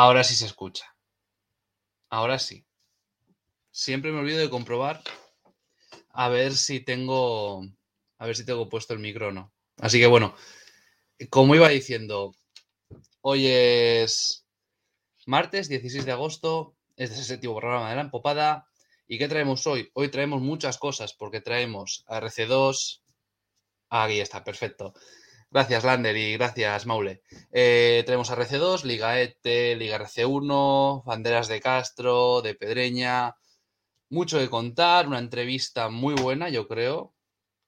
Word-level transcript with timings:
Ahora 0.00 0.22
sí 0.22 0.36
se 0.36 0.46
escucha. 0.46 0.94
Ahora 2.08 2.38
sí. 2.38 2.64
Siempre 3.72 4.12
me 4.12 4.20
olvido 4.20 4.38
de 4.38 4.48
comprobar 4.48 5.02
a 6.10 6.28
ver 6.28 6.54
si 6.54 6.78
tengo 6.78 7.64
a 8.16 8.26
ver 8.26 8.36
si 8.36 8.46
tengo 8.46 8.68
puesto 8.68 8.94
el 8.94 9.00
micro 9.00 9.30
o 9.30 9.32
no. 9.32 9.52
Así 9.78 9.98
que 9.98 10.06
bueno, 10.06 10.36
como 11.30 11.56
iba 11.56 11.68
diciendo, 11.68 12.32
hoy 13.22 13.48
es 13.48 14.46
martes 15.26 15.68
16 15.68 16.04
de 16.04 16.12
agosto, 16.12 16.76
este 16.94 17.14
es 17.14 17.22
el 17.22 17.26
séptimo 17.26 17.56
programa 17.56 17.90
de 17.90 17.96
la 17.96 18.02
Empopada. 18.02 18.68
¿Y 19.08 19.18
qué 19.18 19.26
traemos 19.26 19.66
hoy? 19.66 19.90
Hoy 19.94 20.12
traemos 20.12 20.40
muchas 20.40 20.78
cosas 20.78 21.12
porque 21.12 21.40
traemos 21.40 22.04
a 22.06 22.20
RC2. 22.20 23.02
Aquí 23.88 24.20
está, 24.20 24.44
perfecto. 24.44 24.94
Gracias, 25.50 25.82
Lander, 25.82 26.14
y 26.14 26.34
gracias, 26.34 26.84
Maule. 26.84 27.22
Eh, 27.52 28.02
tenemos 28.04 28.30
a 28.30 28.36
RC2, 28.36 28.84
Liga 28.84 29.18
ETE, 29.18 29.76
Liga 29.76 29.98
RC1, 29.98 31.04
Banderas 31.04 31.48
de 31.48 31.60
Castro, 31.60 32.42
de 32.42 32.54
Pedreña. 32.54 33.34
Mucho 34.10 34.38
de 34.38 34.50
contar, 34.50 35.06
una 35.08 35.18
entrevista 35.18 35.88
muy 35.88 36.14
buena, 36.14 36.50
yo 36.50 36.68
creo, 36.68 37.14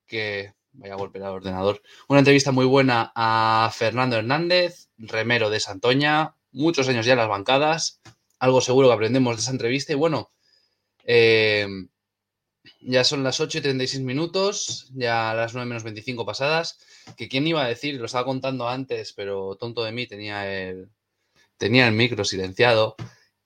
que 0.07 0.53
vaya 0.73 0.93
a 0.93 0.99
golpear 0.99 1.25
al 1.25 1.33
ordenador. 1.33 1.81
Una 2.07 2.19
entrevista 2.19 2.53
muy 2.53 2.67
buena 2.67 3.13
a 3.15 3.71
Fernando 3.75 4.17
Hernández, 4.17 4.91
remero 4.99 5.49
de 5.49 5.61
Santoña, 5.61 6.37
muchos 6.53 6.87
años 6.87 7.07
ya 7.07 7.13
en 7.13 7.19
las 7.19 7.29
bancadas, 7.29 8.03
algo 8.39 8.61
seguro 8.61 8.89
que 8.89 8.95
aprendemos 8.95 9.37
de 9.37 9.41
esa 9.41 9.53
entrevista. 9.53 9.93
Y 9.93 9.97
bueno, 9.97 10.33
eh, 11.05 11.67
ya 12.81 13.05
son 13.05 13.25
las 13.25 13.41
8 13.41 13.59
y 13.59 13.61
36 13.63 14.03
minutos, 14.03 14.91
ya 14.95 15.35
las 15.35 15.55
9 15.55 15.69
menos 15.69 15.85
25 15.85 16.27
pasadas. 16.27 16.79
Que 17.17 17.29
quién 17.29 17.47
iba 17.47 17.65
a 17.65 17.69
decir, 17.69 17.97
lo 17.97 18.07
estaba 18.07 18.25
contando 18.25 18.69
antes, 18.69 19.13
pero 19.13 19.57
tonto 19.57 19.85
de 19.85 19.93
mí 19.93 20.07
tenía 20.07 20.51
el, 20.51 20.91
tenía 21.57 21.87
el 21.87 21.95
micro 21.95 22.25
silenciado. 22.25 22.97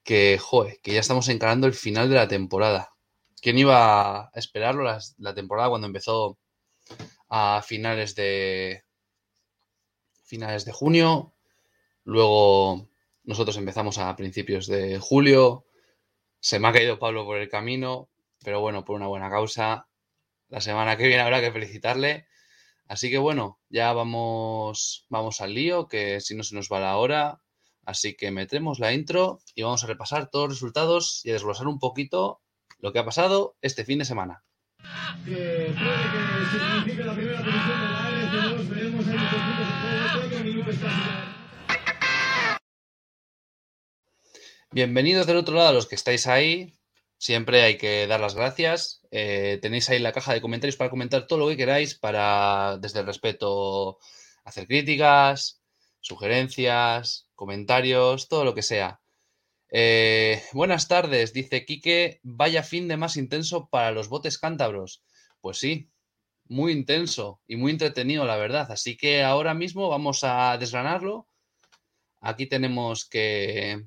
Que, 0.03 0.39
joder, 0.39 0.81
que 0.83 0.93
ya 0.93 1.01
estamos 1.01 1.29
encarando 1.29 1.67
el 1.67 1.75
final 1.75 2.09
de 2.11 2.17
la 2.17 2.29
temporada. 2.29 2.95
¿Quién 3.41 3.59
iba 3.59 4.27
a 4.27 4.31
esperarlo 4.35 4.83
la, 4.85 4.99
la 5.19 5.35
temporada 5.35 5.71
cuando 5.71 5.87
empezó 5.87 6.39
a 7.29 7.63
finales 7.67 8.15
de 8.15 8.85
finales 10.25 10.65
de 10.65 10.73
junio? 10.73 11.35
Luego 12.05 12.89
nosotros 13.25 13.57
empezamos 13.57 13.99
a 13.99 14.15
principios 14.17 14.67
de 14.67 14.99
julio. 14.99 15.67
Se 16.41 16.59
me 16.59 16.69
ha 16.69 16.73
caído 16.73 16.99
Pablo 16.99 17.25
por 17.25 17.39
el 17.39 17.49
camino, 17.49 18.11
pero 18.45 18.61
bueno, 18.61 18.85
por 18.85 18.97
una 18.97 19.09
buena 19.09 19.31
causa. 19.31 19.89
La 20.49 20.61
semana 20.61 20.97
que 20.97 21.09
viene 21.09 21.23
habrá 21.23 21.41
que 21.41 21.51
felicitarle. 21.51 22.29
Así 22.87 23.11
que 23.11 23.19
bueno, 23.19 23.59
ya 23.71 23.93
vamos, 23.93 25.07
vamos 25.09 25.41
al 25.41 25.55
lío, 25.55 25.89
que 25.89 26.21
si 26.21 26.37
no 26.37 26.45
se 26.45 26.55
nos 26.55 26.69
va 26.71 26.79
la 26.79 26.97
hora. 26.99 27.41
Así 27.87 28.15
que 28.15 28.31
metemos 28.31 28.79
la 28.79 28.93
intro 28.93 29.41
y 29.55 29.63
vamos 29.63 29.83
a 29.83 29.87
repasar 29.87 30.31
todos 30.31 30.49
los 30.49 30.59
resultados 30.59 31.23
y 31.25 31.31
a 31.31 31.33
desglosar 31.33 31.67
un 31.67 31.79
poquito 31.79 32.41
lo 32.79 32.93
que 32.93 32.99
ha 32.99 33.05
pasado 33.05 33.57
este 33.63 33.85
fin 33.85 33.99
de 33.99 34.05
semana. 34.05 34.45
Que 35.25 35.33
puede 35.33 36.05
que 36.13 36.51
signifique 36.51 37.05
la 37.05 37.15
primera 37.15 37.39
posición 37.39 37.81
de 37.81 37.89
la 37.89 38.11
LC2, 38.11 38.69
veremos 38.69 39.07
ahí 39.07 39.19
muchos 39.19 39.41
puntos 39.41 39.67
en 39.67 39.81
juego, 39.81 40.29
creo 40.29 40.31
que 40.31 40.45
minuto 40.45 40.71
está 40.71 41.35
Bienvenidos 44.71 45.27
del 45.27 45.37
otro 45.37 45.55
lado 45.55 45.69
a 45.69 45.73
los 45.73 45.87
que 45.87 45.95
estáis 45.95 46.27
ahí. 46.27 46.75
Siempre 47.25 47.63
hay 47.63 47.79
que 47.79 48.07
dar 48.07 48.21
las 48.21 48.35
gracias. 48.35 49.01
Eh, 49.11 49.59
tenéis 49.63 49.89
ahí 49.89 49.99
la 49.99 50.13
caja 50.13 50.35
de 50.35 50.43
comentarios 50.43 50.77
para 50.77 50.91
comentar 50.91 51.27
todo 51.27 51.39
lo 51.39 51.49
que 51.49 51.57
queráis, 51.57 51.95
para, 51.95 52.77
desde 52.77 53.01
el 53.01 53.07
respeto, 53.07 53.99
hacer 54.45 54.67
críticas, 54.67 55.63
sugerencias, 56.01 57.27
comentarios, 57.35 58.29
todo 58.29 58.45
lo 58.45 58.55
que 58.55 58.61
sea. 58.61 59.01
Eh, 59.71 60.43
buenas 60.53 60.87
tardes, 60.87 61.33
dice 61.33 61.65
Quique. 61.65 62.21
Vaya 62.23 62.63
fin 62.63 62.89
de 62.89 62.99
más 62.99 63.17
intenso 63.17 63.71
para 63.71 63.91
los 63.91 64.11
botes 64.11 64.37
cántabros. 64.37 65.03
Pues 65.41 65.57
sí, 65.57 65.89
muy 66.45 66.73
intenso 66.73 67.41
y 67.47 67.57
muy 67.57 67.73
entretenido, 67.73 68.27
la 68.27 68.37
verdad. 68.37 68.71
Así 68.71 68.99
que 68.99 69.23
ahora 69.23 69.55
mismo 69.55 69.89
vamos 69.89 70.25
a 70.25 70.59
desgranarlo. 70.59 71.27
Aquí 72.21 72.45
tenemos 72.45 73.07
que 73.09 73.87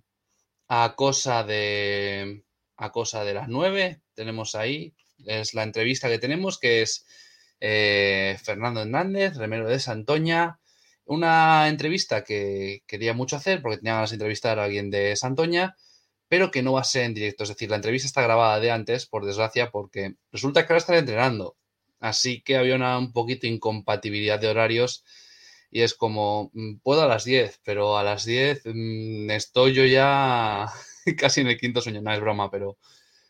a 0.69 0.95
cosa 0.95 1.44
de 1.44 2.47
a 2.77 2.91
cosa 2.91 3.23
de 3.23 3.33
las 3.33 3.47
nueve 3.47 4.01
tenemos 4.13 4.55
ahí 4.55 4.93
es 5.25 5.53
la 5.53 5.63
entrevista 5.63 6.09
que 6.09 6.19
tenemos 6.19 6.59
que 6.59 6.81
es 6.81 7.05
eh, 7.59 8.38
Fernando 8.43 8.81
Hernández 8.81 9.35
remero 9.35 9.67
de 9.67 9.79
Santoña 9.79 10.59
una 11.05 11.67
entrevista 11.67 12.23
que 12.23 12.83
quería 12.85 13.13
mucho 13.13 13.35
hacer 13.35 13.61
porque 13.61 13.77
tenía 13.77 13.95
ganas 13.95 14.11
de 14.11 14.15
entrevistar 14.15 14.59
a 14.59 14.65
alguien 14.65 14.91
de 14.91 15.15
Santoña 15.15 15.75
pero 16.27 16.51
que 16.51 16.61
no 16.61 16.73
va 16.73 16.81
a 16.81 16.83
ser 16.83 17.03
en 17.05 17.13
directo 17.13 17.43
es 17.43 17.49
decir 17.49 17.69
la 17.69 17.77
entrevista 17.77 18.07
está 18.07 18.21
grabada 18.21 18.59
de 18.59 18.71
antes 18.71 19.05
por 19.05 19.25
desgracia 19.25 19.71
porque 19.71 20.15
resulta 20.31 20.65
que 20.65 20.73
ahora 20.73 20.79
están 20.79 20.97
entrenando 20.97 21.57
así 21.99 22.41
que 22.41 22.57
había 22.57 22.75
una 22.75 22.97
un 22.97 23.11
poquito 23.11 23.47
incompatibilidad 23.47 24.39
de 24.39 24.49
horarios 24.49 25.03
y 25.69 25.81
es 25.81 25.94
como, 25.94 26.51
mm, 26.53 26.77
puedo 26.79 27.03
a 27.03 27.07
las 27.07 27.25
10, 27.25 27.59
pero 27.63 27.97
a 27.97 28.03
las 28.03 28.25
10 28.25 28.61
mmm, 28.65 29.29
estoy 29.31 29.73
yo 29.73 29.85
ya 29.85 30.71
casi 31.18 31.41
en 31.41 31.47
el 31.47 31.59
quinto 31.59 31.81
sueño, 31.81 32.01
no 32.01 32.12
es 32.12 32.19
broma, 32.19 32.50
pero 32.51 32.78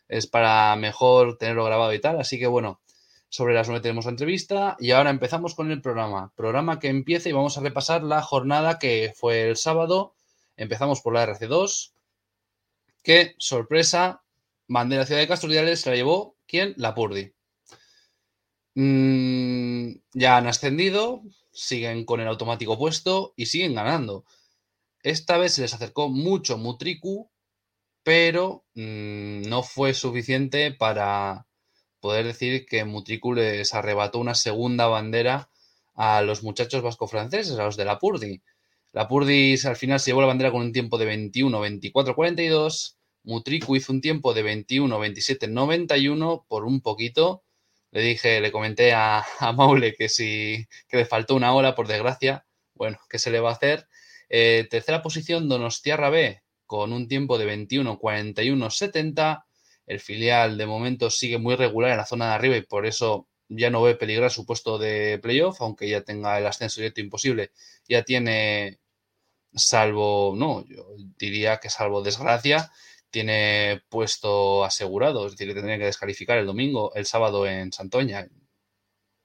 es 0.08 0.26
para 0.26 0.74
mejor 0.76 1.36
tenerlo 1.38 1.64
grabado 1.64 1.92
y 1.92 2.00
tal, 2.00 2.18
así 2.20 2.38
que 2.38 2.46
bueno, 2.46 2.80
sobre 3.28 3.54
las 3.54 3.68
9 3.68 3.82
tenemos 3.82 4.06
la 4.06 4.12
entrevista 4.12 4.76
y 4.80 4.92
ahora 4.92 5.10
empezamos 5.10 5.54
con 5.54 5.70
el 5.70 5.82
programa, 5.82 6.32
programa 6.34 6.78
que 6.78 6.88
empieza 6.88 7.28
y 7.28 7.32
vamos 7.32 7.58
a 7.58 7.60
repasar 7.60 8.02
la 8.02 8.22
jornada 8.22 8.78
que 8.78 9.12
fue 9.14 9.48
el 9.48 9.56
sábado, 9.56 10.14
empezamos 10.56 11.02
por 11.02 11.14
la 11.14 11.26
RC2, 11.26 11.92
que 13.02 13.34
sorpresa, 13.38 14.22
bandera 14.66 15.06
Ciudad 15.06 15.20
de 15.20 15.28
Castro 15.28 15.50
se 15.50 15.90
la 15.90 15.96
llevó, 15.96 16.36
¿quién? 16.46 16.74
La 16.76 16.94
Purdi. 16.94 17.32
Mm, 18.74 19.96
ya 20.14 20.36
han 20.36 20.46
ascendido, 20.46 21.22
siguen 21.52 22.04
con 22.04 22.20
el 22.20 22.28
automático 22.28 22.78
puesto 22.78 23.34
y 23.36 23.46
siguen 23.46 23.74
ganando. 23.74 24.24
Esta 25.02 25.36
vez 25.38 25.54
se 25.54 25.62
les 25.62 25.74
acercó 25.74 26.08
mucho 26.08 26.58
Mutriku, 26.58 27.30
pero 28.08 28.64
mmm, 28.74 29.42
no 29.42 29.62
fue 29.62 29.92
suficiente 29.92 30.72
para 30.72 31.46
poder 32.00 32.24
decir 32.24 32.64
que 32.64 32.86
Mutriku 32.86 33.34
les 33.34 33.74
arrebató 33.74 34.18
una 34.18 34.34
segunda 34.34 34.86
bandera 34.86 35.50
a 35.94 36.22
los 36.22 36.42
muchachos 36.42 36.80
vasco-franceses, 36.80 37.58
a 37.58 37.64
los 37.64 37.76
de 37.76 37.84
la 37.84 37.98
Purdi. 37.98 38.40
La 38.92 39.08
Purdi 39.08 39.56
al 39.62 39.76
final 39.76 40.00
se 40.00 40.10
llevó 40.10 40.22
la 40.22 40.28
bandera 40.28 40.50
con 40.50 40.62
un 40.62 40.72
tiempo 40.72 40.96
de 40.96 41.04
21, 41.04 41.60
24, 41.60 42.14
42. 42.14 42.96
Mutriku 43.24 43.76
hizo 43.76 43.92
un 43.92 44.00
tiempo 44.00 44.32
de 44.32 44.42
21, 44.42 44.98
27, 44.98 45.46
91 45.46 46.46
por 46.48 46.64
un 46.64 46.80
poquito 46.80 47.42
le 47.90 48.00
dije, 48.00 48.40
le 48.40 48.50
comenté 48.52 48.94
a, 48.94 49.22
a 49.38 49.52
Maule 49.52 49.94
que 49.94 50.08
si 50.08 50.66
que 50.88 50.96
le 50.96 51.04
faltó 51.04 51.34
una 51.34 51.52
hora, 51.52 51.74
por 51.74 51.88
desgracia. 51.88 52.46
Bueno, 52.74 52.98
¿qué 53.10 53.18
se 53.18 53.30
le 53.30 53.40
va 53.40 53.50
a 53.50 53.52
hacer? 53.52 53.86
Eh, 54.30 54.66
tercera 54.70 55.02
posición, 55.02 55.48
Donostiarra 55.50 56.08
B, 56.08 56.42
con 56.68 56.92
un 56.92 57.08
tiempo 57.08 57.38
de 57.38 57.46
21, 57.46 57.98
41, 57.98 58.70
70. 58.70 59.46
El 59.86 60.00
filial 60.00 60.58
de 60.58 60.66
momento 60.66 61.10
sigue 61.10 61.38
muy 61.38 61.56
regular 61.56 61.92
en 61.92 61.96
la 61.96 62.06
zona 62.06 62.28
de 62.28 62.34
arriba 62.34 62.56
y 62.58 62.62
por 62.62 62.86
eso 62.86 63.26
ya 63.48 63.70
no 63.70 63.82
ve 63.82 63.96
peligrar 63.96 64.30
su 64.30 64.44
puesto 64.46 64.78
de 64.78 65.18
playoff, 65.18 65.60
aunque 65.62 65.88
ya 65.88 66.02
tenga 66.02 66.38
el 66.38 66.46
ascenso 66.46 66.80
directo 66.80 67.00
imposible. 67.00 67.52
Ya 67.88 68.02
tiene, 68.04 68.80
salvo, 69.54 70.34
no, 70.36 70.64
yo 70.66 70.86
diría 71.18 71.58
que 71.58 71.70
salvo 71.70 72.02
desgracia, 72.02 72.70
tiene 73.10 73.82
puesto 73.88 74.64
asegurado, 74.64 75.26
es 75.26 75.32
decir, 75.32 75.48
que 75.48 75.54
tendría 75.54 75.78
que 75.78 75.86
descalificar 75.86 76.38
el 76.38 76.46
domingo, 76.46 76.92
el 76.94 77.06
sábado 77.06 77.46
en 77.46 77.72
Santoña. 77.72 78.28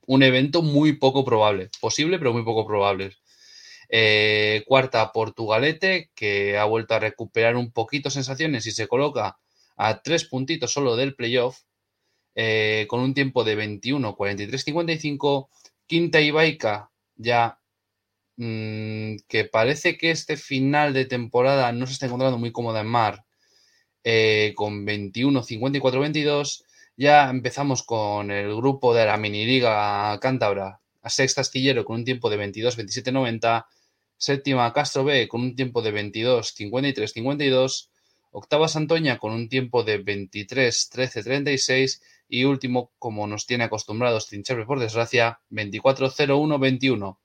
Un 0.06 0.24
evento 0.24 0.62
muy 0.62 0.94
poco 0.94 1.26
probable, 1.26 1.70
posible, 1.82 2.18
pero 2.20 2.32
muy 2.34 2.44
poco 2.44 2.66
probable. 2.66 3.18
Eh, 3.96 4.64
cuarta, 4.66 5.12
Portugalete, 5.12 6.10
que 6.16 6.58
ha 6.58 6.66
vuelto 6.66 6.96
a 6.96 7.00
recuperar 7.00 7.56
un 7.56 7.72
poquito 7.72 8.10
sensaciones 8.10 8.66
y 8.66 8.72
se 8.72 8.88
coloca 8.88 9.38
a 9.78 10.02
tres 10.02 10.26
puntitos 10.26 10.74
solo 10.74 10.96
del 10.96 11.14
playoff, 11.14 11.60
eh, 12.34 12.88
con 12.90 13.02
un 13.02 13.14
tiempo 13.14 13.44
de 13.44 13.54
21, 13.54 14.16
43, 14.16 14.64
55. 14.64 15.52
Quinta 15.86 16.20
Ibaica, 16.22 16.90
ya 17.16 17.60
mmm, 18.38 19.18
que 19.28 19.46
parece 19.46 19.96
que 19.96 20.10
este 20.10 20.38
final 20.38 20.94
de 20.94 21.06
temporada 21.06 21.72
no 21.72 21.86
se 21.86 21.94
está 21.94 22.08
encontrando 22.08 22.40
muy 22.40 22.52
cómoda 22.52 22.82
en 22.82 22.88
mar 22.88 23.26
eh, 24.04 24.54
con 24.56 24.86
21, 24.86 25.44
54, 25.44 26.02
22. 26.02 26.66
Ya 26.98 27.30
empezamos 27.30 27.84
con 27.84 28.32
el 28.32 28.56
grupo 28.56 28.96
de 28.96 29.06
la 29.06 29.18
mini 29.18 29.46
liga 29.46 30.20
cántabra, 30.20 30.82
a 31.04 31.10
sexta 31.12 31.42
astillero 31.42 31.86
con 31.86 31.98
un 31.98 32.06
tiempo 32.06 32.32
de 32.32 32.38
22, 32.38 32.76
27, 32.76 33.12
90. 33.12 33.68
Séptima 34.24 34.72
Castro 34.72 35.04
B 35.04 35.28
con 35.28 35.42
un 35.42 35.54
tiempo 35.54 35.82
de 35.82 35.92
22, 35.92 36.54
53, 36.56 37.12
52. 37.12 37.92
Octava 38.32 38.70
Santoña 38.70 39.18
con 39.18 39.34
un 39.34 39.50
tiempo 39.50 39.84
de 39.84 39.98
23, 39.98 40.90
13, 40.90 41.24
36. 41.24 42.02
Y 42.30 42.46
último, 42.46 42.94
como 43.00 43.28
nos 43.28 43.46
tiene 43.46 43.66
acostumbrados 43.66 44.28
Trincherpe 44.28 44.66
por 44.66 44.80
desgracia, 44.80 45.42
24, 45.50 46.10
01, 46.26 46.58
21. 46.58 47.20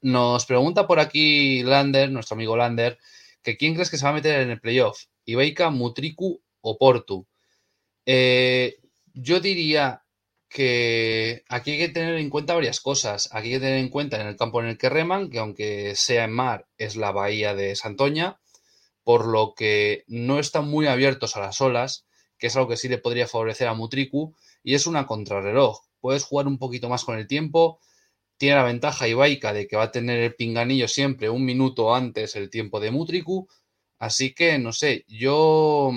Nos 0.00 0.46
pregunta 0.46 0.86
por 0.86 0.98
aquí 0.98 1.62
Lander, 1.62 2.10
nuestro 2.10 2.36
amigo 2.36 2.56
Lander, 2.56 2.98
que 3.42 3.58
quién 3.58 3.74
crees 3.74 3.90
que 3.90 3.98
se 3.98 4.04
va 4.04 4.12
a 4.12 4.14
meter 4.14 4.40
en 4.40 4.50
el 4.50 4.60
playoff, 4.60 5.04
Ibaica, 5.26 5.68
Mutriku 5.68 6.40
o 6.62 6.78
Portu. 6.78 7.26
Eh, 8.06 8.78
yo 9.12 9.40
diría 9.40 10.02
que 10.48 11.44
aquí 11.48 11.72
hay 11.72 11.78
que 11.78 11.88
tener 11.90 12.14
en 12.16 12.30
cuenta 12.30 12.54
varias 12.54 12.80
cosas. 12.80 13.28
Aquí 13.32 13.48
hay 13.48 13.54
que 13.54 13.60
tener 13.60 13.78
en 13.78 13.90
cuenta 13.90 14.20
en 14.20 14.26
el 14.26 14.36
campo 14.36 14.60
en 14.60 14.68
el 14.68 14.78
que 14.78 14.88
reman, 14.88 15.30
que 15.30 15.38
aunque 15.38 15.94
sea 15.94 16.24
en 16.24 16.32
mar, 16.32 16.66
es 16.78 16.96
la 16.96 17.12
bahía 17.12 17.54
de 17.54 17.76
Santoña, 17.76 18.40
por 19.04 19.26
lo 19.26 19.54
que 19.54 20.04
no 20.06 20.38
están 20.38 20.68
muy 20.68 20.86
abiertos 20.86 21.36
a 21.36 21.40
las 21.40 21.60
olas, 21.60 22.06
que 22.38 22.48
es 22.48 22.56
algo 22.56 22.68
que 22.68 22.76
sí 22.76 22.88
le 22.88 22.98
podría 22.98 23.26
favorecer 23.26 23.68
a 23.68 23.74
Mutriku, 23.74 24.34
y 24.62 24.74
es 24.74 24.86
una 24.86 25.06
contrarreloj. 25.06 25.80
Puedes 26.00 26.24
jugar 26.24 26.46
un 26.46 26.58
poquito 26.58 26.88
más 26.88 27.04
con 27.04 27.18
el 27.18 27.26
tiempo. 27.26 27.80
Tiene 28.36 28.56
la 28.56 28.64
ventaja 28.64 29.08
Ibaica 29.08 29.52
de 29.52 29.66
que 29.66 29.76
va 29.76 29.84
a 29.84 29.92
tener 29.92 30.20
el 30.20 30.34
pinganillo 30.34 30.88
siempre 30.88 31.30
un 31.30 31.44
minuto 31.44 31.94
antes 31.94 32.36
el 32.36 32.50
tiempo 32.50 32.80
de 32.80 32.90
Mutriku. 32.90 33.48
Así 33.98 34.32
que, 34.34 34.58
no 34.58 34.72
sé, 34.72 35.04
yo, 35.08 35.90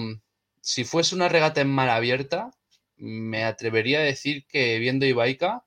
si 0.61 0.83
fuese 0.83 1.15
una 1.15 1.29
regata 1.29 1.61
en 1.61 1.69
mar 1.69 1.89
abierta, 1.89 2.51
me 3.01 3.43
atrevería 3.43 3.99
a 3.99 4.03
decir 4.03 4.45
que 4.47 4.77
viendo 4.77 5.05
Ibaica, 5.07 5.65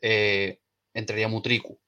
eh, 0.00 0.60
entraría 0.94 1.28
Mutriku. 1.28 1.80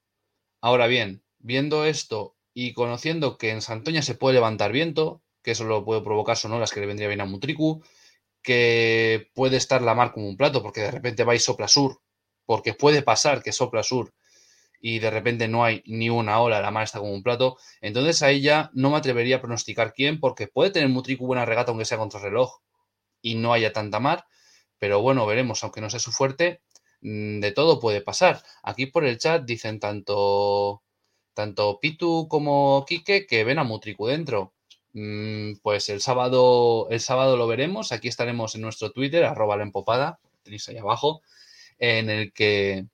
Ahora 0.61 0.89
bien, 0.89 1.23
viendo 1.39 1.85
esto 1.85 2.37
y 2.53 2.73
conociendo 2.73 3.39
que 3.39 3.51
en 3.51 3.63
Santoña 3.63 4.03
se 4.03 4.17
puede 4.17 4.35
levantar 4.35 4.73
viento, 4.73 5.23
que 5.43 5.53
eso 5.53 5.65
lo 5.65 5.85
puede 5.85 6.01
provocar 6.01 6.37
sonoras 6.37 6.73
que 6.73 6.81
le 6.81 6.87
vendría 6.87 7.07
bien 7.09 7.21
a 7.21 7.27
Mutriku, 7.27 7.85
que 8.43 9.31
puede 9.35 9.57
estar 9.57 9.83
la 9.83 9.95
mar 9.95 10.13
como 10.13 10.29
un 10.29 10.37
plato, 10.37 10.63
porque 10.63 10.81
de 10.81 10.91
repente 10.91 11.23
va 11.23 11.37
y 11.37 11.39
sopla 11.39 11.69
sur, 11.69 12.01
porque 12.45 12.75
puede 12.75 13.03
pasar 13.03 13.43
que 13.43 13.53
sopla 13.53 13.85
sur 13.85 14.15
y 14.81 14.99
de 14.99 15.11
repente 15.11 15.49
no 15.49 15.65
hay 15.65 15.83
ni 15.87 16.11
una 16.11 16.41
ola, 16.41 16.61
la 16.61 16.71
mar 16.71 16.85
está 16.85 16.99
como 16.99 17.13
un 17.13 17.23
plato, 17.23 17.57
entonces 17.81 18.23
ahí 18.23 18.41
ya 18.41 18.71
no 18.75 18.91
me 18.91 18.97
atrevería 18.97 19.37
a 19.37 19.41
pronosticar 19.41 19.93
quién, 19.93 20.19
porque 20.19 20.49
puede 20.49 20.71
tener 20.71 20.89
Mutriku 20.89 21.27
buena 21.27 21.45
regata 21.45 21.71
aunque 21.71 21.85
sea 21.85 21.99
contra 21.99 22.21
reloj 22.21 22.61
y 23.23 23.37
no 23.37 23.53
haya 23.53 23.73
tanta 23.73 24.01
mar, 24.01 24.27
pero 24.79 25.01
bueno, 25.03 25.27
veremos, 25.27 25.63
aunque 25.65 25.81
no 25.81 25.91
sea 25.91 26.01
su 26.01 26.13
fuerte, 26.13 26.61
mm, 27.01 27.41
de 27.41 27.53
todo 27.53 27.81
puede 27.81 28.01
pasar. 28.01 28.43
Aquí 28.63 28.87
por 28.87 29.05
el 29.05 29.19
chat 29.19 29.45
dicen 29.45 29.81
tanto, 29.81 30.83
tanto 31.35 31.79
Pitu 31.81 32.29
como 32.29 32.85
Quique 32.89 33.27
que 33.27 33.45
ven 33.45 33.59
a 33.59 33.65
Mutriku 33.65 34.07
dentro. 34.07 34.55
Mm, 34.93 35.57
pues 35.63 35.89
el 35.91 36.01
sábado, 36.01 36.89
el 36.91 37.01
sábado 37.01 37.37
lo 37.37 37.47
veremos. 37.47 37.93
Aquí 37.93 38.09
estaremos 38.09 38.55
en 38.55 38.63
nuestro 38.63 38.93
Twitter, 38.93 39.25
arroba 39.25 39.57
la 39.57 39.65
empopada, 39.65 40.21
tenéis 40.43 40.69
ahí 40.69 40.79
abajo, 40.79 41.23
en 41.79 42.11
el 42.11 42.33
que 42.33 42.87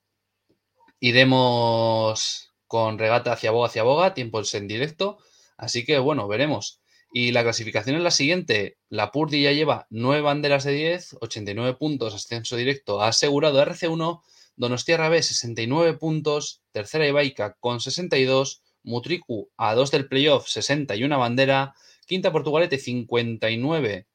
iremos 1.01 2.53
con 2.67 2.99
regata 2.99 3.33
hacia 3.33 3.51
boga 3.51 3.69
hacia 3.69 3.83
boga, 3.85 4.15
tiempos 4.15 4.55
en 4.55 4.69
directo. 4.69 5.19
Así 5.57 5.85
que 5.85 5.99
bueno, 5.99 6.29
veremos. 6.29 6.82
Y 7.15 7.33
la 7.33 7.43
clasificación 7.43 7.97
es 7.97 8.03
la 8.03 8.11
siguiente. 8.11 8.79
La 8.89 9.13
Purdi 9.13 9.43
ya 9.43 9.53
lleva 9.53 9.87
9 9.91 10.23
banderas 10.23 10.65
de 10.65 10.73
10, 10.73 11.19
89 11.21 11.77
puntos, 11.79 12.15
ascenso 12.15 12.57
directo 12.57 13.03
asegurado 13.03 13.63
RC1. 13.63 14.23
Donostierra 14.57 15.11
B, 15.11 15.23
69 15.23 15.99
puntos. 15.99 16.63
Tercera 16.73 17.07
Ibaica 17.07 17.57
con 17.61 17.81
62. 17.81 18.63
Mutriku 18.83 19.51
a 19.59 19.75
2 19.75 19.91
del 19.91 20.09
playoff, 20.09 20.49
61 20.49 21.19
bandera. 21.19 21.75
Quinta 22.07 22.33
Portugalete, 22.33 22.79
59 22.79 24.07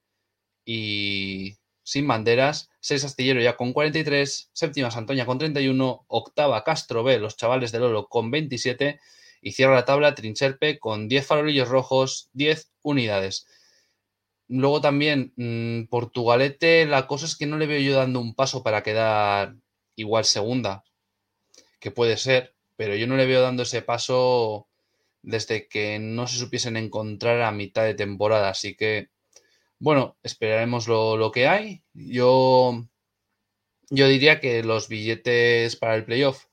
y 0.66 1.58
sin 1.84 2.08
banderas. 2.08 2.70
Seis 2.80 3.04
Astillero 3.04 3.42
ya 3.42 3.56
con 3.56 3.74
43. 3.74 4.50
Séptima 4.52 4.90
Santoña 4.90 5.28
con 5.28 5.38
31. 5.38 6.06
Octava 6.08 6.64
Castro 6.64 7.04
B, 7.04 7.20
los 7.20 7.38
chavales 7.38 7.72
del 7.72 7.84
Oro 7.84 8.08
con 8.08 8.32
27 8.32 9.00
y 9.48 9.54
cierra 9.54 9.76
la 9.76 9.86
tabla 9.86 10.14
Trincherpe 10.14 10.78
con 10.78 11.08
10 11.08 11.26
farolillos 11.26 11.70
rojos, 11.70 12.30
10 12.34 12.70
unidades. 12.82 13.48
Luego 14.50 14.82
también 14.82 15.32
mmm, 15.38 15.86
Portugalete, 15.86 16.86
la 16.86 17.08
cosa 17.08 17.26
es 17.26 17.38
que 17.38 17.46
no 17.46 17.58
le 17.58 17.66
veo 17.66 17.80
yo 17.80 17.96
dando 17.96 18.20
un 18.20 18.36
paso 18.36 18.62
para 18.62 18.84
quedar 18.84 19.56
igual 19.96 20.26
segunda, 20.26 20.84
que 21.80 21.92
puede 21.92 22.18
ser, 22.18 22.56
pero 22.76 22.94
yo 22.96 23.08
no 23.08 23.16
le 23.16 23.26
veo 23.26 23.42
dando 23.42 23.64
ese 23.64 23.82
paso 23.82 24.68
desde 25.22 25.70
que 25.70 25.98
no 25.98 26.28
se 26.28 26.38
supiesen 26.38 26.76
encontrar 26.76 27.42
a 27.42 27.54
mitad 27.54 27.86
de 27.86 27.94
temporada. 27.94 28.50
Así 28.50 28.76
que, 28.76 29.12
bueno, 29.80 30.18
esperaremos 30.24 30.90
lo, 30.90 31.16
lo 31.16 31.32
que 31.32 31.48
hay. 31.48 31.84
Yo, 31.94 32.86
yo 33.90 34.08
diría 34.10 34.42
que 34.42 34.62
los 34.64 34.90
billetes 34.90 35.78
para 35.78 35.96
el 35.96 36.04
playoff 36.04 36.48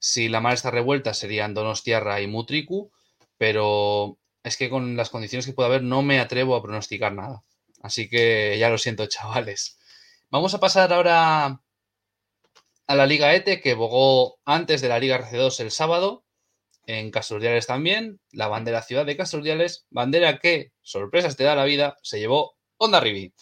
si 0.00 0.28
la 0.28 0.40
mar 0.40 0.54
está 0.54 0.70
revuelta 0.72 1.14
serían 1.14 1.54
Donostiarra 1.54 2.20
y 2.20 2.26
Mutriku, 2.26 2.90
pero 3.36 4.18
es 4.42 4.56
que 4.56 4.70
con 4.70 4.96
las 4.96 5.10
condiciones 5.10 5.46
que 5.46 5.52
puede 5.52 5.68
haber 5.68 5.82
no 5.82 6.02
me 6.02 6.18
atrevo 6.18 6.56
a 6.56 6.62
pronosticar 6.62 7.12
nada. 7.12 7.44
Así 7.82 8.08
que 8.08 8.56
ya 8.58 8.70
lo 8.70 8.78
siento, 8.78 9.06
chavales. 9.08 9.78
Vamos 10.30 10.54
a 10.54 10.60
pasar 10.60 10.92
ahora 10.92 11.60
a 12.86 12.94
la 12.94 13.06
Liga 13.06 13.34
ETE, 13.34 13.60
que 13.60 13.74
bogó 13.74 14.38
antes 14.44 14.80
de 14.80 14.88
la 14.88 14.98
Liga 14.98 15.20
RC2 15.20 15.60
el 15.60 15.70
sábado, 15.70 16.24
en 16.86 17.10
Casturdiales 17.10 17.66
también, 17.66 18.20
la 18.32 18.48
bandera 18.48 18.82
ciudad 18.82 19.06
de 19.06 19.16
Casturdiales, 19.16 19.86
bandera 19.90 20.38
que, 20.38 20.72
sorpresas 20.82 21.36
te 21.36 21.44
da 21.44 21.54
la 21.54 21.64
vida, 21.64 21.96
se 22.02 22.18
llevó 22.18 22.56
Onda 22.78 23.00
Rivi. 23.00 23.32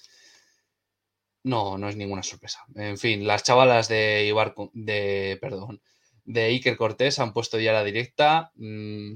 No, 1.45 1.79
no 1.79 1.89
es 1.89 1.97
ninguna 1.97 2.23
sorpresa. 2.23 2.65
En 2.75 2.99
fin, 2.99 3.27
las 3.27 3.43
chavalas 3.45 3.89
de 3.89 4.27
Ibar, 4.27 4.55
de, 4.73 5.39
perdón, 5.41 5.81
de 6.29 6.45
Iker 6.45 6.77
Cortés 6.77 7.19
han 7.19 7.33
puesto 7.33 7.59
ya 7.59 7.73
la 7.73 7.83
directa 7.83 8.53
mmm, 8.55 9.15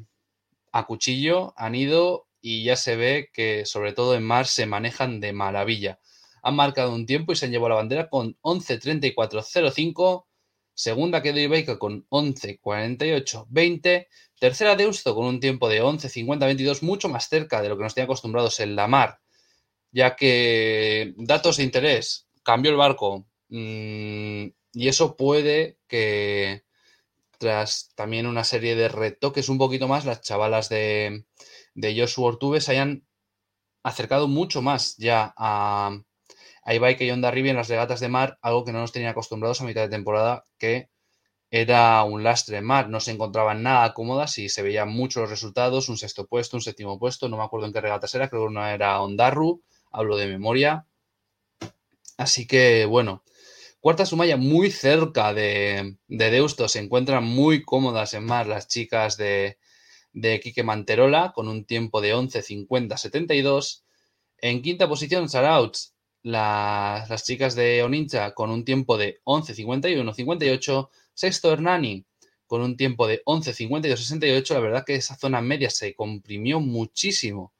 a 0.73 0.87
cuchillo, 0.87 1.53
han 1.57 1.75
ido 1.75 2.27
y 2.41 2.65
ya 2.65 2.75
se 2.77 2.97
ve 2.97 3.29
que 3.33 3.67
sobre 3.67 3.93
todo 3.93 4.15
en 4.17 4.23
mar 4.23 4.47
se 4.47 4.65
manejan 4.65 5.21
de 5.21 5.35
maravilla. 5.35 6.01
Han 6.43 6.57
marcado 6.57 6.95
un 6.95 7.05
tiempo 7.05 7.33
y 7.33 7.37
se 7.37 7.45
han 7.47 7.53
llevado 7.53 7.69
la 7.69 7.77
bandera 7.77 8.09
con 8.09 8.39
11.34.05. 8.41 10.25
Segunda 10.75 11.23
quedó 11.23 11.39
Ibaica 11.39 11.79
con 11.79 12.07
11.48.20. 12.09 14.07
Tercera 14.41 14.75
Deusto 14.75 15.15
con 15.15 15.27
un 15.27 15.39
tiempo 15.39 15.69
de 15.69 15.83
11.50.22, 15.83 16.81
mucho 16.83 17.11
más 17.11 17.29
cerca 17.29 17.61
de 17.61 17.69
lo 17.69 17.77
que 17.77 17.83
nos 17.85 17.95
tiene 17.95 18.07
acostumbrados 18.07 18.59
en 18.61 18.75
la 18.75 18.89
mar, 18.89 19.21
ya 19.93 20.17
que 20.17 21.13
datos 21.19 21.59
de 21.59 21.65
interés, 21.65 22.27
cambió 22.43 22.71
el 22.71 22.79
barco 22.79 23.27
mmm, 23.51 24.47
y 24.73 24.89
eso 24.89 25.15
puede 25.17 25.79
que, 25.87 26.65
tras 27.43 27.91
también 27.97 28.29
una 28.29 28.45
serie 28.45 28.77
de 28.77 28.89
retoques 28.89 29.49
un 29.49 29.59
poquito 29.59 29.89
más, 29.89 30.05
las 30.05 30.21
chavalas 30.21 30.69
de, 30.69 31.25
de 31.75 32.01
Joshua 32.01 32.29
Ortube 32.29 32.61
se 32.61 32.71
hayan 32.71 33.05
acercado 33.83 34.29
mucho 34.29 34.63
más 34.63 34.97
ya 34.97 35.35
a, 35.37 35.91
a 36.63 36.75
Ibaike 36.75 37.05
y 37.05 37.11
Onda 37.11 37.33
Rivi 37.33 37.51
en 37.51 37.57
las 37.57 37.69
regatas 37.69 37.99
de 37.99 38.09
mar, 38.09 38.39
algo 38.43 38.65
que 38.65 38.71
no 38.71 38.79
nos 38.79 38.93
tenían 38.93 39.11
acostumbrados 39.11 39.61
a 39.61 39.65
mitad 39.65 39.81
de 39.81 39.89
temporada, 39.89 40.47
que 40.57 40.89
era 41.51 42.05
un 42.05 42.23
lastre 42.23 42.59
en 42.59 42.65
mar, 42.65 42.89
no 42.89 43.01
se 43.01 43.11
encontraban 43.11 43.65
nada 43.65 43.93
cómodas 43.93 44.39
y 44.39 44.49
se 44.49 44.63
veían 44.63 44.91
muchos 44.91 45.29
resultados, 45.29 45.89
un 45.89 45.99
sexto 45.99 46.29
puesto, 46.29 46.57
un 46.57 46.63
séptimo 46.63 46.97
puesto, 46.97 47.29
no 47.29 47.39
me 47.39 47.43
acuerdo 47.43 47.67
en 47.67 47.73
qué 47.73 47.81
regatas 47.81 48.15
era, 48.15 48.29
creo 48.29 48.43
que 48.43 48.53
una 48.53 48.73
era 48.73 49.03
Ondarru, 49.03 49.65
hablo 49.91 50.17
de 50.17 50.29
memoria. 50.29 50.87
Así 52.17 52.47
que 52.47 52.87
bueno, 52.87 53.25
Cuarta 53.83 54.07
Sumaya 54.07 54.37
muy 54.37 54.71
cerca 54.71 55.35
de, 55.35 55.97
de, 56.07 56.31
Deusto, 56.31 56.69
se 56.69 56.79
encuentran 56.79 57.25
muy 57.25 57.65
cómodas 57.65 58.15
en 58.15 58.25
mar 58.25 58.47
las 58.47 58.69
chicas 58.69 59.17
de, 59.17 59.59
de 60.13 60.39
Quique 60.39 60.63
Manterola 60.63 61.33
con 61.35 61.49
un 61.49 61.65
tiempo 61.65 62.01
de 62.01 62.15
11.50.72. 62.15 63.83
En 64.39 64.63
quinta 64.63 64.89
posición, 64.89 65.29
Sarauts, 65.29 65.97
las, 66.23 67.11
las 67.11 67.25
chicas 67.25 67.57
de 67.57 67.83
Onincha 67.83 68.35
con 68.35 68.51
un 68.51 68.65
tiempo 68.65 68.97
de 68.97 69.21
11.51.58. 69.25 70.89
Sexto, 71.13 71.53
Hernani 71.53 72.07
con 72.47 72.63
un 72.63 72.77
tiempo 72.77 73.09
de 73.09 73.25
11.52.68. 73.25 74.55
La 74.55 74.61
verdad 74.61 74.85
que 74.87 74.95
esa 74.95 75.17
zona 75.17 75.41
media 75.41 75.71
se 75.71 75.97
comprimió 75.97 76.61
muchísimo 76.61 77.53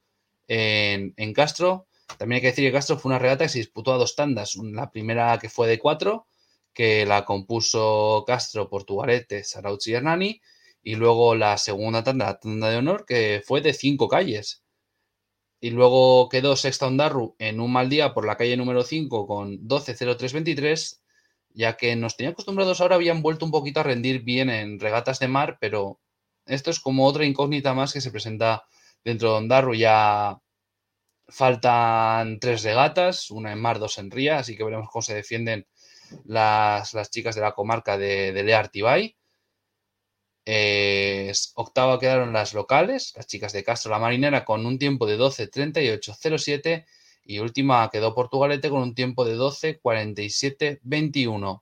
en, 0.47 1.13
en 1.17 1.33
Castro. 1.33 1.85
También 2.17 2.37
hay 2.37 2.41
que 2.41 2.47
decir 2.47 2.65
que 2.65 2.71
Castro 2.71 2.97
fue 2.97 3.09
una 3.09 3.19
regata 3.19 3.45
que 3.45 3.49
se 3.49 3.59
disputó 3.59 3.93
a 3.93 3.97
dos 3.97 4.15
tandas. 4.15 4.55
La 4.55 4.91
primera 4.91 5.37
que 5.39 5.49
fue 5.49 5.67
de 5.67 5.79
cuatro, 5.79 6.27
que 6.73 7.05
la 7.05 7.25
compuso 7.25 8.23
Castro, 8.25 8.69
Portugalete, 8.69 9.43
Sarauchi 9.43 9.91
y 9.91 9.93
Hernani. 9.95 10.41
Y 10.81 10.95
luego 10.95 11.35
la 11.35 11.57
segunda 11.57 12.03
tanda, 12.03 12.25
la 12.25 12.39
tanda 12.39 12.69
de 12.69 12.77
honor, 12.77 13.05
que 13.05 13.41
fue 13.45 13.61
de 13.61 13.73
cinco 13.73 14.07
calles. 14.07 14.63
Y 15.63 15.69
luego 15.69 16.27
quedó 16.27 16.57
sexta 16.57 16.87
Ondarru 16.87 17.35
en 17.39 17.61
un 17.61 17.71
mal 17.71 17.89
día 17.89 18.13
por 18.13 18.25
la 18.25 18.35
calle 18.35 18.57
número 18.57 18.83
5 18.83 19.25
con 19.25 19.59
12.03.23, 19.65 20.99
ya 21.51 21.77
que 21.77 21.95
nos 21.95 22.17
tenían 22.17 22.33
acostumbrados 22.33 22.81
ahora, 22.81 22.95
habían 22.95 23.21
vuelto 23.21 23.45
un 23.45 23.51
poquito 23.51 23.79
a 23.79 23.83
rendir 23.83 24.23
bien 24.23 24.49
en 24.49 24.77
regatas 24.77 25.19
de 25.19 25.29
mar, 25.29 25.57
pero 25.61 26.01
esto 26.45 26.69
es 26.69 26.81
como 26.81 27.07
otra 27.07 27.25
incógnita 27.25 27.73
más 27.73 27.93
que 27.93 28.01
se 28.01 28.11
presenta 28.11 28.65
dentro 29.05 29.31
de 29.31 29.37
Ondarru 29.37 29.73
ya 29.73 30.42
Faltan 31.27 32.39
tres 32.39 32.63
regatas, 32.63 33.31
una 33.31 33.51
en 33.51 33.59
mar, 33.59 33.79
dos 33.79 33.97
en 33.97 34.11
ría, 34.11 34.39
así 34.39 34.55
que 34.57 34.63
veremos 34.63 34.89
cómo 34.89 35.01
se 35.01 35.15
defienden 35.15 35.65
las, 36.25 36.93
las 36.93 37.09
chicas 37.09 37.35
de 37.35 37.41
la 37.41 37.53
comarca 37.53 37.97
de, 37.97 38.33
de 38.33 38.43
Leartibay. 38.43 39.15
Eh, 40.45 41.31
octava 41.55 41.99
quedaron 41.99 42.33
las 42.33 42.53
locales, 42.53 43.13
las 43.15 43.27
chicas 43.27 43.53
de 43.53 43.63
Castro 43.63 43.91
La 43.91 43.99
Marinera, 43.99 44.43
con 44.43 44.65
un 44.65 44.77
tiempo 44.77 45.07
de 45.07 45.17
12.38.07 45.17 46.85
y 47.25 47.39
última 47.39 47.89
quedó 47.89 48.13
Portugalete 48.13 48.69
con 48.69 48.81
un 48.81 48.95
tiempo 48.95 49.23
de 49.23 49.37
12.47.21. 49.37 51.61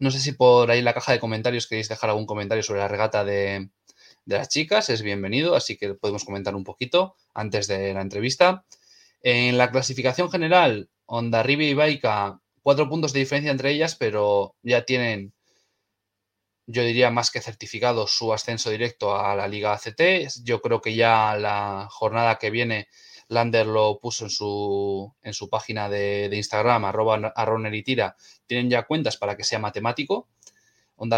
No 0.00 0.10
sé 0.10 0.18
si 0.18 0.32
por 0.32 0.70
ahí 0.70 0.80
en 0.80 0.84
la 0.84 0.94
caja 0.94 1.12
de 1.12 1.20
comentarios 1.20 1.68
queréis 1.68 1.88
dejar 1.88 2.10
algún 2.10 2.26
comentario 2.26 2.62
sobre 2.62 2.80
la 2.80 2.88
regata 2.88 3.24
de, 3.24 3.70
de 4.24 4.36
las 4.36 4.48
chicas, 4.48 4.90
es 4.90 5.02
bienvenido, 5.02 5.54
así 5.54 5.76
que 5.76 5.94
podemos 5.94 6.24
comentar 6.24 6.54
un 6.54 6.64
poquito 6.64 7.16
antes 7.34 7.66
de 7.66 7.94
la 7.94 8.02
entrevista. 8.02 8.64
En 9.22 9.58
la 9.58 9.70
clasificación 9.70 10.30
general, 10.30 10.90
Honda 11.06 11.42
Rivi 11.42 11.68
y 11.68 11.74
Baika, 11.74 12.40
cuatro 12.62 12.88
puntos 12.88 13.12
de 13.12 13.20
diferencia 13.20 13.50
entre 13.50 13.70
ellas, 13.72 13.96
pero 13.96 14.56
ya 14.62 14.84
tienen 14.84 15.32
yo 16.72 16.84
diría 16.84 17.10
más 17.10 17.30
que 17.30 17.40
certificado 17.40 18.06
su 18.06 18.32
ascenso 18.32 18.70
directo 18.70 19.16
a 19.16 19.34
la 19.34 19.48
Liga 19.48 19.72
ACT. 19.72 20.00
Yo 20.44 20.60
creo 20.60 20.80
que 20.80 20.94
ya 20.94 21.36
la 21.36 21.88
jornada 21.90 22.38
que 22.38 22.50
viene 22.50 22.88
Lander 23.28 23.66
lo 23.66 23.98
puso 23.98 24.24
en 24.24 24.30
su, 24.30 25.12
en 25.22 25.34
su 25.34 25.48
página 25.48 25.88
de, 25.88 26.30
Instagram, 26.32 26.84
arroba 26.84 27.32
tira. 27.84 28.16
Tienen 28.46 28.70
ya 28.70 28.84
cuentas 28.84 29.16
para 29.16 29.36
que 29.36 29.44
sea 29.44 29.58
matemático. 29.58 30.28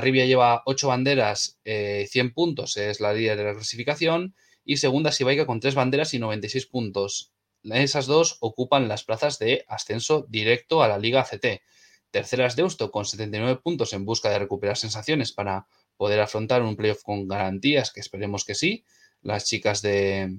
Rivia 0.01 0.27
lleva 0.27 0.63
8 0.67 0.89
banderas, 0.89 1.59
100 1.65 1.65
eh, 1.65 2.33
puntos, 2.35 2.77
es 2.77 3.01
la 3.01 3.13
líder 3.13 3.37
de 3.37 3.45
la 3.45 3.55
clasificación. 3.55 4.35
Y 4.65 4.77
segunda 4.77 5.11
Sibaica 5.11 5.45
con 5.45 5.59
3 5.59 5.75
banderas 5.75 6.15
y 6.15 6.21
96 6.21 6.67
puntos. 6.67 7.33
Esas 7.65 8.07
dos 8.07 8.39
ocupan 8.41 8.89
las 8.89 9.05
plazas 9.05 9.39
de 9.39 9.65
ascenso 9.69 10.27
directo 10.29 10.83
a 10.83 10.89
la 10.89 10.99
Liga 10.99 11.21
ACT. 11.21 11.63
Terceras 12.11 12.57
Deusto 12.57 12.91
con 12.91 13.05
79 13.05 13.61
puntos 13.63 13.93
en 13.93 14.05
busca 14.05 14.31
de 14.31 14.39
recuperar 14.39 14.77
sensaciones 14.77 15.33
para 15.33 15.67
poder 15.97 16.21
afrontar 16.21 16.63
un 16.63 16.77
playoff 16.77 17.03
con 17.03 17.27
garantías, 17.27 17.93
que 17.93 18.01
esperemos 18.01 18.45
que 18.45 18.55
sí. 18.55 18.85
Las 19.23 19.47
chicas 19.47 19.83
de, 19.83 20.39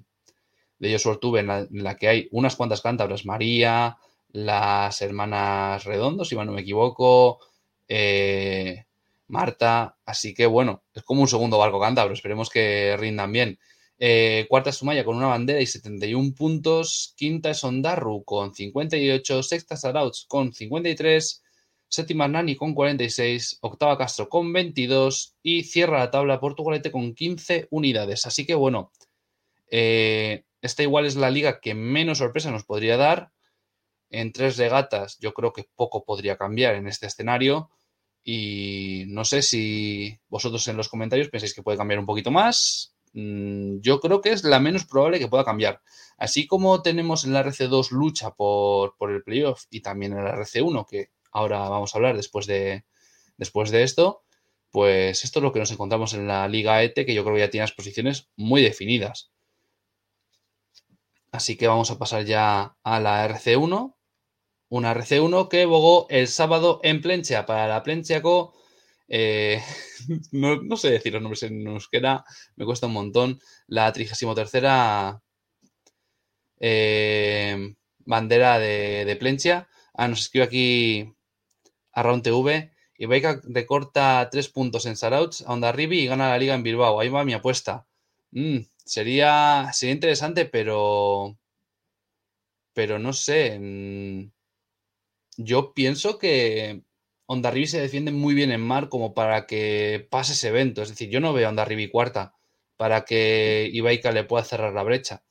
de 0.80 0.92
Joshua 0.92 1.20
Tuve, 1.20 1.40
en 1.40 1.48
la, 1.84 1.98
que 1.98 2.08
hay 2.08 2.28
unas 2.32 2.56
cuantas 2.56 2.82
cántabras, 2.82 3.26
María, 3.26 3.98
las 4.32 5.02
hermanas 5.02 5.84
Redondos, 5.86 6.30
si 6.30 6.36
no 6.36 6.46
me 6.46 6.62
equivoco, 6.62 7.40
eh, 7.88 8.86
Marta, 9.28 9.98
así 10.06 10.34
que 10.34 10.46
bueno, 10.46 10.84
es 10.94 11.04
como 11.04 11.22
un 11.22 11.28
segundo 11.28 11.58
barco 11.58 11.80
cántabro, 11.80 12.14
esperemos 12.14 12.50
que 12.50 12.96
rindan 12.98 13.32
bien. 13.32 13.60
Eh, 13.98 14.48
cuarta 14.50 14.70
es 14.72 14.78
Sumaya 14.78 15.06
con 15.06 15.16
una 15.16 15.28
bandera 15.28 15.62
y 15.62 15.66
71 15.66 16.34
puntos. 16.36 17.14
Quinta 17.16 17.52
es 17.52 17.64
Ondarru 17.64 18.24
con 18.24 18.54
58. 18.54 19.44
Sexta 19.44 19.78
Sarauts 19.78 20.26
con 20.28 20.54
53 20.54 21.44
séptima 21.94 22.28
Nani 22.28 22.56
con 22.56 22.74
46, 22.74 23.60
octava 23.62 24.00
Castro 24.00 24.28
con 24.28 24.52
22 24.52 25.36
y 25.44 25.64
cierra 25.64 26.00
la 26.00 26.10
tabla 26.10 26.40
Portugalete 26.40 26.92
con 26.92 27.14
15 27.14 27.68
unidades. 27.70 28.26
Así 28.26 28.48
que 28.48 28.56
bueno, 28.56 28.92
eh, 29.70 30.44
esta 30.62 30.82
igual 30.82 31.06
es 31.06 31.16
la 31.16 31.30
liga 31.30 31.60
que 31.60 31.76
menos 31.76 32.18
sorpresa 32.18 32.50
nos 32.50 32.64
podría 32.64 32.98
dar. 32.98 33.32
En 34.10 34.32
tres 34.32 34.58
regatas 34.58 35.20
yo 35.20 35.36
creo 35.36 35.54
que 35.54 35.66
poco 35.76 36.04
podría 36.04 36.36
cambiar 36.36 36.74
en 36.76 36.88
este 36.88 37.06
escenario 37.06 37.70
y 38.24 39.06
no 39.08 39.26
sé 39.26 39.42
si 39.42 40.20
vosotros 40.30 40.68
en 40.68 40.78
los 40.78 40.90
comentarios 40.90 41.30
pensáis 41.30 41.54
que 41.54 41.64
puede 41.64 41.78
cambiar 41.78 42.00
un 42.00 42.06
poquito 42.06 42.32
más. 42.32 42.96
Mm, 43.14 43.80
yo 43.82 44.00
creo 44.00 44.22
que 44.22 44.32
es 44.32 44.44
la 44.44 44.60
menos 44.60 44.86
probable 44.86 45.20
que 45.20 45.28
pueda 45.28 45.44
cambiar. 45.46 45.82
Así 46.18 46.48
como 46.48 46.82
tenemos 46.82 47.26
en 47.26 47.34
la 47.34 47.44
RC2 47.44 47.92
lucha 47.92 48.32
por, 48.32 48.96
por 48.98 49.12
el 49.12 49.24
playoff 49.24 49.66
y 49.70 49.82
también 49.82 50.14
en 50.14 50.24
la 50.24 50.36
RC1 50.36 50.88
que 50.88 51.10
ahora 51.32 51.68
vamos 51.70 51.94
a 51.94 51.98
hablar 51.98 52.16
después 52.16 52.46
de, 52.48 52.86
después 53.38 53.72
de 53.72 53.84
esto, 53.84 54.24
pues 54.72 55.24
esto 55.24 55.40
es 55.40 55.44
lo 55.44 55.52
que 55.52 55.60
nos 55.60 55.72
encontramos 55.72 56.14
en 56.14 56.28
la 56.28 56.48
Liga 56.48 56.82
ET, 56.84 56.94
que 56.94 57.14
yo 57.14 57.24
creo 57.24 57.36
que 57.36 57.42
ya 57.42 57.50
tiene 57.50 57.64
las 57.64 57.74
posiciones 57.74 58.30
muy 58.36 58.62
definidas. 58.62 59.32
Así 61.32 61.58
que 61.58 61.68
vamos 61.68 61.92
a 61.92 61.98
pasar 61.98 62.26
ya 62.26 62.76
a 62.84 63.00
la 63.00 63.28
RC1. 63.28 63.96
Una 64.74 64.92
RC1 64.96 65.50
que 65.50 65.66
bogó 65.66 66.08
el 66.10 66.28
sábado 66.28 66.80
en 66.82 67.00
Plencha. 67.00 67.46
Para 67.46 67.68
la 67.68 67.84
Plenchaco, 67.84 68.56
eh, 69.08 69.62
no, 70.32 70.78
sé 70.78 70.90
decir 70.90 71.14
los 71.14 71.22
nombres 71.22 71.44
en 71.44 71.68
euskera, 71.68 72.26
me 72.56 72.66
cuesta 72.66 72.88
un 72.88 72.94
montón. 72.94 73.40
La 73.68 73.94
33 73.94 74.52
eh, 76.60 77.76
bandera 78.00 78.58
de, 78.58 79.06
de 79.06 79.16
Plencha. 79.16 79.68
Ah, 79.94 80.08
nos 80.08 80.22
escribe 80.22 80.46
aquí 80.46 81.14
a 81.92 82.02
Round 82.02 82.24
TV. 82.24 82.72
Y 82.98 83.06
Baika 83.06 83.42
recorta 83.44 84.28
tres 84.32 84.50
puntos 84.50 84.88
en 84.88 84.96
Sarauch 84.96 85.44
a 85.46 85.54
Onda 85.54 85.72
Ribi 85.72 86.00
y 86.00 86.08
gana 86.08 86.30
la 86.30 86.40
liga 86.40 86.56
en 86.56 86.64
Bilbao. 86.64 87.00
Ahí 87.00 87.10
va 87.10 87.24
mi 87.24 87.34
apuesta. 87.34 87.86
Mm, 88.32 88.58
sería, 88.78 89.70
sería 89.72 89.94
interesante, 89.94 90.46
pero. 90.46 91.38
Pero 92.74 92.98
no 92.98 93.14
sé. 93.14 93.60
Yo 95.38 95.74
pienso 95.74 96.20
que 96.20 96.84
Ribi 97.28 97.68
se 97.68 97.82
defiende 97.82 98.12
muy 98.12 98.34
bien 98.36 98.52
en 98.52 98.62
mar 98.62 98.90
como 98.90 99.14
para 99.14 99.48
que 99.48 100.08
pase 100.10 100.34
ese 100.34 100.50
evento. 100.50 100.82
Es 100.82 100.90
decir, 100.90 101.10
yo 101.10 101.20
no 101.20 101.34
veo 101.34 101.50
a 101.50 101.66
Ribi 101.66 101.90
cuarta 101.90 102.36
para 102.78 103.06
que 103.06 103.70
Ibaika 103.74 104.12
le 104.12 104.24
pueda 104.24 104.44
cerrar 104.44 104.74
la 104.74 104.84
brecha. 104.84 105.24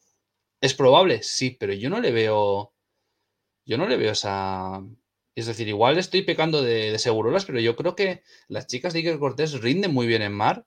¿Es 0.61 0.75
probable? 0.75 1.23
Sí, 1.23 1.51
pero 1.59 1.73
yo 1.75 1.91
no 1.91 2.01
le 2.01 2.13
veo. 2.13 2.75
Yo 3.65 3.79
no 3.79 3.89
le 3.89 3.97
veo 3.97 4.13
esa, 4.13 4.83
es 5.35 5.47
decir, 5.47 5.69
igual 5.69 5.99
estoy 5.99 6.23
pecando 6.23 6.63
de, 6.63 6.99
segurolas, 6.99 7.45
pero 7.47 7.61
yo 7.61 7.75
creo 7.77 7.95
que 7.95 8.23
las 8.49 8.67
chicas 8.67 8.93
de 8.93 9.01
Iker 9.01 9.19
Cortés 9.19 9.61
rinden 9.61 9.93
muy 9.93 10.07
bien 10.07 10.23
en 10.23 10.33
mar 10.33 10.67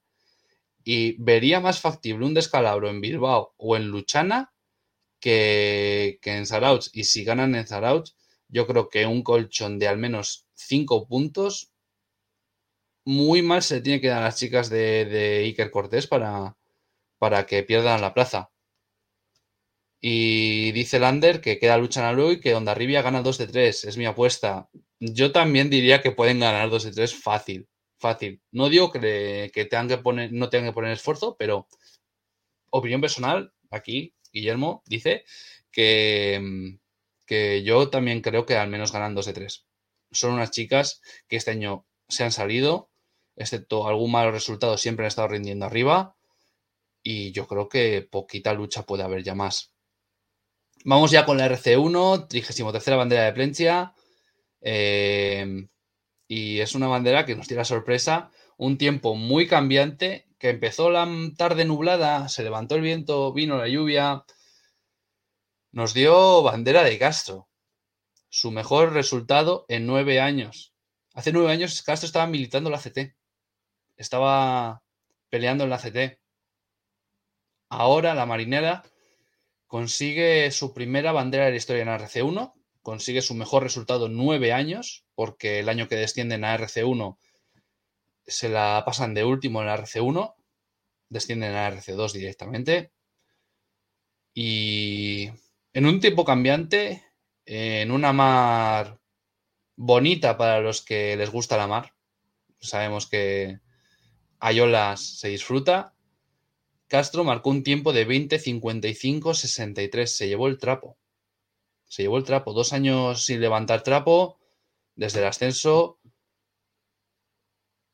y 0.84 1.22
vería 1.22 1.60
más 1.60 1.80
factible 1.82 2.26
un 2.26 2.34
descalabro 2.34 2.90
en 2.90 3.02
Bilbao 3.02 3.54
o 3.58 3.76
en 3.78 3.88
Luchana 3.88 4.54
que, 5.20 6.20
en 6.24 6.46
Zarauch. 6.48 6.88
Y 6.94 7.06
si 7.06 7.24
ganan 7.24 7.56
en 7.56 7.68
Zarauch, 7.68 8.12
yo 8.48 8.68
creo 8.68 8.90
que 8.90 9.06
un 9.06 9.24
colchón 9.24 9.80
de 9.80 9.88
al 9.88 9.98
menos 9.98 10.46
5 10.56 11.08
puntos 11.08 11.72
muy 13.06 13.42
mal 13.42 13.62
se 13.62 13.82
tiene 13.82 14.02
que 14.02 14.08
dar 14.08 14.22
a 14.24 14.26
las 14.26 14.38
chicas 14.38 14.70
de, 14.70 15.06
de 15.06 15.38
Iker 15.46 15.72
Cortés 15.72 16.08
para, 16.08 16.58
para 17.20 17.46
que 17.46 17.64
pierdan 17.64 18.02
la 18.02 18.14
plaza. 18.14 18.52
Y 20.08 20.72
dice 20.74 21.00
Lander 21.00 21.42
que 21.42 21.58
queda 21.58 21.78
lucha 21.78 22.08
en 22.12 22.32
y 22.32 22.40
que 22.40 22.54
Rivia 22.76 23.02
gana 23.02 23.22
2 23.22 23.38
de 23.40 23.48
3. 23.48 23.86
Es 23.86 23.98
mi 23.98 24.06
apuesta. 24.06 24.70
Yo 25.00 25.32
también 25.32 25.70
diría 25.70 26.02
que 26.02 26.12
pueden 26.12 26.40
ganar 26.40 26.70
2 26.70 26.84
de 26.84 26.92
3 26.92 27.16
fácil. 27.16 27.68
Fácil. 27.98 28.42
No 28.52 28.70
digo 28.70 28.92
que, 28.92 29.52
tengan 29.70 29.88
que 29.88 29.98
poner, 29.98 30.32
no 30.32 30.50
tengan 30.50 30.70
que 30.70 30.74
poner 30.74 30.92
esfuerzo, 30.92 31.36
pero 31.40 31.68
opinión 32.70 33.02
personal, 33.02 33.52
aquí 33.72 34.14
Guillermo 34.32 34.84
dice 34.86 35.24
que, 35.72 36.78
que 37.26 37.64
yo 37.64 37.90
también 37.90 38.22
creo 38.22 38.46
que 38.46 38.56
al 38.56 38.70
menos 38.70 38.92
ganan 38.92 39.16
2 39.16 39.26
de 39.28 39.34
3. 39.34 39.66
Son 40.12 40.34
unas 40.34 40.52
chicas 40.52 41.02
que 41.28 41.36
este 41.36 41.52
año 41.52 41.86
se 42.08 42.24
han 42.24 42.32
salido, 42.32 42.90
excepto 43.36 43.88
algún 43.88 44.12
malo 44.12 44.32
resultado, 44.32 44.78
siempre 44.78 45.06
han 45.06 45.10
estado 45.10 45.28
rindiendo 45.30 45.66
arriba. 45.66 46.16
Y 47.04 47.32
yo 47.32 47.48
creo 47.48 47.70
que 47.70 48.08
poquita 48.10 48.54
lucha 48.54 48.84
puede 48.84 49.04
haber 49.04 49.24
ya 49.24 49.36
más. 49.36 49.74
Vamos 50.84 51.12
ya 51.12 51.26
con 51.26 51.38
la 51.38 51.48
RC1, 51.48 52.28
33 52.28 52.98
bandera 52.98 53.26
de 53.26 53.34
Plencia. 53.34 53.94
Eh, 54.62 55.68
y 56.28 56.60
es 56.60 56.76
una 56.76 56.88
bandera 56.88 57.26
que 57.26 57.36
nos 57.36 57.48
tira 57.48 57.66
sorpresa. 57.66 58.32
Un 58.58 58.78
tiempo 58.78 59.16
muy 59.16 59.48
cambiante, 59.48 60.28
que 60.40 60.50
empezó 60.50 60.90
la 60.90 61.08
tarde 61.38 61.66
nublada, 61.66 62.30
se 62.30 62.44
levantó 62.44 62.76
el 62.76 62.82
viento, 62.82 63.34
vino 63.34 63.58
la 63.58 63.68
lluvia. 63.68 64.26
Nos 65.76 65.94
dio 65.94 66.42
bandera 66.42 66.84
de 66.84 66.98
Castro. 66.98 67.50
Su 68.30 68.50
mejor 68.50 68.94
resultado 68.94 69.66
en 69.68 69.86
nueve 69.86 70.22
años. 70.22 70.74
Hace 71.14 71.34
nueve 71.34 71.52
años 71.52 71.84
Castro 71.84 72.08
estaba 72.08 72.26
militando 72.28 72.70
en 72.70 72.72
la 72.72 72.80
CT. 72.80 73.14
Estaba 73.98 74.82
peleando 75.30 75.66
en 75.66 75.70
la 75.70 75.78
CT. 75.78 76.18
Ahora 77.70 78.16
la 78.16 78.26
marinera 78.26 78.84
Consigue 79.68 80.50
su 80.52 80.74
primera 80.74 81.12
bandera 81.12 81.44
de 81.44 81.52
la 81.52 81.58
historia 81.58 81.84
en 81.84 81.90
RC1, 81.90 82.54
consigue 82.82 83.22
su 83.22 83.34
mejor 83.34 83.64
resultado 83.64 84.06
en 84.06 84.16
nueve 84.16 84.54
años, 84.54 85.04
porque 85.16 85.60
el 85.60 85.68
año 85.68 85.90
que 85.90 85.98
descienden 85.98 86.46
a 86.46 86.58
RC1 86.58 87.18
se 88.26 88.48
la 88.48 88.82
pasan 88.86 89.14
de 89.14 89.26
último 89.26 89.60
en 89.60 89.68
la 89.68 89.78
RC1, 89.78 90.36
descienden 91.10 91.56
a 91.56 91.70
RC2 91.70 92.14
directamente. 92.14 92.94
Y 94.34 95.32
en 95.76 95.86
un 95.86 96.00
tiempo 96.00 96.24
cambiante, 96.24 97.04
en 97.46 97.92
una 97.92 98.14
mar 98.14 99.00
bonita 99.76 100.38
para 100.38 100.62
los 100.62 100.82
que 100.82 101.18
les 101.18 101.30
gusta 101.30 101.58
la 101.58 101.68
mar, 101.68 101.94
sabemos 102.60 103.08
que 103.08 103.60
Ayolas 104.40 105.20
se 105.20 105.28
disfruta, 105.28 105.94
Castro 106.88 107.26
marcó 107.26 107.50
un 107.50 107.64
tiempo 107.64 107.92
de 107.92 108.06
20, 108.06 108.40
55, 108.40 109.34
63. 109.34 110.16
Se 110.16 110.28
llevó 110.30 110.48
el 110.48 110.58
trapo. 110.58 110.98
Se 111.88 112.04
llevó 112.04 112.18
el 112.18 112.24
trapo. 112.24 112.54
Dos 112.54 112.72
años 112.72 113.26
sin 113.26 113.42
levantar 113.42 113.84
trapo. 113.84 114.40
Desde 114.96 115.20
el 115.20 115.26
ascenso. 115.26 116.00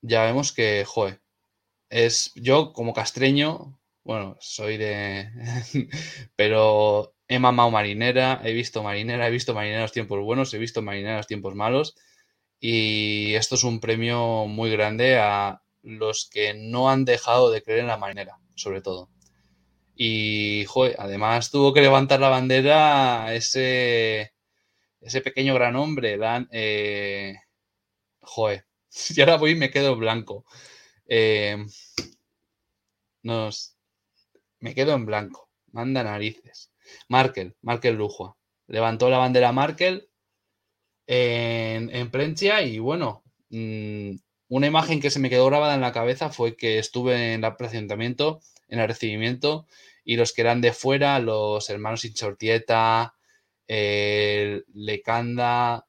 Ya 0.02 0.26
vemos 0.26 0.52
que, 0.52 0.84
joe, 0.86 1.20
es 1.90 2.32
yo 2.36 2.74
como 2.74 2.94
castreño, 2.94 3.80
bueno, 4.04 4.38
soy 4.40 4.78
de... 4.78 5.30
pero 6.36 7.11
he 7.32 7.40
mamado 7.40 7.72
marinera, 7.72 8.42
he 8.44 8.52
visto 8.52 8.84
marinera, 8.84 9.28
he 9.28 9.32
visto 9.32 9.54
marineros 9.54 9.94
tiempos 9.94 10.20
buenos, 10.22 10.54
he 10.54 10.58
visto 10.58 10.82
marineros 10.82 11.28
tiempos 11.28 11.56
malos. 11.56 11.96
Y 12.60 13.36
esto 13.36 13.56
es 13.56 13.64
un 13.64 13.80
premio 13.80 14.48
muy 14.48 14.70
grande 14.72 15.18
a 15.18 15.62
los 15.82 16.30
que 16.30 16.54
no 16.54 16.90
han 16.90 17.06
dejado 17.06 17.50
de 17.52 17.64
creer 17.64 17.80
en 17.82 17.88
la 17.88 17.98
marinera, 17.98 18.38
sobre 18.56 18.82
todo. 18.82 19.10
Y, 19.96 20.66
joder, 20.68 20.96
además 21.00 21.52
tuvo 21.52 21.74
que 21.74 21.82
levantar 21.82 22.20
la 22.20 22.30
bandera 22.30 23.34
ese, 23.34 24.34
ese 25.02 25.22
pequeño 25.22 25.54
gran 25.56 25.78
hombre, 25.78 26.18
Dan, 26.18 26.50
eh, 26.52 27.36
joder, 28.22 28.66
y 29.10 29.22
ahora 29.22 29.38
voy 29.38 29.52
y 29.52 29.56
me 29.56 29.72
quedo 29.72 29.96
blanco. 29.96 30.46
Eh, 31.08 31.66
nos, 33.24 33.78
me 34.60 34.76
quedo 34.76 34.94
en 34.96 35.06
blanco. 35.06 35.50
Manda 35.72 36.04
narices. 36.04 36.71
Markel, 37.08 37.56
Markel 37.62 37.96
Lujua. 37.96 38.38
Levantó 38.68 39.10
la 39.10 39.18
bandera 39.18 39.52
Markel 39.52 40.10
en, 41.08 41.90
en 41.94 42.36
y 42.66 42.80
bueno, 42.80 43.24
mm, 43.50 44.16
una 44.50 44.68
imagen 44.68 45.02
que 45.02 45.10
se 45.10 45.20
me 45.20 45.30
quedó 45.30 45.46
grabada 45.48 45.76
en 45.76 45.82
la 45.82 45.92
cabeza 45.92 46.30
fue 46.30 46.56
que 46.56 46.80
estuve 46.80 47.34
en 47.34 47.44
el 47.44 47.56
presentamiento, 47.56 48.42
en 48.68 48.80
el 48.80 48.88
recibimiento, 48.88 49.68
y 50.04 50.16
los 50.16 50.34
que 50.34 50.42
eran 50.42 50.62
de 50.62 50.74
fuera, 50.74 51.20
los 51.20 51.70
hermanos 51.70 52.06
Inchortieta, 52.06 53.14
el 53.68 54.66
Lecanda, 54.74 55.88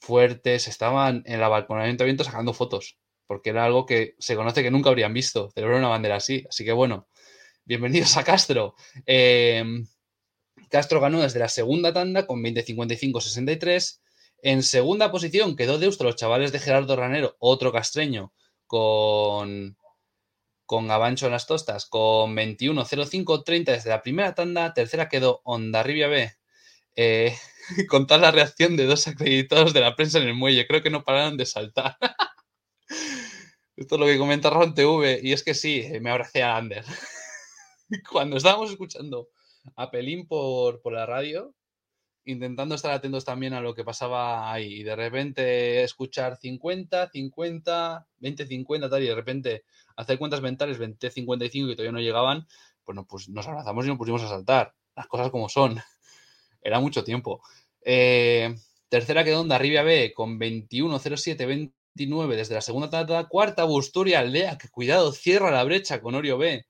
Fuertes, 0.00 0.68
estaban 0.68 1.22
en 1.26 1.40
el 1.40 1.48
balconamiento 1.48 2.04
sacando 2.24 2.52
fotos, 2.52 2.98
porque 3.26 3.50
era 3.50 3.64
algo 3.64 3.86
que 3.86 4.14
se 4.18 4.36
conoce 4.36 4.62
que 4.62 4.70
nunca 4.70 4.90
habrían 4.90 5.12
visto, 5.12 5.50
celebrar 5.50 5.78
una 5.78 5.88
bandera 5.88 6.16
así. 6.16 6.44
Así 6.48 6.64
que 6.64 6.72
bueno, 6.72 7.08
bienvenidos 7.64 8.16
a 8.16 8.24
Castro. 8.24 8.74
Em, 9.04 9.86
Castro 10.70 11.00
ganó 11.00 11.22
desde 11.22 11.38
la 11.38 11.48
segunda 11.48 11.92
tanda 11.92 12.26
con 12.26 12.42
20-55-63. 12.42 14.00
En 14.42 14.62
segunda 14.62 15.10
posición 15.10 15.56
quedó 15.56 15.78
Deusto 15.78 16.04
los 16.04 16.16
chavales 16.16 16.52
de 16.52 16.58
Gerardo 16.58 16.96
Ranero, 16.96 17.36
otro 17.38 17.72
castreño, 17.72 18.32
con, 18.66 19.76
con 20.66 20.88
Gabancho 20.88 21.26
en 21.26 21.32
las 21.32 21.46
tostas, 21.46 21.86
con 21.86 22.36
21-05-30 22.36 23.64
desde 23.64 23.90
la 23.90 24.02
primera 24.02 24.34
tanda. 24.34 24.74
Tercera 24.74 25.08
quedó 25.08 25.40
Ondarribia 25.44 26.08
B, 26.08 26.32
eh, 26.96 27.36
con 27.88 28.06
la 28.08 28.30
reacción 28.30 28.76
de 28.76 28.86
dos 28.86 29.06
acreditados 29.08 29.72
de 29.72 29.80
la 29.80 29.96
prensa 29.96 30.18
en 30.18 30.28
el 30.28 30.34
muelle. 30.34 30.66
Creo 30.66 30.82
que 30.82 30.90
no 30.90 31.04
pararon 31.04 31.36
de 31.36 31.46
saltar. 31.46 31.96
Esto 33.76 33.96
es 33.96 34.00
lo 34.00 34.06
que 34.06 34.18
comenta 34.18 34.50
Ron 34.50 34.74
TV. 34.74 35.20
Y 35.22 35.32
es 35.32 35.42
que 35.42 35.54
sí, 35.54 35.86
me 36.00 36.10
abracé 36.10 36.42
a 36.42 36.56
Ander. 36.56 36.84
Cuando 38.10 38.36
estábamos 38.36 38.70
escuchando 38.70 39.28
a 39.74 39.90
Pelín 39.90 40.26
por, 40.26 40.80
por 40.80 40.92
la 40.92 41.06
radio, 41.06 41.54
intentando 42.24 42.74
estar 42.74 42.92
atentos 42.92 43.24
también 43.24 43.54
a 43.54 43.60
lo 43.60 43.74
que 43.74 43.84
pasaba 43.84 44.52
ahí. 44.52 44.80
Y 44.80 44.82
de 44.82 44.96
repente 44.96 45.82
escuchar 45.82 46.36
50, 46.36 47.10
50, 47.10 48.06
20, 48.18 48.46
50, 48.46 48.90
tal, 48.90 49.02
y 49.02 49.06
de 49.06 49.14
repente 49.14 49.64
hacer 49.96 50.18
cuentas 50.18 50.42
mentales 50.42 50.78
20, 50.78 51.10
55 51.10 51.70
y 51.70 51.76
todavía 51.76 51.92
no 51.92 52.00
llegaban, 52.00 52.46
pues, 52.84 52.98
pues 53.08 53.28
nos 53.28 53.46
abrazamos 53.46 53.84
y 53.84 53.88
nos 53.88 53.98
pusimos 53.98 54.22
a 54.22 54.28
saltar. 54.28 54.74
Las 54.94 55.06
cosas 55.06 55.30
como 55.30 55.48
son. 55.48 55.78
Era 56.62 56.80
mucho 56.80 57.04
tiempo. 57.04 57.42
Eh, 57.82 58.54
tercera 58.88 59.24
quedó 59.24 59.46
Arribia 59.52 59.82
B 59.82 60.12
con 60.14 60.38
21.07, 60.38 61.46
29 61.46 62.36
desde 62.36 62.54
la 62.54 62.60
segunda 62.60 62.90
tanda. 62.90 63.28
Cuarta 63.28 63.64
Busturia 63.64 64.20
Aldea, 64.20 64.58
que 64.58 64.68
cuidado, 64.68 65.12
cierra 65.12 65.50
la 65.50 65.64
brecha 65.64 66.00
con 66.00 66.14
Orio 66.14 66.38
B. 66.38 66.66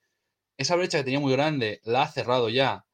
Esa 0.59 0.77
brecha 0.77 0.99
que 0.99 1.05
tenía 1.05 1.21
muy 1.21 1.33
grande 1.33 1.81
la 1.85 2.03
ha 2.03 2.09
cerrado 2.09 2.49
ya. 2.49 2.86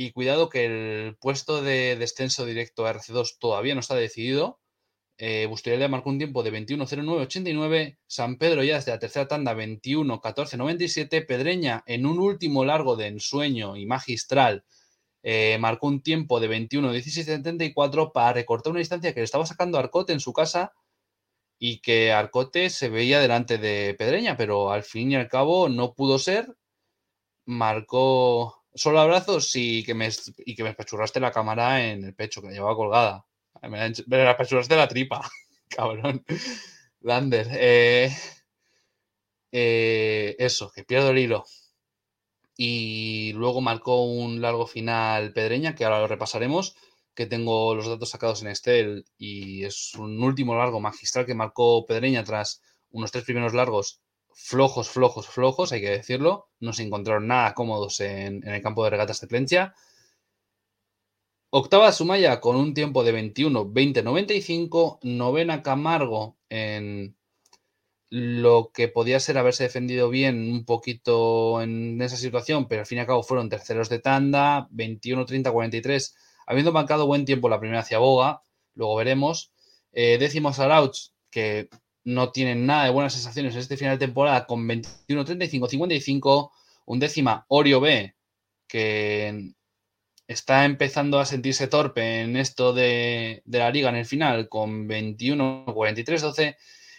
Y 0.00 0.12
cuidado 0.12 0.48
que 0.48 0.64
el 0.66 1.16
puesto 1.16 1.60
de 1.60 1.96
descenso 1.96 2.46
directo 2.46 2.86
a 2.86 2.94
RC2 2.94 3.38
todavía 3.40 3.74
no 3.74 3.80
está 3.80 3.96
decidido. 3.96 4.60
Eh, 5.16 5.50
Aldea 5.52 5.88
marcó 5.88 6.10
un 6.10 6.18
tiempo 6.18 6.44
de 6.44 6.52
21.09.89. 6.52 7.98
San 8.06 8.38
Pedro 8.38 8.62
ya 8.62 8.76
desde 8.76 8.92
la 8.92 9.00
tercera 9.00 9.26
tanda 9.26 9.56
21.14.97. 9.56 11.26
Pedreña 11.26 11.82
en 11.84 12.06
un 12.06 12.20
último 12.20 12.64
largo 12.64 12.94
de 12.94 13.08
ensueño 13.08 13.74
y 13.74 13.86
magistral 13.86 14.64
eh, 15.24 15.58
marcó 15.58 15.88
un 15.88 16.00
tiempo 16.00 16.38
de 16.38 16.48
21-16-74 16.48 18.12
para 18.12 18.34
recortar 18.34 18.70
una 18.70 18.78
distancia 18.78 19.12
que 19.12 19.18
le 19.18 19.24
estaba 19.24 19.46
sacando 19.46 19.78
Arcote 19.78 20.12
en 20.12 20.20
su 20.20 20.32
casa 20.32 20.74
y 21.58 21.80
que 21.80 22.12
Arcote 22.12 22.70
se 22.70 22.88
veía 22.88 23.18
delante 23.18 23.58
de 23.58 23.94
Pedreña, 23.98 24.36
pero 24.36 24.70
al 24.70 24.84
fin 24.84 25.10
y 25.10 25.16
al 25.16 25.26
cabo 25.26 25.68
no 25.68 25.94
pudo 25.94 26.20
ser. 26.20 26.54
Marcó 27.46 28.57
solo 28.78 29.00
abrazos 29.00 29.54
y 29.54 29.84
que 29.84 29.94
me, 29.94 30.08
y 30.46 30.54
que 30.54 30.62
me 30.62 30.70
espachurraste 30.70 31.20
la 31.20 31.32
cámara 31.32 31.84
en 31.86 32.04
el 32.04 32.14
pecho, 32.14 32.40
que 32.40 32.48
la 32.48 32.54
llevaba 32.54 32.76
colgada. 32.76 33.26
Me 33.62 33.78
la 33.78 34.30
espachurraste 34.30 34.76
la 34.76 34.88
tripa, 34.88 35.28
cabrón. 35.68 36.24
Lander. 37.00 37.48
Eh, 37.52 38.10
eh, 39.52 40.36
eso, 40.38 40.70
que 40.74 40.84
pierdo 40.84 41.10
el 41.10 41.18
hilo 41.18 41.44
y 42.60 43.32
luego 43.34 43.60
marcó 43.60 44.04
un 44.04 44.42
largo 44.42 44.66
final 44.66 45.32
Pedreña, 45.32 45.74
que 45.76 45.84
ahora 45.84 46.00
lo 46.00 46.08
repasaremos, 46.08 46.74
que 47.14 47.26
tengo 47.26 47.74
los 47.74 47.86
datos 47.86 48.10
sacados 48.10 48.42
en 48.42 48.48
Excel 48.48 49.04
y 49.16 49.64
es 49.64 49.94
un 49.94 50.22
último 50.22 50.56
largo 50.56 50.80
magistral 50.80 51.24
que 51.24 51.34
marcó 51.34 51.86
Pedreña 51.86 52.24
tras 52.24 52.60
unos 52.90 53.12
tres 53.12 53.24
primeros 53.24 53.54
largos 53.54 54.00
flojos, 54.38 54.88
flojos, 54.88 55.26
flojos, 55.26 55.72
hay 55.72 55.80
que 55.80 55.90
decirlo. 55.90 56.48
No 56.60 56.72
se 56.72 56.84
encontraron 56.84 57.26
nada 57.26 57.54
cómodos 57.54 58.00
en, 58.00 58.46
el 58.46 58.62
campo 58.62 58.84
de 58.84 58.90
regatas 58.90 59.20
de 59.20 59.26
Plencia. 59.26 59.74
Octava 61.50 61.92
Sumaya 61.92 62.40
con 62.40 62.56
un 62.56 62.72
tiempo 62.72 63.02
de 63.04 63.34
21-20-95. 63.34 65.00
Novena 65.02 65.62
Camargo 65.62 66.36
en 66.48 67.16
lo 68.10 68.70
que 68.72 68.88
podía 68.88 69.20
ser 69.20 69.36
haberse 69.38 69.64
defendido 69.64 70.08
bien 70.08 70.50
un 70.50 70.64
poquito 70.64 71.60
en 71.60 72.00
esa 72.00 72.16
situación, 72.16 72.68
pero 72.68 72.80
al 72.80 72.86
fin 72.86 72.98
y 72.98 73.00
al 73.02 73.06
cabo 73.06 73.22
fueron 73.22 73.50
terceros 73.50 73.88
de 73.90 73.98
tanda, 73.98 74.68
21-30-43, 74.70 76.14
habiendo 76.46 76.72
marcado 76.72 77.06
buen 77.06 77.26
tiempo 77.26 77.50
la 77.50 77.60
primera 77.60 77.80
hacia 77.80 77.98
Boga, 77.98 78.40
luego 78.74 78.96
veremos. 78.96 79.52
Eh, 79.92 80.16
décimos 80.18 80.58
Arauch, 80.58 81.10
que 81.30 81.68
no 82.04 82.32
tienen 82.32 82.66
nada 82.66 82.84
de 82.84 82.90
buenas 82.90 83.12
sensaciones 83.12 83.54
en 83.54 83.60
este 83.60 83.76
final 83.76 83.98
de 83.98 84.06
temporada, 84.06 84.46
con 84.46 84.66
21-35-55, 84.68 86.50
un 86.86 86.98
décima 86.98 87.44
Orio 87.48 87.80
B, 87.80 88.14
que 88.66 89.52
está 90.26 90.64
empezando 90.64 91.18
a 91.18 91.26
sentirse 91.26 91.68
torpe 91.68 92.22
en 92.22 92.36
esto 92.36 92.72
de, 92.72 93.42
de 93.44 93.58
la 93.58 93.70
liga 93.70 93.88
en 93.88 93.96
el 93.96 94.06
final, 94.06 94.48
con 94.48 94.88
21-43-12 94.88 96.56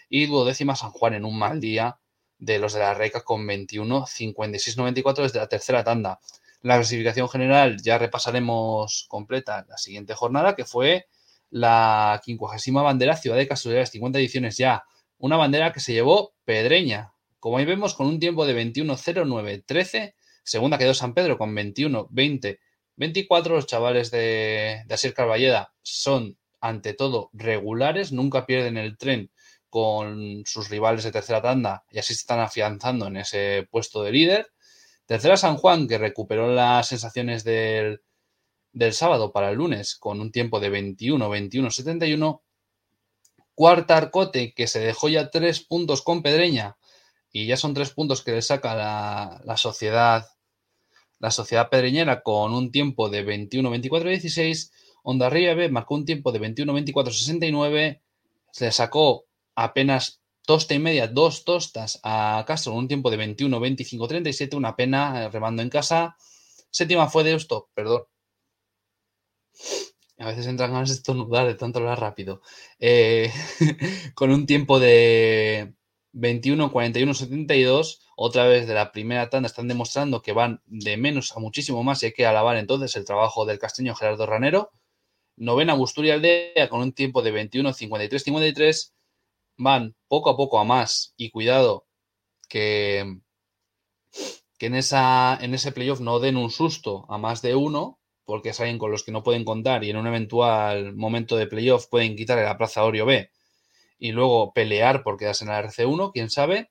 y 0.10 0.26
duodécima 0.26 0.76
San 0.76 0.92
Juan 0.92 1.14
en 1.14 1.26
un 1.26 1.38
mal 1.38 1.60
día 1.62 2.00
de 2.40 2.58
los 2.58 2.74
de 2.74 2.80
la 2.80 2.94
Reca 2.94 3.22
con 3.22 3.46
21, 3.46 4.06
56, 4.08 4.78
94 4.78 5.24
desde 5.24 5.40
la 5.40 5.48
tercera 5.48 5.84
tanda. 5.84 6.20
La 6.62 6.76
clasificación 6.76 7.30
general 7.30 7.82
ya 7.82 7.98
repasaremos 7.98 9.06
completa 9.08 9.66
la 9.70 9.78
siguiente 9.78 10.14
jornada, 10.14 10.56
que 10.56 10.66
fue 10.66 11.08
la 11.50 12.22
50 12.24 12.82
bandera 12.82 13.18
Ciudad 13.18 13.38
de 13.38 13.48
Casualidades, 13.48 13.92
50 13.92 14.20
ediciones 14.20 14.58
ya. 14.58 14.84
Una 15.18 15.38
bandera 15.38 15.74
que 15.74 15.80
se 15.80 15.94
llevó 15.94 16.34
Pedreña, 16.46 17.14
como 17.40 17.58
ahí 17.58 17.66
vemos, 17.66 17.94
con 17.96 18.08
un 18.08 18.20
tiempo 18.20 18.46
de 18.46 18.54
21.09.13. 18.54 20.14
Segunda 20.44 20.78
quedó 20.78 20.94
San 20.94 21.14
Pedro 21.14 21.38
con 21.38 21.56
21.20.24. 21.56 22.60
24. 22.96 23.56
Los 23.56 23.66
chavales 23.66 24.12
de, 24.12 24.84
de 24.86 24.94
Asier 24.94 25.14
Carballeda 25.14 25.74
son, 25.82 26.38
ante 26.60 26.94
todo, 26.94 27.30
regulares, 27.32 28.12
nunca 28.12 28.46
pierden 28.46 28.78
el 28.78 28.98
tren 28.98 29.32
con 29.70 30.44
sus 30.46 30.70
rivales 30.70 31.04
de 31.04 31.12
tercera 31.12 31.42
tanda 31.42 31.86
y 31.92 32.00
así 32.00 32.14
se 32.14 32.22
están 32.22 32.40
afianzando 32.40 33.08
en 33.08 33.18
ese 33.18 33.68
puesto 33.72 34.04
de 34.04 34.12
líder. 34.12 34.48
Tercera 35.06 35.38
San 35.38 35.56
Juan, 35.58 35.88
que 35.88 35.98
recuperó 35.98 36.54
las 36.54 36.88
sensaciones 36.88 37.44
del, 37.44 38.02
sábado 38.92 39.32
para 39.32 39.50
el 39.50 39.58
lunes 39.58 39.96
con 39.96 40.22
un 40.22 40.32
tiempo 40.32 40.60
de 40.60 40.72
21-21-71. 40.72 42.42
Cuarta 43.56 43.98
Arcote, 43.98 44.54
que 44.54 44.68
se 44.68 44.80
dejó 44.80 45.10
ya 45.10 45.30
tres 45.30 45.60
puntos 45.60 46.02
con 46.02 46.22
Pedreña 46.22 46.78
y 47.32 47.46
ya 47.46 47.58
son 47.58 47.74
tres 47.74 47.92
puntos 47.92 48.24
que 48.24 48.32
le 48.32 48.42
saca 48.42 48.76
la, 48.76 49.58
sociedad 49.58 50.28
la 51.20 51.32
sociedad 51.32 51.70
pedreñera 51.70 52.22
con 52.22 52.54
un 52.54 52.72
tiempo 52.72 53.10
de 53.10 53.26
21-24-16. 53.26 54.72
Ondarribia 55.04 55.54
B 55.54 55.70
marcó 55.70 55.96
un 55.96 56.06
tiempo 56.06 56.32
de 56.32 56.40
21-24-69. 56.40 58.02
Se 58.52 58.66
le 58.66 58.72
sacó 58.72 59.26
apenas 59.56 60.22
tosta 60.46 60.74
y 60.74 60.80
media, 60.80 61.08
dos 61.08 61.44
tostas 61.44 62.00
a 62.04 62.44
Castro 62.48 62.74
un 62.74 62.88
tiempo 62.88 63.12
de 63.12 63.18
21, 63.18 63.60
25, 63.60 64.08
37, 64.08 64.56
una 64.56 64.76
pena 64.76 65.26
eh, 65.26 65.30
remando 65.30 65.62
en 65.62 65.70
casa. 65.70 66.16
Séptima 66.72 67.08
fue 67.10 67.24
de 67.24 67.36
esto, 67.36 67.70
perdón. 67.74 68.04
A 70.20 70.28
veces 70.28 70.48
entran 70.48 70.74
ganas 70.74 70.90
de 70.90 70.96
estornudar 70.96 71.48
de 71.48 71.56
tanto 71.56 71.80
hablar 71.80 72.00
rápido. 72.00 72.42
Eh, 72.80 73.32
con 74.16 74.32
un 74.32 74.46
tiempo 74.46 74.78
de 74.80 75.76
21, 76.12 76.72
41, 76.72 77.14
72. 77.14 78.02
Otra 78.18 78.46
vez 78.46 78.68
de 78.68 78.74
la 78.74 78.92
primera 78.92 79.30
tanda 79.30 79.48
están 79.48 79.70
demostrando 79.70 80.22
que 80.22 80.34
van 80.34 80.62
de 80.66 80.98
menos 80.98 81.36
a 81.36 81.40
muchísimo 81.40 81.84
más 81.84 82.04
y 82.04 82.08
hay 82.08 82.14
que 82.14 82.26
alabar 82.26 82.58
entonces 82.58 82.98
el 82.98 83.06
trabajo 83.06 83.46
del 83.46 83.60
casteño 83.60 83.96
Gerardo 83.96 84.26
Ranero. 84.26 84.72
Novena 85.38 85.74
Busturia 85.74 86.16
Aldea 86.16 86.68
con 86.70 86.82
un 86.82 86.92
tiempo 86.92 87.22
de 87.22 87.32
21, 87.32 87.72
53, 87.72 88.24
53. 88.24 88.94
Van 89.58 89.96
poco 90.10 90.30
a 90.32 90.38
poco 90.38 90.60
a 90.60 90.66
más 90.66 91.14
y 91.16 91.32
cuidado 91.32 91.88
que, 92.50 93.20
que 94.58 94.66
en, 94.66 94.76
esa, 94.76 95.38
en 95.42 95.54
ese 95.54 95.72
playoff 95.72 96.02
no 96.02 96.20
den 96.20 96.36
un 96.36 96.52
susto 96.52 97.06
a 97.10 97.18
más 97.18 97.42
de 97.42 97.56
uno 97.56 97.99
porque 98.30 98.50
es 98.50 98.60
alguien 98.60 98.78
con 98.78 98.92
los 98.92 99.02
que 99.02 99.12
no 99.12 99.24
pueden 99.24 99.44
contar 99.44 99.84
y 99.84 99.90
en 99.90 99.98
un 99.98 100.06
eventual 100.06 100.96
momento 100.96 101.36
de 101.36 101.48
playoff 101.48 101.88
pueden 101.88 102.16
quitarle 102.16 102.44
la 102.44 102.60
plaza 102.60 102.82
a 102.82 102.84
Orio 102.84 103.08
B 103.08 103.32
y 103.98 104.12
luego 104.12 104.54
pelear 104.54 105.02
por 105.02 105.18
quedarse 105.18 105.46
en 105.46 105.50
la 105.50 105.64
RC1, 105.64 106.12
quién 106.14 106.30
sabe. 106.30 106.70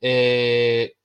Eh, 0.00 0.96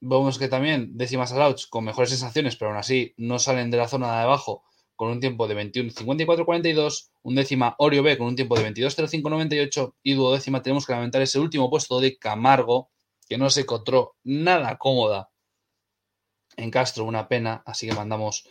vemos 0.00 0.40
que 0.40 0.48
también 0.48 0.98
décimas 0.98 1.30
Alouch 1.30 1.68
con 1.68 1.84
mejores 1.84 2.10
sensaciones, 2.10 2.56
pero 2.56 2.72
aún 2.72 2.78
así 2.78 3.14
no 3.16 3.38
salen 3.38 3.70
de 3.70 3.76
la 3.76 3.86
zona 3.86 4.12
de 4.12 4.22
abajo 4.22 4.64
con 4.96 5.10
un 5.10 5.20
tiempo 5.20 5.46
de 5.46 5.54
21.54.42, 5.54 7.10
un 7.22 7.36
décima 7.36 7.76
Orio 7.78 8.02
B 8.02 8.18
con 8.18 8.26
un 8.26 8.34
tiempo 8.34 8.56
de 8.56 8.68
22.05.98 8.74 9.94
y 10.02 10.14
duodécima 10.14 10.62
tenemos 10.62 10.84
que 10.84 10.94
lamentar 10.94 11.22
ese 11.22 11.38
último 11.38 11.70
puesto 11.70 12.00
de 12.00 12.18
Camargo, 12.18 12.90
que 13.28 13.38
no 13.38 13.50
se 13.50 13.60
encontró 13.60 14.16
nada 14.24 14.78
cómoda 14.78 15.30
en 16.56 16.72
Castro, 16.72 17.04
una 17.04 17.28
pena, 17.28 17.62
así 17.64 17.86
que 17.86 17.94
mandamos 17.94 18.44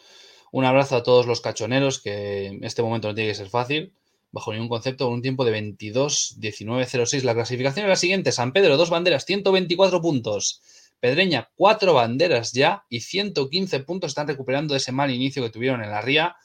un 0.51 0.65
abrazo 0.65 0.95
a 0.95 1.03
todos 1.03 1.25
los 1.25 1.41
cachoneros, 1.41 2.01
que 2.01 2.47
en 2.47 2.63
este 2.63 2.81
momento 2.81 3.07
no 3.07 3.15
tiene 3.15 3.29
que 3.29 3.35
ser 3.35 3.49
fácil 3.49 3.93
bajo 4.31 4.53
ningún 4.53 4.69
concepto, 4.69 5.05
con 5.05 5.15
un 5.15 5.21
tiempo 5.21 5.45
de 5.45 5.59
22-19-06. 5.59 7.23
La 7.23 7.33
clasificación 7.33 7.85
es 7.85 7.89
la 7.89 7.95
siguiente: 7.95 8.31
San 8.31 8.53
Pedro, 8.53 8.77
dos 8.77 8.89
banderas, 8.89 9.25
124 9.25 10.01
puntos. 10.01 10.61
Pedreña, 10.99 11.49
cuatro 11.55 11.93
banderas 11.93 12.51
ya 12.51 12.85
y 12.89 13.01
115 13.01 13.79
puntos. 13.81 14.11
Están 14.11 14.27
recuperando 14.27 14.75
ese 14.75 14.91
mal 14.91 15.11
inicio 15.11 15.43
que 15.43 15.49
tuvieron 15.49 15.81
en 15.83 15.91
la 15.91 16.01
ría 16.01 16.35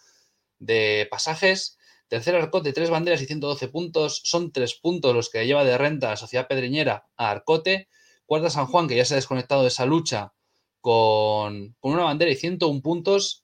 de 0.59 1.09
pasajes. 1.11 1.79
Tercer 2.09 2.37
Arcote, 2.37 2.73
tres 2.73 2.91
banderas 2.91 3.21
y 3.23 3.27
112 3.27 3.69
puntos. 3.69 4.21
Son 4.25 4.53
tres 4.53 4.75
puntos 4.75 5.15
los 5.15 5.31
que 5.31 5.47
lleva 5.47 5.65
de 5.65 5.77
renta 5.77 6.11
la 6.11 6.17
Sociedad 6.17 6.47
Pedreñera 6.47 7.07
a 7.17 7.31
Arcote. 7.31 7.89
Cuarta 8.27 8.49
San 8.49 8.67
Juan, 8.67 8.89
que 8.89 8.97
ya 8.97 9.05
se 9.05 9.15
ha 9.15 9.17
desconectado 9.17 9.63
de 9.63 9.69
esa 9.69 9.85
lucha 9.87 10.33
con, 10.81 11.75
con 11.81 11.93
una 11.93 12.05
bandera 12.05 12.31
y 12.31 12.37
101 12.37 12.81
puntos 12.81 13.44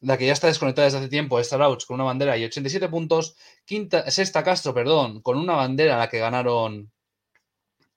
la 0.00 0.18
que 0.18 0.26
ya 0.26 0.32
está 0.32 0.48
desconectada 0.48 0.86
desde 0.86 0.98
hace 0.98 1.08
tiempo, 1.08 1.38
esta 1.38 1.56
Rauch 1.56 1.86
con 1.86 1.94
una 1.94 2.04
bandera 2.04 2.36
y 2.36 2.44
87 2.44 2.88
puntos. 2.88 3.36
Quinta, 3.64 4.10
sexta 4.10 4.42
Castro, 4.42 4.74
perdón, 4.74 5.22
con 5.22 5.38
una 5.38 5.54
bandera 5.54 5.98
la 5.98 6.08
que 6.08 6.18
ganaron 6.18 6.92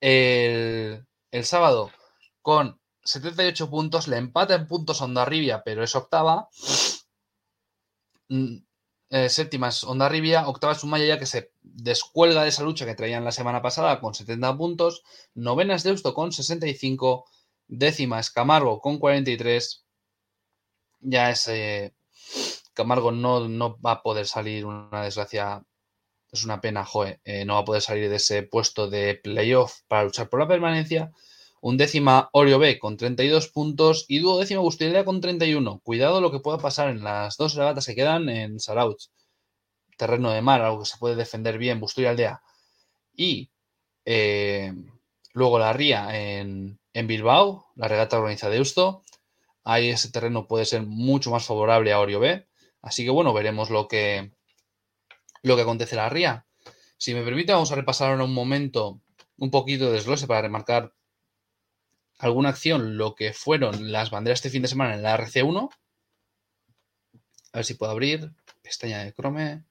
el, 0.00 1.04
sábado 1.42 1.90
con 2.42 2.80
78 3.04 3.68
puntos. 3.70 4.08
Le 4.08 4.18
empata 4.18 4.54
en 4.54 4.66
puntos 4.68 5.00
Onda 5.02 5.24
Rivia, 5.24 5.62
pero 5.64 5.82
es 5.82 5.94
octava. 5.96 6.48
Mm, 8.28 8.56
eh, 9.10 9.28
séptima 9.28 9.68
es 9.68 9.84
Onda 9.84 10.08
Rivia, 10.08 10.48
octava 10.48 10.72
es 10.72 10.80
Sumaya 10.80 11.04
ya 11.06 11.18
que 11.18 11.26
se 11.26 11.52
descuelga 11.62 12.42
de 12.42 12.48
esa 12.48 12.64
lucha 12.64 12.86
que 12.86 12.94
traían 12.94 13.24
la 13.24 13.32
semana 13.32 13.62
pasada 13.62 14.00
con 14.00 14.14
70 14.14 14.56
puntos. 14.56 15.02
Novena 15.34 15.74
es 15.74 15.82
Deusto 15.82 16.14
con 16.14 16.32
65. 16.32 17.24
Décima 17.68 18.20
es 18.20 18.30
Camargo 18.30 18.80
con 18.80 18.98
43 18.98 19.85
ya 21.06 21.30
ese 21.30 21.94
Camargo 22.74 23.10
no, 23.12 23.48
no, 23.48 23.80
va 23.80 23.92
a 23.92 24.02
poder 24.02 24.26
salir, 24.26 24.66
una 24.66 25.02
desgracia, 25.02 25.64
es 26.30 26.44
una 26.44 26.60
pena, 26.60 26.84
joe, 26.84 27.20
eh, 27.24 27.44
no 27.44 27.54
va 27.54 27.60
a 27.60 27.64
poder 27.64 27.82
salir 27.82 28.10
de 28.10 28.16
ese 28.16 28.42
puesto 28.42 28.88
de 28.90 29.14
playoff 29.14 29.80
para 29.88 30.04
luchar 30.04 30.28
por 30.28 30.40
la 30.40 30.48
permanencia. 30.48 31.12
Un 31.62 31.78
décima 31.78 32.28
Orio 32.32 32.58
B 32.58 32.78
con 32.78 32.96
32 32.96 33.48
puntos 33.48 34.04
y 34.08 34.18
duodécima 34.18 34.60
Bustilidad 34.60 35.04
con 35.04 35.20
31. 35.20 35.80
Cuidado 35.82 36.20
lo 36.20 36.30
que 36.30 36.40
pueda 36.40 36.58
pasar 36.58 36.90
en 36.90 37.02
las 37.02 37.36
dos 37.38 37.54
regatas 37.54 37.86
que 37.86 37.94
quedan 37.94 38.28
en 38.28 38.60
Sarauch. 38.60 39.08
Terreno 39.96 40.30
de 40.30 40.42
mar, 40.42 40.60
algo 40.60 40.80
que 40.80 40.86
se 40.86 40.98
puede 40.98 41.16
defender 41.16 41.58
bien, 41.58 41.80
Busturia 41.80 42.10
Aldea. 42.10 42.42
Y 43.14 43.50
eh, 44.04 44.74
luego 45.32 45.58
la 45.58 45.72
Ría 45.72 46.38
en, 46.38 46.78
en 46.92 47.06
Bilbao, 47.06 47.68
la 47.74 47.88
regata 47.88 48.18
organizada 48.18 48.52
de 48.52 48.58
Eusto 48.58 49.02
ahí 49.66 49.90
ese 49.90 50.10
terreno 50.10 50.46
puede 50.46 50.64
ser 50.64 50.82
mucho 50.82 51.30
más 51.32 51.44
favorable 51.44 51.92
a 51.92 51.98
Orio 51.98 52.20
B. 52.20 52.46
Así 52.80 53.04
que 53.04 53.10
bueno, 53.10 53.34
veremos 53.34 53.68
lo 53.68 53.88
que, 53.88 54.32
lo 55.42 55.56
que 55.56 55.62
acontece 55.62 55.96
en 55.96 56.02
la 56.02 56.08
RIA. 56.08 56.46
Si 56.96 57.14
me 57.14 57.24
permite, 57.24 57.52
vamos 57.52 57.72
a 57.72 57.74
repasar 57.74 58.10
ahora 58.10 58.24
un 58.24 58.32
momento 58.32 59.02
un 59.38 59.50
poquito 59.50 59.86
de 59.86 59.92
desglose 59.92 60.28
para 60.28 60.42
remarcar 60.42 60.94
alguna 62.18 62.50
acción, 62.50 62.96
lo 62.96 63.16
que 63.16 63.32
fueron 63.32 63.90
las 63.90 64.10
banderas 64.10 64.38
este 64.38 64.50
fin 64.50 64.62
de 64.62 64.68
semana 64.68 64.94
en 64.94 65.02
la 65.02 65.18
RC1. 65.18 65.68
A 67.52 67.58
ver 67.58 67.64
si 67.64 67.74
puedo 67.74 67.90
abrir. 67.90 68.32
Pestaña 68.62 69.02
de 69.02 69.12
Chrome. 69.12 69.64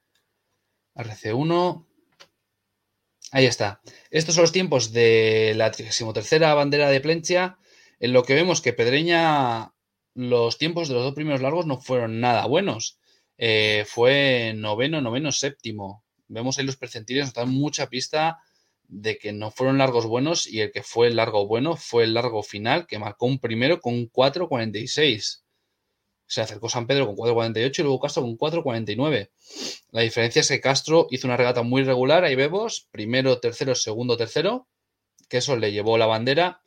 RC1. 0.94 1.86
Ahí 3.32 3.46
está. 3.46 3.82
Estos 4.12 4.36
son 4.36 4.42
los 4.44 4.52
tiempos 4.52 4.92
de 4.92 5.54
la 5.56 5.72
33 5.72 6.42
bandera 6.54 6.90
de 6.90 7.00
Plencia, 7.00 7.58
en 8.00 8.12
lo 8.12 8.24
que 8.24 8.36
vemos 8.36 8.62
que 8.62 8.74
Pedreña 8.74 9.75
los 10.15 10.58
tiempos 10.58 10.88
de 10.88 10.95
los 10.95 11.04
dos 11.04 11.13
primeros 11.13 11.41
largos 11.41 11.67
no 11.67 11.78
fueron 11.78 12.19
nada 12.19 12.47
buenos. 12.47 12.97
Eh, 13.38 13.84
fue 13.86 14.54
noveno, 14.56 15.01
noveno, 15.01 15.32
séptimo. 15.32 16.04
Vemos 16.28 16.58
ahí 16.58 16.65
los 16.65 16.78
percentiles, 16.78 17.25
nos 17.25 17.34
dan 17.34 17.49
mucha 17.49 17.88
pista 17.88 18.39
de 18.88 19.17
que 19.17 19.34
no 19.34 19.51
fueron 19.51 19.78
largos 19.78 20.06
buenos 20.06 20.47
y 20.47 20.62
el 20.62 20.71
que 20.71 20.84
fue 20.84 21.08
el 21.08 21.17
largo 21.17 21.47
bueno 21.47 21.75
fue 21.75 22.04
el 22.04 22.13
largo 22.13 22.43
final 22.43 22.88
que 22.88 22.97
marcó 22.97 23.25
un 23.25 23.39
primero 23.39 23.82
con 23.82 24.10
4.46. 24.10 25.41
Se 26.28 26.41
acercó 26.41 26.69
San 26.69 26.88
Pedro 26.88 27.08
con 27.08 27.15
4.48 27.17 27.80
y 27.80 27.82
luego 27.84 27.99
Castro 27.99 28.23
con 28.23 28.38
4.49. 28.38 29.30
La 29.91 30.01
diferencia 30.01 30.39
es 30.39 30.47
que 30.47 30.62
Castro 30.62 31.08
hizo 31.12 31.28
una 31.28 31.38
regata 31.38 31.62
muy 31.62 31.84
regular, 31.84 32.23
ahí 32.23 32.36
vemos, 32.36 32.88
primero, 32.89 33.39
tercero, 33.39 33.75
segundo, 33.75 34.17
tercero, 34.17 34.67
que 35.30 35.38
eso 35.38 35.56
le 35.58 35.71
llevó 35.71 35.97
la 35.97 36.08
bandera 36.08 36.62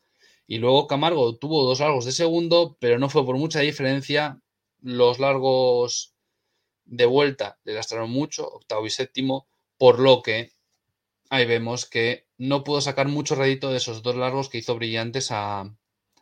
y 0.51 0.59
luego 0.59 0.87
Camargo 0.87 1.37
tuvo 1.37 1.63
dos 1.65 1.81
largos 1.81 2.07
de 2.07 2.13
segundo, 2.13 2.79
pero 2.81 2.99
no 2.99 3.11
fue 3.11 3.25
por 3.27 3.37
mucha 3.37 3.61
diferencia. 3.61 4.41
Los 4.81 5.19
largos 5.19 6.15
de 6.87 7.05
vuelta 7.05 7.59
le 7.65 7.75
lastraron 7.75 8.11
mucho, 8.11 8.49
octavo 8.49 8.87
y 8.87 8.91
séptimo, 8.91 9.47
por 9.77 9.99
lo 10.01 10.23
que 10.23 10.53
ahí 11.29 11.45
vemos 11.45 11.85
que 11.85 12.27
no 12.39 12.65
pudo 12.65 12.81
sacar 12.81 13.09
mucho 13.09 13.35
rédito 13.35 13.71
de 13.71 13.77
esos 13.77 14.03
dos 14.03 14.17
largos 14.17 14.49
que 14.49 14.57
hizo 14.57 14.75
brillantes 14.75 15.31
a, 15.33 15.71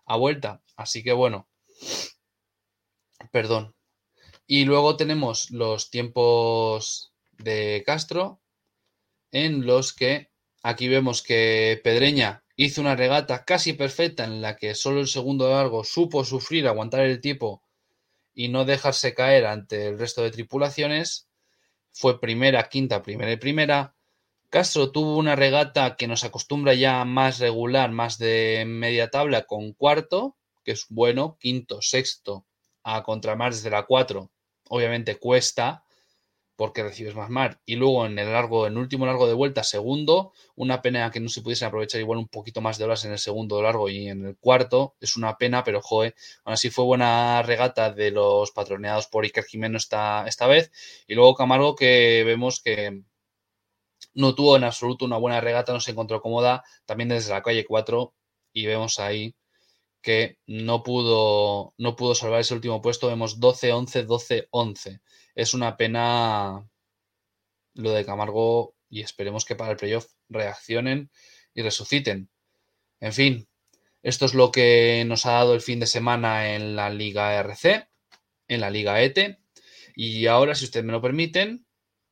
a 0.05 0.17
vuelta. 0.17 0.61
Así 0.77 1.05
que 1.05 1.13
bueno, 1.13 1.49
perdón. 3.31 3.77
Y 4.49 4.65
luego 4.65 4.97
tenemos 4.97 5.53
los 5.53 5.89
tiempos 5.91 7.15
de 7.39 7.85
Castro, 7.87 8.41
en 9.31 9.67
los 9.67 9.93
que 9.93 10.33
aquí 10.65 10.89
vemos 10.89 11.23
que 11.23 11.81
Pedreña 11.85 12.43
Hizo 12.59 12.81
una 12.81 12.97
regata 12.97 13.45
casi 13.45 13.75
perfecta 13.75 14.25
en 14.25 14.41
la 14.41 14.57
que 14.57 14.75
solo 14.75 15.01
el 15.01 15.09
segundo 15.09 15.51
largo 15.51 15.85
supo 15.85 16.25
sufrir, 16.25 16.67
aguantar 16.67 17.03
el 17.03 17.21
tipo 17.21 17.63
y 18.35 18.49
no 18.49 18.65
dejarse 18.65 19.15
caer 19.15 19.45
ante 19.45 19.89
el 19.89 19.99
resto 19.99 20.23
de 20.23 20.31
tripulaciones. 20.31 21.29
Fue 21.93 22.19
primera, 22.19 22.69
quinta, 22.71 23.03
primera 23.03 23.33
y 23.33 23.37
primera. 23.37 23.95
Castro 24.49 24.91
tuvo 24.91 25.17
una 25.19 25.37
regata 25.37 25.97
que 25.97 26.07
nos 26.07 26.25
acostumbra 26.25 26.73
ya 26.73 27.05
más 27.05 27.41
regular, 27.41 27.91
más 27.91 28.17
de 28.17 28.65
media 28.67 29.11
tabla 29.11 29.43
con 29.43 29.73
cuarto, 29.75 30.37
que 30.65 30.73
es 30.73 30.87
bueno, 30.89 31.37
quinto, 31.39 31.83
sexto, 31.83 32.47
a 32.83 33.03
contramar 33.03 33.53
desde 33.53 33.71
la 33.71 33.85
cuatro. 33.85 34.31
Obviamente 34.69 35.17
cuesta, 35.17 35.85
porque 36.57 36.83
recibes 36.83 37.15
más 37.15 37.31
mar. 37.31 37.61
Y 37.67 37.77
luego 37.77 38.07
en 38.07 38.19
el 38.19 38.33
largo, 38.33 38.67
en 38.67 38.73
el 38.75 38.79
último 38.79 39.07
largo 39.07 39.27
de 39.27 39.35
vuelta, 39.35 39.63
segundo, 39.63 40.33
una 40.57 40.83
pena 40.83 41.11
que 41.11 41.21
no 41.21 41.29
se 41.29 41.43
pudiesen 41.43 41.69
aprovechar 41.69 42.01
igual 42.01 42.19
un 42.19 42.29
poquito 42.29 42.61
más 42.61 42.79
de 42.79 42.85
horas 42.85 43.05
en 43.05 43.13
el 43.13 43.19
segundo 43.19 43.63
largo 43.63 43.89
y 43.89 44.09
en 44.09 44.27
el 44.27 44.37
cuarto. 44.39 44.97
Es 45.01 45.17
una 45.17 45.37
pena, 45.37 45.65
pero 45.65 45.83
joe, 45.83 46.15
aún 46.45 46.55
así 46.55 46.71
fue 46.71 46.85
buena 46.85 47.43
regata 47.43 47.93
de 47.93 48.11
los 48.11 48.51
patroneados 48.53 49.07
por 49.07 49.25
Iker 49.25 49.45
Jimeno 49.45 49.77
esta, 49.77 50.27
esta 50.27 50.47
vez. 50.47 50.73
Y 51.07 51.15
luego 51.15 51.35
Camargo 51.35 51.77
que 51.77 52.25
vemos 52.25 52.61
que 52.63 53.03
no 54.15 54.35
tuvo 54.35 54.57
en 54.57 54.65
absoluto 54.65 55.05
una 55.05 55.19
buena 55.19 55.41
regata, 55.41 55.73
no 55.73 55.81
se 55.81 55.91
encontró 55.91 56.23
cómoda 56.23 56.65
también 56.87 57.11
desde 57.11 57.33
la 57.33 57.43
calle 57.43 57.67
4 57.67 58.15
y 58.53 58.67
vemos 58.67 58.99
ahí 58.99 59.35
que 60.01 60.39
no 60.47 60.83
pudo, 60.83 61.75
no 61.79 61.97
pudo 61.97 62.15
salvar 62.15 62.41
ese 62.41 62.55
último 62.55 62.81
puesto. 62.81 63.09
Vemos 63.09 63.41
12-11, 63.41 64.07
12-11 64.07 65.01
es 65.37 65.55
una 65.55 65.77
pena 65.77 66.69
lo 67.75 67.93
de 67.93 68.05
Camargo 68.05 68.75
y 68.89 69.03
esperemos 69.03 69.45
que 69.45 69.55
para 69.55 69.73
el 69.73 69.77
playoff 69.77 70.07
reaccionen 70.29 71.11
y 71.55 71.63
resuciten. 71.63 72.31
En 73.01 73.13
fin, 73.13 73.49
esto 74.03 74.25
es 74.25 74.35
lo 74.35 74.51
que 74.51 75.05
nos 75.07 75.27
ha 75.27 75.33
dado 75.33 75.55
el 75.55 75.61
fin 75.61 75.79
de 75.79 75.87
semana 75.87 76.55
en 76.55 76.75
la 76.75 76.91
Liga 76.91 77.39
RC, 77.39 77.87
en 78.49 78.61
la 78.61 78.71
Liga 78.71 79.03
ETE. 79.03 79.39
Y 79.95 80.27
ahora, 80.27 80.55
si 80.55 80.65
ustedes 80.65 80.87
me 80.87 80.93
lo 80.93 81.03
permiten, 81.03 81.67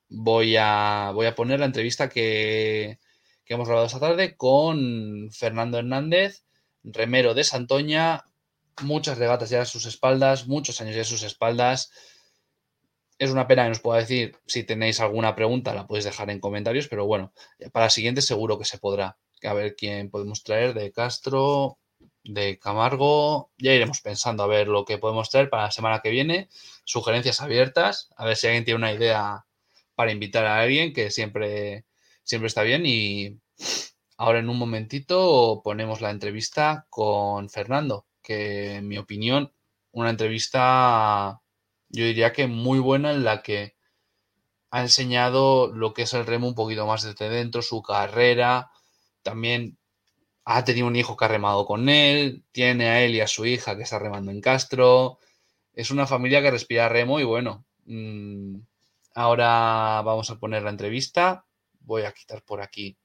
voy 0.08 0.56
a, 0.58 1.10
voy 1.14 1.26
a 1.26 1.34
poner 1.34 1.60
la 1.60 1.66
entrevista 1.66 2.10
que, 2.10 2.98
que 3.44 3.54
hemos 3.54 3.66
grabado 3.66 3.86
esta 3.86 4.00
tarde 4.00 4.36
con 4.36 5.30
Fernando 5.32 5.78
Hernández, 5.78 6.44
remero 6.82 7.32
de 7.32 7.44
Santoña, 7.44 8.24
muchas 8.82 9.16
regatas 9.16 9.48
ya 9.48 9.62
a 9.62 9.66
sus 9.66 9.86
espaldas, 9.86 10.46
muchos 10.46 10.80
años 10.80 10.94
ya 10.94 11.02
a 11.02 11.06
sus 11.06 11.22
espaldas. 11.22 11.90
Es 13.18 13.30
una 13.30 13.46
pena 13.46 13.64
que 13.64 13.68
nos 13.70 13.80
pueda 13.80 14.00
decir 14.00 14.36
si 14.46 14.64
tenéis 14.64 15.00
alguna 15.00 15.34
pregunta, 15.36 15.74
la 15.74 15.86
podéis 15.86 16.04
dejar 16.04 16.30
en 16.30 16.40
comentarios, 16.40 16.88
pero 16.88 17.06
bueno, 17.06 17.32
para 17.72 17.86
la 17.86 17.90
siguiente 17.90 18.22
seguro 18.22 18.58
que 18.58 18.64
se 18.64 18.78
podrá. 18.78 19.18
A 19.42 19.54
ver 19.54 19.76
quién 19.76 20.10
podemos 20.10 20.42
traer 20.42 20.74
de 20.74 20.90
Castro, 20.92 21.78
de 22.24 22.58
Camargo. 22.58 23.50
Ya 23.58 23.72
iremos 23.72 24.00
pensando 24.00 24.42
a 24.42 24.46
ver 24.46 24.68
lo 24.68 24.84
que 24.84 24.98
podemos 24.98 25.30
traer 25.30 25.50
para 25.50 25.64
la 25.64 25.70
semana 25.70 26.00
que 26.00 26.10
viene. 26.10 26.48
Sugerencias 26.84 27.40
abiertas, 27.40 28.10
a 28.16 28.24
ver 28.24 28.36
si 28.36 28.46
alguien 28.46 28.64
tiene 28.64 28.78
una 28.78 28.92
idea 28.92 29.46
para 29.94 30.12
invitar 30.12 30.46
a 30.46 30.60
alguien, 30.60 30.92
que 30.92 31.10
siempre, 31.10 31.84
siempre 32.24 32.48
está 32.48 32.62
bien. 32.62 32.84
Y 32.86 33.38
ahora 34.16 34.40
en 34.40 34.48
un 34.48 34.58
momentito 34.58 35.60
ponemos 35.62 36.00
la 36.00 36.10
entrevista 36.10 36.86
con 36.90 37.50
Fernando, 37.50 38.06
que 38.22 38.76
en 38.76 38.88
mi 38.88 38.98
opinión, 38.98 39.52
una 39.92 40.10
entrevista, 40.10 41.40
yo 41.94 42.04
diría 42.04 42.32
que 42.32 42.46
muy 42.46 42.78
buena 42.78 43.12
en 43.12 43.24
la 43.24 43.42
que 43.42 43.76
ha 44.70 44.82
enseñado 44.82 45.68
lo 45.68 45.94
que 45.94 46.02
es 46.02 46.14
el 46.14 46.26
remo 46.26 46.48
un 46.48 46.54
poquito 46.54 46.86
más 46.86 47.02
desde 47.02 47.28
dentro, 47.28 47.62
su 47.62 47.82
carrera, 47.82 48.70
también 49.22 49.78
ha 50.44 50.64
tenido 50.64 50.86
un 50.86 50.96
hijo 50.96 51.16
que 51.16 51.24
ha 51.24 51.28
remado 51.28 51.64
con 51.66 51.88
él, 51.88 52.44
tiene 52.52 52.88
a 52.88 53.02
él 53.02 53.14
y 53.14 53.20
a 53.20 53.28
su 53.28 53.46
hija 53.46 53.76
que 53.76 53.84
está 53.84 53.98
remando 53.98 54.30
en 54.30 54.40
Castro, 54.40 55.18
es 55.72 55.90
una 55.90 56.06
familia 56.06 56.42
que 56.42 56.50
respira 56.50 56.88
remo 56.88 57.20
y 57.20 57.24
bueno, 57.24 57.64
mmm, 57.86 58.56
Ahora 59.14 60.02
vamos 60.02 60.28
a 60.30 60.38
poner 60.40 60.64
la 60.64 60.70
entrevista. 60.70 61.46
Voy 61.80 62.02
a 62.02 62.12
quitar 62.12 62.42
por 62.42 62.60
aquí 62.60 62.98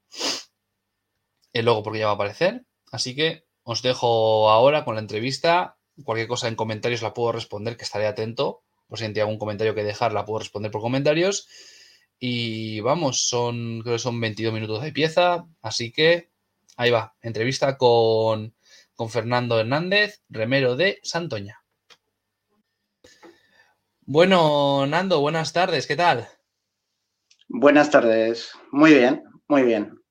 el 1.54 1.66
logo 1.66 1.84
porque 1.84 2.00
ya 2.00 2.06
va 2.06 2.12
a 2.14 2.16
aparecer. 2.16 2.66
Así 2.92 3.16
que 3.16 3.46
os 3.64 3.84
dejo 3.84 4.50
ahora 4.50 4.84
con 4.86 4.96
la 4.96 5.02
entrevista. 5.02 5.78
Cualquier 6.04 6.28
cosa 6.28 6.48
en 6.48 6.56
comentarios 6.56 7.04
la 7.04 7.14
puedo 7.14 7.32
responder, 7.32 7.78
que 7.78 7.84
estaré 7.84 8.08
atento. 8.08 8.64
Por 8.90 9.00
si 9.00 9.06
hay 9.06 9.20
algún 9.20 9.38
comentario 9.38 9.74
que 9.74 9.86
dejar, 9.86 10.12
la 10.12 10.26
puedo 10.26 10.40
responder 10.40 10.72
por 10.72 10.82
comentarios. 10.82 11.48
Y 12.20 12.82
vamos, 12.82 13.30
son, 13.30 13.80
creo 13.82 13.96
que 13.96 14.00
son 14.00 14.20
22 14.20 14.54
minutos 14.54 14.84
de 14.84 14.92
pieza. 14.92 15.46
Así 15.62 15.94
que 15.94 16.32
ahí 16.76 16.92
va, 16.92 17.16
entrevista 17.22 17.78
con, 17.78 18.54
con 18.96 19.10
Fernando 19.10 19.58
Hernández, 19.58 20.24
remero 20.28 20.76
de 20.76 21.00
Santoña. 21.04 21.64
Bueno, 24.02 24.88
Nando, 24.88 25.22
buenas 25.22 25.54
tardes, 25.54 25.86
¿qué 25.86 25.96
tal? 25.96 26.28
Buenas 27.48 27.92
tardes, 27.92 28.52
muy 28.72 28.94
bien, 28.94 29.24
muy 29.48 29.64
bien. 29.64 30.02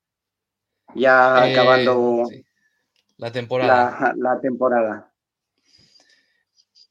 Ya 0.95 1.47
eh, 1.47 1.51
acabando 1.51 2.29
la 3.17 3.31
temporada. 3.31 4.13
La, 4.15 4.39
temporada. 4.39 5.08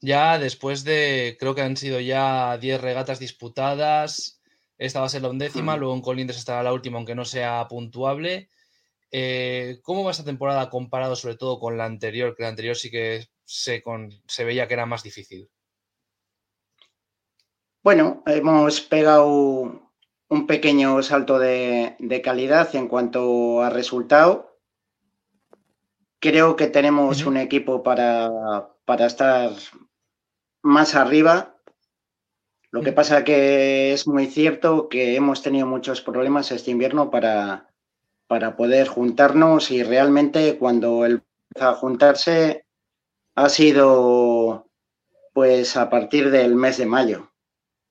Ya 0.01 0.39
después 0.39 0.83
de, 0.83 1.37
creo 1.39 1.55
que 1.55 1.61
han 1.61 1.77
sido 1.77 1.99
ya 1.99 2.57
10 2.57 2.81
regatas 2.81 3.19
disputadas. 3.19 4.41
Esta 4.77 5.01
va 5.01 5.07
a 5.07 5.09
ser 5.09 5.21
la 5.21 5.29
undécima, 5.29 5.75
luego 5.75 5.93
en 5.93 6.01
Colindres 6.01 6.39
estará 6.39 6.63
la 6.63 6.73
última, 6.73 6.97
aunque 6.97 7.15
no 7.15 7.25
sea 7.25 7.67
puntuable. 7.67 8.49
Eh, 9.11 9.79
¿Cómo 9.83 10.03
va 10.03 10.11
esta 10.11 10.23
temporada 10.23 10.69
comparado 10.69 11.15
sobre 11.15 11.35
todo 11.35 11.59
con 11.59 11.77
la 11.77 11.85
anterior? 11.85 12.35
Que 12.35 12.43
la 12.43 12.49
anterior 12.49 12.75
sí 12.75 12.89
que 12.89 13.27
se, 13.43 13.83
se 14.27 14.43
veía 14.45 14.67
que 14.67 14.73
era 14.75 14.85
más 14.85 15.03
difícil. 15.03 15.49
Bueno, 17.81 18.23
hemos 18.25 18.81
pegado 18.81 19.89
un 20.29 20.47
pequeño 20.47 21.01
salto 21.01 21.39
de, 21.39 22.21
calidad 22.23 22.75
en 22.75 22.87
cuanto 22.87 23.61
a 23.61 23.69
resultado. 23.69 24.59
Creo 26.19 26.55
que 26.55 26.67
tenemos 26.67 27.25
un 27.25 27.37
equipo 27.37 27.81
para, 27.81 28.69
estar 28.99 29.51
más 30.61 30.95
arriba. 30.95 31.55
Lo 32.71 32.81
que 32.81 32.91
pasa 32.91 33.23
que 33.23 33.93
es 33.93 34.07
muy 34.07 34.27
cierto 34.27 34.89
que 34.89 35.15
hemos 35.15 35.41
tenido 35.41 35.65
muchos 35.65 36.01
problemas 36.01 36.51
este 36.51 36.71
invierno 36.71 37.09
para, 37.09 37.69
para 38.27 38.55
poder 38.55 38.87
juntarnos 38.87 39.71
y 39.71 39.83
realmente 39.83 40.57
cuando 40.57 41.05
él 41.05 41.23
a 41.59 41.73
juntarse 41.73 42.65
ha 43.35 43.49
sido 43.49 44.67
pues 45.33 45.75
a 45.77 45.89
partir 45.89 46.29
del 46.29 46.55
mes 46.55 46.77
de 46.77 46.85
mayo 46.85 47.29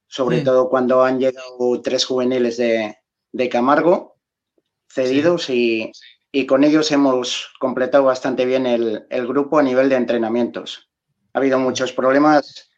sobre 0.08 0.40
todo 0.40 0.68
cuando 0.68 1.04
han 1.04 1.20
llegado 1.20 1.80
tres 1.82 2.04
juveniles 2.04 2.56
de, 2.56 2.96
Camargo 3.50 4.16
cedidos 4.88 5.48
y, 5.50 5.92
con 6.46 6.64
ellos 6.64 6.90
hemos 6.92 7.50
completado 7.60 8.04
bastante 8.04 8.46
bien 8.46 8.66
el, 8.66 9.26
grupo 9.26 9.58
a 9.58 9.62
nivel 9.62 9.88
de 9.88 9.96
entrenamientos. 9.96 10.87
Ha 11.38 11.40
habido 11.40 11.60
muchos 11.60 11.92
problemas 11.92 12.68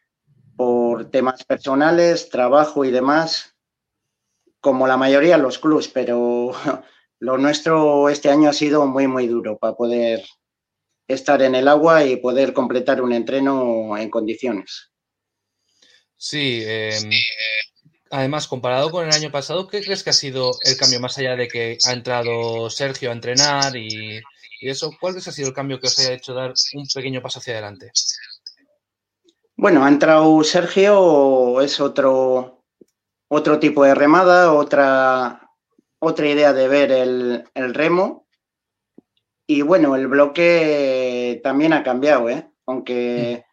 por 0.55 1.09
temas 1.09 1.43
personales, 1.43 2.29
trabajo 2.29 2.85
y 2.85 2.91
demás, 2.91 3.55
como 4.59 4.85
la 4.85 4.97
mayoría 4.97 5.37
de 5.37 5.41
los 5.41 5.57
clubs, 5.57 5.87
pero 5.87 6.51
lo 7.19 7.39
nuestro 7.39 8.07
este 8.07 8.29
año 8.29 8.51
ha 8.51 8.53
sido 8.53 8.85
muy, 8.85 9.07
muy 9.07 9.25
duro 9.25 9.57
para 9.57 9.73
poder 9.73 10.23
estar 11.07 11.41
en 11.41 11.55
el 11.55 11.67
agua 11.67 12.05
y 12.05 12.17
poder 12.17 12.53
completar 12.53 13.01
un 13.01 13.13
entreno 13.13 13.97
en 13.97 14.11
condiciones. 14.11 14.91
Sí, 16.15 16.61
em, 16.63 17.09
además, 18.11 18.47
comparado 18.47 18.91
con 18.91 19.07
el 19.07 19.11
año 19.15 19.31
pasado, 19.31 19.67
¿qué 19.67 19.81
crees 19.81 20.03
que 20.03 20.11
ha 20.11 20.13
sido 20.13 20.51
el 20.65 20.77
cambio 20.77 20.99
más 20.99 21.17
allá 21.17 21.35
de 21.35 21.47
que 21.47 21.79
ha 21.83 21.93
entrado 21.93 22.69
Sergio 22.69 23.09
a 23.09 23.13
entrenar 23.13 23.75
y, 23.75 24.21
eso? 24.61 24.95
¿Cuál 24.99 25.15
que 25.15 25.27
ha 25.27 25.33
sido 25.33 25.47
el 25.47 25.55
cambio 25.55 25.79
que 25.79 25.87
os 25.87 25.97
haya 25.97 26.13
hecho 26.13 26.35
dar 26.35 26.53
un 26.75 26.85
pequeño 26.93 27.23
paso 27.23 27.39
hacia 27.39 27.53
adelante? 27.53 27.91
Bueno, 29.61 29.85
ha 29.85 29.89
entrado 29.89 30.43
Sergio, 30.43 31.61
es 31.61 31.79
otro, 31.79 32.63
otro 33.27 33.59
tipo 33.59 33.83
de 33.83 33.93
remada, 33.93 34.53
otra, 34.53 35.51
otra 35.99 36.27
idea 36.27 36.51
de 36.51 36.67
ver 36.67 36.91
el, 36.91 37.43
el 37.53 37.75
remo. 37.75 38.25
Y 39.45 39.61
bueno, 39.61 39.95
el 39.95 40.07
bloque 40.07 41.39
también 41.43 41.73
ha 41.73 41.83
cambiado, 41.83 42.27
¿eh? 42.27 42.51
aunque 42.65 43.45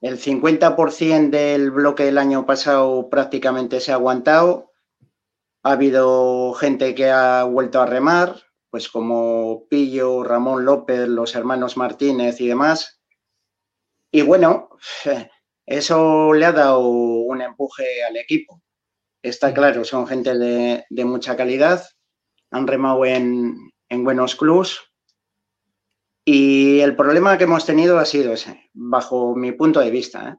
el 0.00 0.20
50% 0.20 1.30
del 1.30 1.72
bloque 1.72 2.04
del 2.04 2.18
año 2.18 2.46
pasado 2.46 3.10
prácticamente 3.10 3.80
se 3.80 3.90
ha 3.90 3.96
aguantado. 3.96 4.70
Ha 5.64 5.72
habido 5.72 6.52
gente 6.52 6.94
que 6.94 7.10
ha 7.10 7.42
vuelto 7.42 7.82
a 7.82 7.86
remar, 7.86 8.36
pues 8.70 8.88
como 8.88 9.66
Pillo, 9.68 10.22
Ramón 10.22 10.64
López, 10.64 11.08
los 11.08 11.34
hermanos 11.34 11.76
Martínez 11.76 12.40
y 12.40 12.46
demás. 12.46 13.01
Y 14.12 14.22
bueno, 14.22 14.68
eso 15.66 16.32
le 16.34 16.44
ha 16.46 16.52
dado 16.52 16.80
un 16.80 17.42
empuje 17.42 18.04
al 18.04 18.16
equipo. 18.16 18.62
Está 19.22 19.54
claro, 19.54 19.84
son 19.84 20.06
gente 20.06 20.36
de, 20.36 21.04
mucha 21.04 21.36
calidad, 21.36 21.84
han 22.50 22.66
remado 22.66 23.04
en, 23.06 23.72
en 23.88 24.04
buenos 24.04 24.36
clubs 24.36 24.80
y 26.24 26.80
el 26.80 26.94
problema 26.94 27.36
que 27.36 27.44
hemos 27.44 27.66
tenido 27.66 27.98
ha 27.98 28.04
sido 28.04 28.32
ese, 28.32 28.70
bajo 28.72 29.34
mi 29.34 29.52
punto 29.52 29.80
de 29.80 29.90
vista 29.90 30.28
¿eh? 30.28 30.36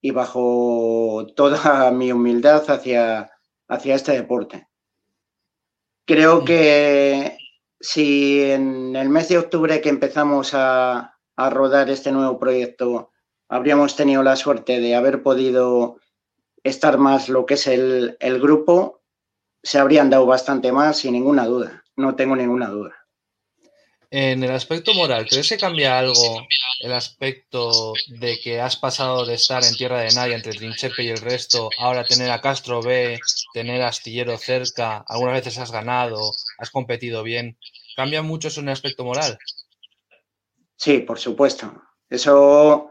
y 0.00 0.10
bajo 0.12 1.26
toda 1.36 1.90
mi 1.90 2.12
humildad 2.12 2.68
hacia, 2.70 3.30
hacia 3.68 3.94
este 3.94 4.12
deporte. 4.12 4.68
Creo 6.06 6.44
que 6.44 7.36
si 7.78 8.42
en 8.42 8.96
el 8.96 9.08
mes 9.08 9.28
de 9.28 9.38
octubre 9.38 9.80
que 9.80 9.88
empezamos 9.90 10.52
a, 10.54 11.19
rodar 11.48 11.88
este 11.88 12.12
nuevo 12.12 12.38
proyecto 12.38 13.10
habríamos 13.48 13.96
tenido 13.96 14.22
la 14.22 14.36
suerte 14.36 14.80
de 14.80 14.94
haber 14.94 15.22
podido 15.22 15.98
estar 16.62 16.98
más 16.98 17.28
lo 17.28 17.46
que 17.46 17.54
es 17.54 17.66
el, 17.66 18.16
el 18.20 18.40
grupo, 18.40 19.00
se 19.62 19.78
habrían 19.78 20.10
dado 20.10 20.26
bastante 20.26 20.72
más, 20.72 20.98
sin 20.98 21.12
ninguna 21.12 21.46
duda, 21.46 21.84
no 21.96 22.14
tengo 22.14 22.36
ninguna 22.36 22.68
duda. 22.68 22.94
En 24.12 24.42
el 24.42 24.50
aspecto 24.50 24.92
moral, 24.92 25.26
¿crees 25.28 25.48
que 25.48 25.56
cambia 25.56 25.96
algo 25.96 26.44
el 26.80 26.92
aspecto 26.92 27.92
de 28.08 28.40
que 28.40 28.60
has 28.60 28.76
pasado 28.76 29.24
de 29.24 29.34
estar 29.34 29.62
en 29.62 29.76
tierra 29.76 30.00
de 30.00 30.12
nadie 30.12 30.34
entre 30.34 30.52
Trinchepe 30.52 31.04
y 31.04 31.10
el 31.10 31.18
resto, 31.18 31.70
ahora 31.78 32.04
tener 32.04 32.30
a 32.30 32.40
Castro 32.40 32.82
B, 32.82 33.20
tener 33.52 33.82
a 33.82 33.88
Astillero 33.88 34.36
cerca, 34.36 35.04
algunas 35.06 35.34
veces 35.34 35.58
has 35.58 35.70
ganado, 35.70 36.32
has 36.58 36.70
competido 36.70 37.22
bien? 37.22 37.56
¿Cambia 37.94 38.22
mucho 38.22 38.48
eso 38.48 38.60
en 38.60 38.68
el 38.68 38.72
aspecto 38.72 39.04
moral? 39.04 39.38
Sí, 40.80 41.00
por 41.00 41.18
supuesto. 41.18 41.70
Eso 42.08 42.90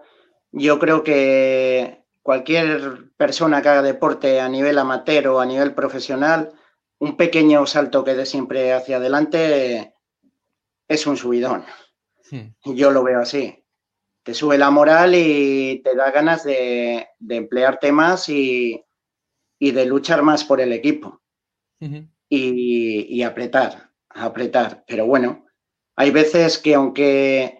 yo 0.52 0.78
creo 0.78 1.04
que 1.04 2.04
cualquier 2.22 3.10
persona 3.18 3.64
que 3.64 3.70
haga 3.70 3.82
deporte 3.82 4.40
a 4.40 4.48
nivel 4.48 4.78
amateur 4.78 5.28
o 5.30 5.40
a 5.40 5.46
nivel 5.48 5.74
profesional, 5.74 6.54
un 7.00 7.18
pequeño 7.18 7.66
salto 7.66 8.04
que 8.04 8.14
dé 8.14 8.28
siempre 8.28 8.74
hacia 8.74 8.98
adelante 8.98 9.96
es 10.88 11.08
un 11.08 11.18
subidón. 11.18 11.66
Yo 12.64 12.92
lo 12.92 13.02
veo 13.02 13.22
así. 13.22 13.66
Te 14.22 14.36
sube 14.36 14.60
la 14.60 14.70
moral 14.70 15.16
y 15.16 15.82
te 15.84 15.96
da 15.96 16.12
ganas 16.12 16.44
de, 16.44 17.08
emplearte 17.28 17.92
más 17.92 18.30
y, 18.30 18.86
de 19.60 19.86
luchar 19.88 20.22
más 20.22 20.44
por 20.44 20.62
el 20.62 20.74
equipo. 20.74 21.24
y, 22.30 23.24
apretar. 23.24 23.90
apretar. 24.10 24.84
Pero 24.88 25.08
bueno, 25.08 25.48
hay 25.96 26.12
veces 26.12 26.60
que 26.60 26.76
aunque 26.76 27.59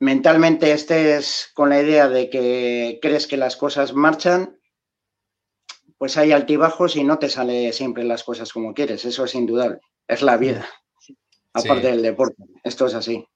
mentalmente 0.00 0.72
estés 0.72 1.50
con 1.54 1.68
la 1.68 1.80
idea 1.80 2.08
de 2.08 2.28
que 2.30 2.98
crees 3.00 3.26
que 3.26 3.36
las 3.36 3.56
cosas 3.56 3.92
marchan, 3.92 4.58
pues 5.98 6.16
hay 6.16 6.32
altibajos 6.32 6.96
y 6.96 7.04
no 7.04 7.18
te 7.18 7.28
sale 7.28 7.72
siempre 7.72 8.02
las 8.04 8.24
cosas 8.24 8.52
como 8.52 8.74
quieres. 8.74 9.04
Eso 9.04 9.24
es 9.24 9.34
indudable. 9.34 9.78
Es 10.08 10.22
la 10.22 10.38
vida. 10.38 10.66
Aparte 11.52 11.88
del 11.88 12.02
deporte. 12.02 12.42
Esto 12.64 12.86
es 12.86 12.94
así. 12.94 13.26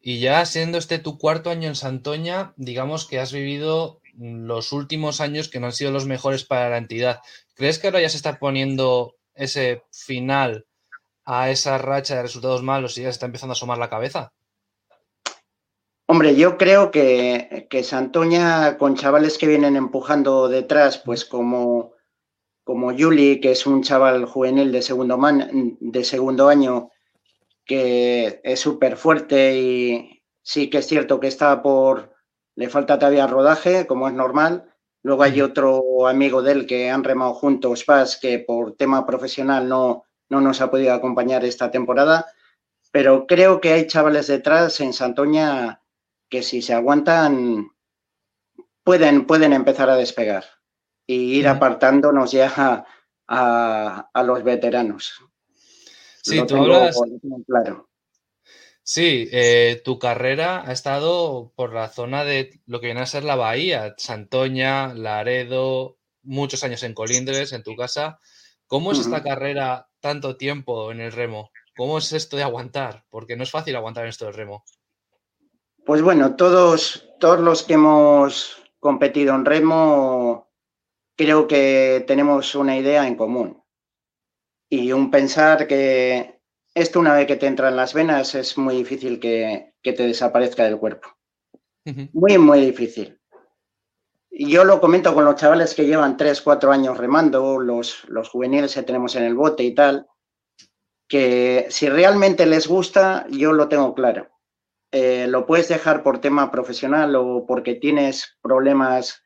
Y 0.00 0.18
ya 0.18 0.44
siendo 0.44 0.78
este 0.78 0.98
tu 0.98 1.16
cuarto 1.16 1.50
año 1.50 1.68
en 1.68 1.76
Santoña, 1.76 2.52
digamos 2.56 3.06
que 3.06 3.20
has 3.20 3.32
vivido 3.32 4.00
los 4.18 4.72
últimos 4.72 5.20
años 5.20 5.48
que 5.48 5.60
no 5.60 5.66
han 5.66 5.72
sido 5.72 5.92
los 5.92 6.06
mejores 6.06 6.44
para 6.44 6.68
la 6.70 6.78
entidad. 6.78 7.20
¿Crees 7.54 7.78
que 7.78 7.86
ahora 7.86 8.00
ya 8.00 8.08
se 8.08 8.16
está 8.16 8.40
poniendo 8.40 9.14
ese 9.34 9.84
final 9.92 10.66
a 11.24 11.50
esa 11.50 11.78
racha 11.78 12.16
de 12.16 12.22
resultados 12.22 12.64
malos 12.64 12.98
y 12.98 13.02
ya 13.02 13.06
se 13.06 13.12
está 13.12 13.26
empezando 13.26 13.52
a 13.52 13.54
asomar 13.54 13.78
la 13.78 13.88
cabeza? 13.88 14.32
Hombre, 16.12 16.36
yo 16.36 16.58
creo 16.58 16.90
que, 16.90 17.66
que 17.70 17.82
Santoña, 17.82 18.76
con 18.76 18.96
chavales 18.96 19.38
que 19.38 19.46
vienen 19.46 19.76
empujando 19.76 20.46
detrás, 20.46 20.98
pues 20.98 21.24
como, 21.24 21.94
como 22.64 22.92
Yuli, 22.92 23.40
que 23.40 23.52
es 23.52 23.66
un 23.66 23.82
chaval 23.82 24.26
juvenil 24.26 24.72
de 24.72 24.82
segundo, 24.82 25.16
man, 25.16 25.78
de 25.80 26.04
segundo 26.04 26.50
año, 26.50 26.90
que 27.64 28.42
es 28.44 28.60
súper 28.60 28.98
fuerte 28.98 29.56
y 29.58 30.22
sí 30.42 30.68
que 30.68 30.78
es 30.78 30.86
cierto 30.86 31.18
que 31.18 31.28
está 31.28 31.62
por, 31.62 32.12
le 32.56 32.68
falta 32.68 32.98
todavía 32.98 33.26
rodaje, 33.26 33.86
como 33.86 34.06
es 34.06 34.12
normal. 34.12 34.70
Luego 35.02 35.22
hay 35.22 35.40
otro 35.40 36.06
amigo 36.06 36.42
de 36.42 36.52
él 36.52 36.66
que 36.66 36.90
han 36.90 37.04
remado 37.04 37.32
juntos, 37.32 37.84
Paz, 37.84 38.18
que 38.20 38.38
por 38.38 38.76
tema 38.76 39.06
profesional 39.06 39.66
no, 39.66 40.04
no 40.28 40.42
nos 40.42 40.60
ha 40.60 40.70
podido 40.70 40.92
acompañar 40.92 41.42
esta 41.46 41.70
temporada. 41.70 42.26
Pero 42.90 43.26
creo 43.26 43.62
que 43.62 43.72
hay 43.72 43.86
chavales 43.86 44.26
detrás 44.26 44.78
en 44.82 44.92
Santoña 44.92 45.81
que 46.32 46.42
si 46.42 46.62
se 46.62 46.72
aguantan 46.72 47.72
pueden, 48.82 49.26
pueden 49.26 49.52
empezar 49.52 49.90
a 49.90 49.96
despegar 49.96 50.46
y 51.06 51.34
ir 51.34 51.46
apartándonos 51.46 52.32
ya 52.32 52.86
a 53.28 54.22
los 54.24 54.42
veteranos. 54.42 55.12
Sí, 56.22 56.42
tú 56.46 56.56
hablas. 56.56 56.98
Claro. 57.46 57.90
Sí, 58.82 59.28
eh, 59.30 59.82
tu 59.84 59.98
carrera 59.98 60.64
ha 60.66 60.72
estado 60.72 61.52
por 61.54 61.74
la 61.74 61.88
zona 61.90 62.24
de 62.24 62.62
lo 62.64 62.80
que 62.80 62.86
viene 62.86 63.02
a 63.02 63.06
ser 63.06 63.24
la 63.24 63.36
bahía, 63.36 63.94
Santoña, 63.98 64.94
Laredo, 64.94 65.98
muchos 66.22 66.64
años 66.64 66.82
en 66.82 66.94
Colindres, 66.94 67.52
en 67.52 67.62
tu 67.62 67.76
casa. 67.76 68.18
¿Cómo 68.66 68.92
es 68.92 69.00
esta 69.00 69.22
carrera 69.22 69.90
tanto 70.00 70.38
tiempo 70.38 70.90
en 70.92 71.00
el 71.00 71.12
remo? 71.12 71.50
¿Cómo 71.76 71.98
es 71.98 72.10
esto 72.14 72.38
de 72.38 72.42
aguantar? 72.42 73.04
Porque 73.10 73.36
no 73.36 73.42
es 73.42 73.50
fácil 73.50 73.76
aguantar 73.76 74.04
en 74.04 74.10
esto 74.10 74.24
del 74.24 74.34
remo. 74.34 74.64
Pues 75.84 76.00
bueno, 76.00 76.36
todos, 76.36 77.08
todos 77.18 77.40
los 77.40 77.64
que 77.64 77.74
hemos 77.74 78.62
competido 78.78 79.34
en 79.34 79.44
remo 79.44 80.52
creo 81.16 81.48
que 81.48 82.04
tenemos 82.06 82.54
una 82.54 82.76
idea 82.76 83.06
en 83.06 83.16
común 83.16 83.62
y 84.68 84.92
un 84.92 85.10
pensar 85.10 85.66
que 85.66 86.40
esto 86.74 87.00
una 87.00 87.14
vez 87.14 87.26
que 87.26 87.36
te 87.36 87.46
entra 87.46 87.68
en 87.68 87.76
las 87.76 87.94
venas 87.94 88.34
es 88.34 88.56
muy 88.56 88.76
difícil 88.76 89.20
que, 89.20 89.74
te 89.82 90.06
desaparezca 90.06 90.64
del 90.64 90.78
cuerpo. 90.78 91.08
Muy, 92.12 92.38
muy 92.38 92.60
difícil. 92.60 93.20
Yo 94.30 94.64
lo 94.64 94.80
comento 94.80 95.12
con 95.14 95.24
los 95.24 95.34
chavales 95.34 95.74
que 95.74 95.84
llevan 95.84 96.16
3, 96.16 96.40
4 96.40 96.72
años 96.72 96.96
remando, 96.96 97.58
los, 97.58 98.08
los 98.08 98.30
juveniles 98.30 98.74
que 98.74 98.82
tenemos 98.82 99.14
en 99.16 99.24
el 99.24 99.34
bote 99.34 99.62
y 99.62 99.74
tal, 99.74 100.06
que 101.06 101.66
si 101.68 101.88
realmente 101.88 102.46
les 102.46 102.66
gusta, 102.66 103.26
yo 103.28 103.52
lo 103.52 103.68
tengo 103.68 103.94
claro. 103.94 104.31
Eh, 104.92 105.26
lo 105.26 105.46
puedes 105.46 105.68
dejar 105.68 106.02
por 106.02 106.20
tema 106.20 106.50
profesional 106.50 107.16
o 107.16 107.46
porque 107.46 107.74
tienes 107.74 108.38
problemas 108.42 109.22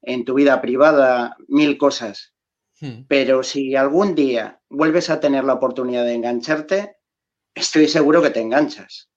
en 0.00 0.24
tu 0.24 0.34
vida 0.34 0.60
privada, 0.60 1.36
mil 1.48 1.76
cosas. 1.76 2.34
Hmm. 2.80 3.02
Pero 3.08 3.42
si 3.42 3.74
algún 3.74 4.14
día 4.14 4.60
vuelves 4.70 5.10
a 5.10 5.18
tener 5.18 5.42
la 5.42 5.54
oportunidad 5.54 6.04
de 6.04 6.14
engancharte, 6.14 6.98
estoy 7.52 7.88
seguro 7.88 8.22
que 8.22 8.30
te 8.30 8.40
enganchas. 8.40 9.10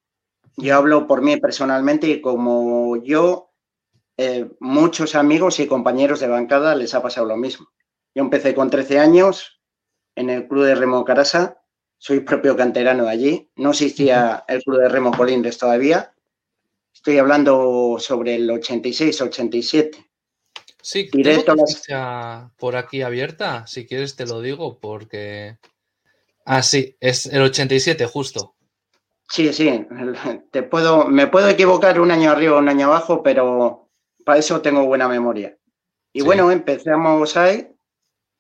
Yo 0.57 0.73
hmm. 0.73 0.77
hablo 0.77 1.07
por 1.07 1.21
mí 1.21 1.37
personalmente 1.37 2.07
y 2.07 2.19
como 2.19 2.97
yo, 3.03 3.51
eh, 4.17 4.49
muchos 4.59 5.13
amigos 5.13 5.59
y 5.59 5.67
compañeros 5.67 6.19
de 6.19 6.27
bancada 6.27 6.73
les 6.73 6.95
ha 6.95 7.03
pasado 7.03 7.27
lo 7.27 7.37
mismo. 7.37 7.67
Yo 8.15 8.23
empecé 8.23 8.55
con 8.55 8.71
13 8.71 8.99
años 8.99 9.61
en 10.15 10.31
el 10.31 10.47
Club 10.47 10.65
de 10.65 10.75
Remo 10.75 11.05
Carasa, 11.05 11.60
soy 12.01 12.21
propio 12.21 12.57
canterano 12.57 13.03
de 13.03 13.11
allí, 13.11 13.49
no 13.57 13.69
existía 13.69 14.43
el 14.47 14.63
Club 14.63 14.79
de 14.79 14.89
Remo 14.89 15.11
Colindres 15.11 15.59
todavía, 15.59 16.11
estoy 16.91 17.19
hablando 17.19 17.97
sobre 17.99 18.33
el 18.33 18.49
86-87. 18.49 20.07
Sí, 20.81 21.11
tengo 21.11 21.55
la 21.89 22.51
por 22.57 22.75
aquí 22.75 23.03
abierta. 23.03 23.67
Si 23.67 23.85
quieres 23.85 24.15
te 24.15 24.25
lo 24.25 24.41
digo 24.41 24.79
porque... 24.79 25.59
Ah, 26.43 26.63
sí, 26.63 26.97
es 26.99 27.27
el 27.27 27.43
87 27.43 28.07
justo. 28.07 28.55
Sí, 29.29 29.53
sí, 29.53 29.85
te 30.51 30.63
puedo, 30.63 31.05
me 31.05 31.27
puedo 31.27 31.49
equivocar 31.49 32.01
un 32.01 32.09
año 32.09 32.31
arriba 32.31 32.55
o 32.55 32.59
un 32.59 32.69
año 32.69 32.87
abajo, 32.87 33.21
pero 33.21 33.89
para 34.25 34.39
eso 34.39 34.59
tengo 34.61 34.87
buena 34.87 35.07
memoria. 35.07 35.55
Y 36.13 36.23
bueno, 36.23 36.49
empezamos 36.49 37.37
ahí, 37.37 37.70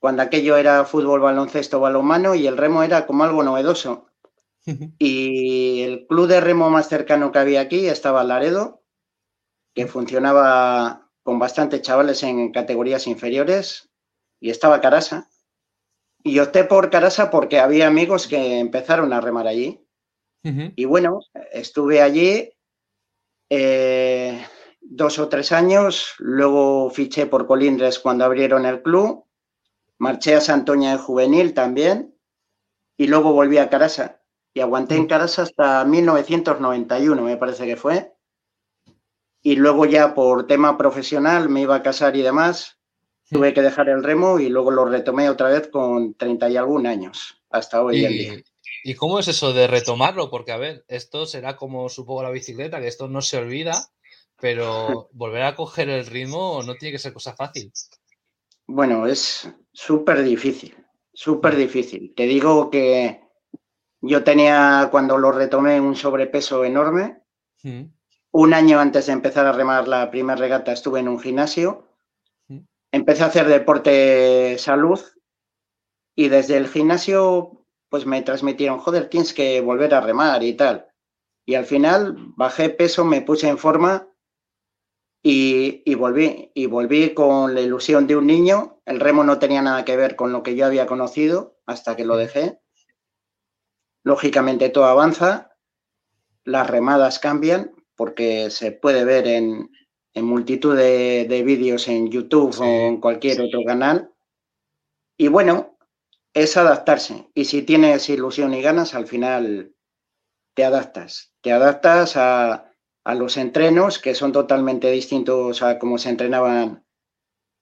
cuando 0.01 0.23
aquello 0.23 0.57
era 0.57 0.83
fútbol, 0.83 1.21
baloncesto, 1.21 1.79
balonmano 1.79 2.33
y 2.33 2.47
el 2.47 2.57
remo 2.57 2.81
era 2.81 3.05
como 3.05 3.23
algo 3.23 3.43
novedoso. 3.43 4.07
y 4.97 5.81
el 5.83 6.07
club 6.07 6.27
de 6.27 6.41
remo 6.41 6.71
más 6.71 6.89
cercano 6.89 7.31
que 7.31 7.37
había 7.37 7.61
aquí 7.61 7.85
estaba 7.85 8.23
Laredo, 8.23 8.83
que 9.75 9.85
funcionaba 9.85 11.07
con 11.21 11.37
bastantes 11.37 11.83
chavales 11.83 12.23
en 12.23 12.51
categorías 12.51 13.05
inferiores 13.05 13.91
y 14.39 14.49
estaba 14.49 14.81
Carasa. 14.81 15.29
Y 16.23 16.39
opté 16.39 16.63
por 16.63 16.89
Carasa 16.89 17.29
porque 17.29 17.59
había 17.59 17.85
amigos 17.85 18.25
que 18.27 18.57
empezaron 18.57 19.13
a 19.13 19.21
remar 19.21 19.47
allí. 19.47 19.85
Y 20.43 20.85
bueno, 20.85 21.19
estuve 21.51 22.01
allí 22.01 22.51
eh, 23.51 24.43
dos 24.79 25.19
o 25.19 25.29
tres 25.29 25.51
años, 25.51 26.15
luego 26.17 26.89
fiché 26.89 27.27
por 27.27 27.45
Colindres 27.45 27.99
cuando 27.99 28.25
abrieron 28.25 28.65
el 28.65 28.81
club, 28.81 29.27
marché 30.01 30.33
a 30.33 30.41
Santoña 30.41 30.93
de 30.93 30.97
Juvenil 30.97 31.53
también 31.53 32.17
y 32.97 33.05
luego 33.05 33.33
volví 33.33 33.59
a 33.59 33.69
Carasa. 33.69 34.23
Y 34.51 34.59
aguanté 34.59 34.95
en 34.95 35.05
Carasa 35.05 35.43
hasta 35.43 35.85
1991, 35.85 37.21
me 37.21 37.37
parece 37.37 37.67
que 37.67 37.77
fue 37.77 38.11
y 39.43 39.55
luego 39.55 39.85
ya 39.85 40.15
por 40.15 40.47
tema 40.47 40.75
profesional 40.75 41.49
me 41.49 41.61
iba 41.61 41.75
a 41.75 41.83
casar 41.83 42.15
y 42.15 42.23
demás, 42.23 42.79
tuve 43.29 43.53
que 43.53 43.61
dejar 43.61 43.89
el 43.89 44.03
remo 44.03 44.39
y 44.39 44.49
luego 44.49 44.71
lo 44.71 44.85
retomé 44.85 45.29
otra 45.29 45.49
vez 45.49 45.67
con 45.67 46.15
30 46.15 46.49
y 46.49 46.57
algún 46.57 46.87
años, 46.87 47.41
hasta 47.51 47.83
hoy 47.83 48.03
en 48.03 48.11
día. 48.11 48.43
¿Y 48.83 48.95
cómo 48.95 49.19
es 49.19 49.27
eso 49.27 49.53
de 49.53 49.67
retomarlo? 49.67 50.31
Porque, 50.31 50.51
a 50.51 50.57
ver, 50.57 50.83
esto 50.87 51.27
será 51.27 51.55
como 51.55 51.89
supongo 51.89 52.23
la 52.23 52.31
bicicleta, 52.31 52.81
que 52.81 52.87
esto 52.87 53.07
no 53.07 53.21
se 53.21 53.37
olvida, 53.37 53.73
pero 54.39 55.09
volver 55.13 55.43
a 55.43 55.55
coger 55.55 55.89
el 55.89 56.07
ritmo 56.07 56.63
no 56.63 56.73
tiene 56.75 56.93
que 56.93 56.99
ser 56.99 57.13
cosa 57.13 57.35
fácil. 57.35 57.71
Bueno, 58.65 59.05
es 59.05 59.47
súper 59.73 60.23
difícil, 60.23 60.75
súper 61.13 61.55
difícil. 61.55 62.13
Te 62.15 62.23
digo 62.23 62.69
que 62.69 63.21
yo 64.01 64.23
tenía, 64.23 64.89
cuando 64.91 65.17
lo 65.17 65.31
retomé, 65.31 65.79
un 65.79 65.95
sobrepeso 65.95 66.65
enorme. 66.65 67.21
Un 68.31 68.53
año 68.53 68.79
antes 68.79 69.05
de 69.05 69.13
empezar 69.13 69.45
a 69.45 69.51
remar 69.51 69.87
la 69.87 70.09
primera 70.09 70.35
regata 70.35 70.71
estuve 70.71 70.99
en 70.99 71.07
un 71.07 71.19
gimnasio. 71.19 71.87
Empecé 72.91 73.23
a 73.23 73.27
hacer 73.27 73.47
deporte 73.47 74.57
salud 74.57 74.99
y 76.15 76.29
desde 76.29 76.57
el 76.57 76.67
gimnasio 76.67 77.65
pues 77.89 78.05
me 78.05 78.21
transmitieron, 78.21 78.79
joder, 78.79 79.09
tienes 79.09 79.33
que 79.33 79.59
volver 79.61 79.93
a 79.93 80.01
remar 80.01 80.43
y 80.43 80.53
tal. 80.53 80.87
Y 81.45 81.55
al 81.55 81.65
final 81.65 82.15
bajé 82.37 82.69
peso, 82.69 83.03
me 83.03 83.21
puse 83.21 83.49
en 83.49 83.57
forma 83.57 84.07
y, 85.21 85.83
y, 85.85 85.95
volví. 85.95 86.51
Y 86.55 86.67
volví 86.67 87.13
con 87.13 87.53
la 87.53 87.61
ilusión 87.61 88.07
de 88.07 88.15
un 88.15 88.27
niño. 88.27 88.80
El 88.91 88.99
remo 88.99 89.23
no 89.23 89.39
tenía 89.39 89.61
nada 89.61 89.85
que 89.85 89.95
ver 89.95 90.17
con 90.17 90.33
lo 90.33 90.43
que 90.43 90.57
yo 90.57 90.65
había 90.65 90.85
conocido 90.85 91.57
hasta 91.65 91.95
que 91.95 92.03
lo 92.03 92.17
dejé. 92.17 92.59
Lógicamente 94.03 94.67
todo 94.67 94.83
avanza, 94.83 95.55
las 96.43 96.69
remadas 96.69 97.17
cambian, 97.17 97.71
porque 97.95 98.49
se 98.49 98.73
puede 98.73 99.05
ver 99.05 99.27
en, 99.27 99.69
multitud 100.15 100.75
de, 100.75 101.43
vídeos 101.45 101.87
en 101.87 102.11
YouTube 102.11 102.53
o 102.59 102.65
en 102.65 102.99
cualquier 102.99 103.39
otro 103.39 103.61
canal. 103.65 104.11
Y 105.15 105.29
bueno, 105.29 105.77
es 106.33 106.57
adaptarse. 106.57 107.29
Y 107.33 107.45
si 107.45 107.61
tienes 107.61 108.09
ilusión 108.09 108.53
y 108.53 108.61
ganas, 108.61 108.93
al 108.93 109.07
final 109.07 109.73
te 110.53 110.65
adaptas. 110.65 111.33
Te 111.39 111.53
adaptas 111.53 112.17
a, 112.17 112.73
los 113.05 113.37
entrenos 113.37 113.99
que 113.99 114.15
son 114.15 114.33
totalmente 114.33 114.91
distintos 114.91 115.61
a 115.61 115.79
cómo 115.79 115.97
se 115.97 116.09
entrenaban 116.09 116.85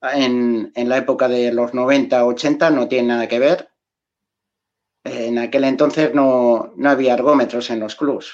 en, 0.02 0.72
en, 0.76 0.90
la 0.90 0.98
época 0.98 1.28
de 1.28 1.52
los 1.52 1.74
90, 1.74 2.26
80, 2.26 2.70
no 2.70 2.88
tiene 2.88 3.10
nada 3.10 3.28
que 3.28 3.40
ver. 3.40 3.70
En 5.04 5.38
aquel 5.38 5.64
entonces 5.64 6.14
no, 6.14 6.74
había 6.86 7.14
ergómetros 7.14 7.70
en 7.70 7.80
los 7.80 7.96
clubs. 7.96 8.32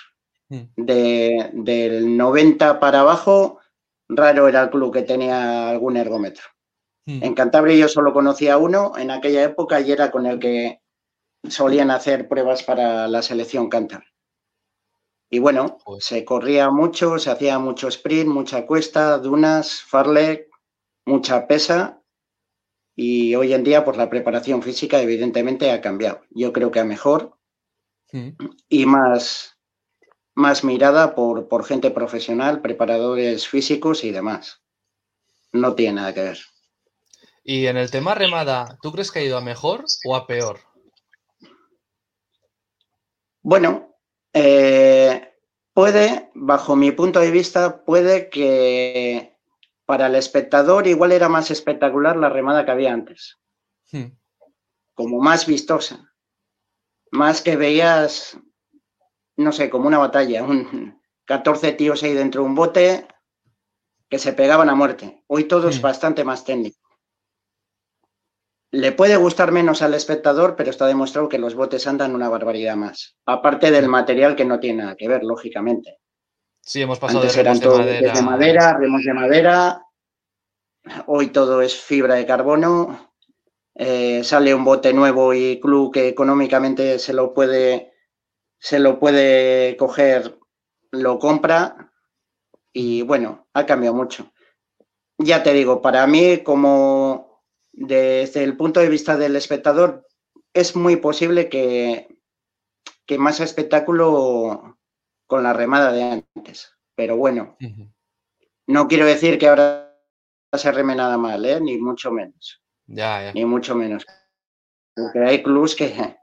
Mm. 0.50 0.62
De, 0.78 1.50
del 1.54 2.18
90 2.18 2.80
para 2.80 3.02
abajo, 3.02 3.60
raro 4.08 4.48
era 4.48 4.64
el 4.64 4.70
club 4.70 4.94
que 4.94 5.04
tenía 5.04 5.70
algún 5.70 5.98
ergómetro. 5.98 6.44
Mm. 7.06 7.24
En 7.24 7.34
Cantabria 7.36 7.76
yo 7.76 7.88
solo 7.88 8.14
conocía 8.14 8.58
uno 8.58 8.94
en 8.98 9.12
aquella 9.12 9.44
época 9.44 9.80
y 9.80 9.92
era 9.92 10.12
con 10.12 10.26
el 10.26 10.40
que 10.40 10.82
solían 11.50 11.92
hacer 11.92 12.28
pruebas 12.28 12.64
para 12.64 13.08
la 13.08 13.22
selección 13.22 13.70
cántabra. 13.70 14.08
Y 15.30 15.40
bueno, 15.40 15.78
pues 15.84 16.06
se 16.06 16.24
corría 16.24 16.70
mucho, 16.70 17.18
se 17.18 17.32
hacía 17.32 17.60
mucho 17.60 17.88
sprint, 17.88 18.30
mucha 18.30 18.66
cuesta, 18.66 19.18
dunas, 19.18 19.82
farlek, 19.82 20.50
mucha 21.06 21.48
pesa. 21.48 22.02
Y 22.96 23.36
hoy 23.36 23.54
en 23.54 23.64
día, 23.64 23.84
pues 23.84 23.98
la 23.98 24.10
preparación 24.10 24.62
física 24.62 25.02
evidentemente 25.02 25.72
ha 25.72 25.82
cambiado. 25.82 26.22
Yo 26.30 26.54
creo 26.54 26.72
que 26.72 26.80
a 26.80 26.86
mejor 26.86 27.38
y 28.70 28.86
más, 28.86 29.58
más 30.34 30.64
mirada 30.64 31.16
por, 31.16 31.48
por 31.48 31.66
gente 31.66 31.92
profesional, 31.92 32.62
preparadores 32.62 33.48
físicos 33.48 34.04
y 34.04 34.12
demás. 34.12 34.62
No 35.52 35.76
tiene 35.76 35.96
nada 35.96 36.14
que 36.14 36.22
ver. 36.22 36.40
Y 37.44 37.68
en 37.68 37.78
el 37.78 37.92
tema 37.92 38.16
remada, 38.16 38.78
¿tú 38.82 38.92
crees 38.92 39.12
que 39.12 39.20
ha 39.20 39.24
ido 39.24 39.38
a 39.38 39.42
mejor 39.42 39.86
o 40.06 40.16
a 40.16 40.26
peor? 40.26 40.60
Bueno, 43.42 43.96
eh, 44.34 45.34
puede, 45.74 46.32
bajo 46.34 46.76
mi 46.76 46.92
punto 46.92 47.20
de 47.20 47.30
vista, 47.30 47.86
puede 47.86 48.30
que 48.30 49.35
para 49.86 50.08
el 50.08 50.16
espectador 50.16 50.88
igual 50.88 51.12
era 51.12 51.30
más 51.30 51.52
espectacular 51.52 52.18
la 52.18 52.30
remada 52.30 52.66
que 52.66 52.72
había 52.72 52.94
antes. 52.94 53.40
Hmm. 53.92 54.18
Como 54.94 55.20
más 55.20 55.46
vistosa. 55.46 56.14
Más 57.12 57.42
que 57.42 57.56
veías, 57.56 58.38
no 59.38 59.52
sé, 59.52 59.70
como 59.70 59.88
una 59.88 60.00
batalla, 60.00 60.44
un 60.44 61.02
14 61.26 61.74
tíos 61.74 62.04
ahí 62.04 62.14
dentro 62.14 62.42
de 62.42 62.48
un 62.48 62.56
bote 62.56 63.08
que 64.10 64.20
se 64.20 64.34
pegaban 64.34 64.70
a 64.70 64.76
muerte. 64.76 65.24
Hoy 65.28 65.46
todo 65.46 65.70
es 65.70 65.82
bastante 65.82 66.24
más 66.24 66.44
técnico. 66.46 66.80
Le 68.72 68.92
puede 68.92 69.16
gustar 69.16 69.52
menos 69.52 69.82
al 69.82 69.94
espectador, 69.94 70.56
pero 70.56 70.70
está 70.70 70.86
demostrado 70.86 71.30
que 71.30 71.40
los 71.40 71.56
botes 71.56 71.88
andan 71.88 72.14
una 72.14 72.30
barbaridad 72.30 72.76
más. 72.76 73.18
Aparte 73.26 73.72
del 73.72 73.88
material 73.88 74.36
que 74.36 74.46
no 74.46 74.60
tiene 74.60 74.84
nada 74.84 74.96
que 74.96 75.08
ver, 75.08 75.24
lógicamente. 75.24 76.00
Sí, 76.66 76.82
hemos 76.82 76.98
pasado 76.98 77.22
de, 77.22 77.30
remos 77.32 77.60
de 77.60 77.68
madera. 77.68 78.14
de 78.14 78.22
madera, 78.24 78.78
remos 78.80 79.04
de 79.04 79.14
madera. 79.14 79.86
Hoy 81.06 81.28
todo 81.28 81.62
es 81.62 81.80
fibra 81.80 82.16
de 82.16 82.26
carbono. 82.26 83.14
Eh, 83.76 84.24
sale 84.24 84.56
un 84.56 84.64
bote 84.64 84.92
nuevo 84.92 85.36
y 85.36 85.60
club 85.60 85.94
que 85.94 86.08
económicamente 86.08 86.98
se 86.98 87.14
lo 87.14 87.36
puede 87.36 87.94
se 88.58 88.80
lo 88.80 89.00
puede 89.00 89.78
coger, 89.78 90.40
lo 90.90 91.20
compra 91.20 91.92
y 92.74 93.04
bueno, 93.04 93.48
ha 93.54 93.68
cambiado 93.68 93.96
mucho. 93.96 94.34
Ya 95.20 95.44
te 95.44 95.54
digo, 95.54 95.84
para 95.84 96.08
mí 96.08 96.40
como 96.40 97.44
desde 97.74 98.44
el 98.44 98.58
punto 98.58 98.80
de 98.80 98.90
vista 98.90 99.18
del 99.18 99.36
espectador, 99.36 100.08
es 100.52 100.76
muy 100.76 100.96
posible 100.96 101.48
que, 101.48 102.08
que 103.06 103.20
más 103.20 103.40
espectáculo 103.40 104.75
con 105.28 105.44
la 105.44 105.54
remada 105.54 105.92
de 105.92 106.24
antes. 106.36 106.74
Pero 106.96 107.18
bueno, 107.18 107.58
no 108.68 108.88
quiero 108.88 109.06
decir 109.06 109.38
que 109.38 109.48
ahora 109.48 109.98
se 110.54 110.72
reme 110.72 110.96
nada 110.96 111.18
mal, 111.18 111.46
¿eh? 111.46 111.60
ni 111.60 111.78
mucho 111.78 112.12
menos. 112.12 112.62
Ya, 112.88 113.34
Ni 113.34 113.46
mucho 113.46 113.76
menos. 113.76 114.06
Porque 114.96 115.20
hay 115.20 115.44
clubs 115.44 115.76
que, 115.76 116.18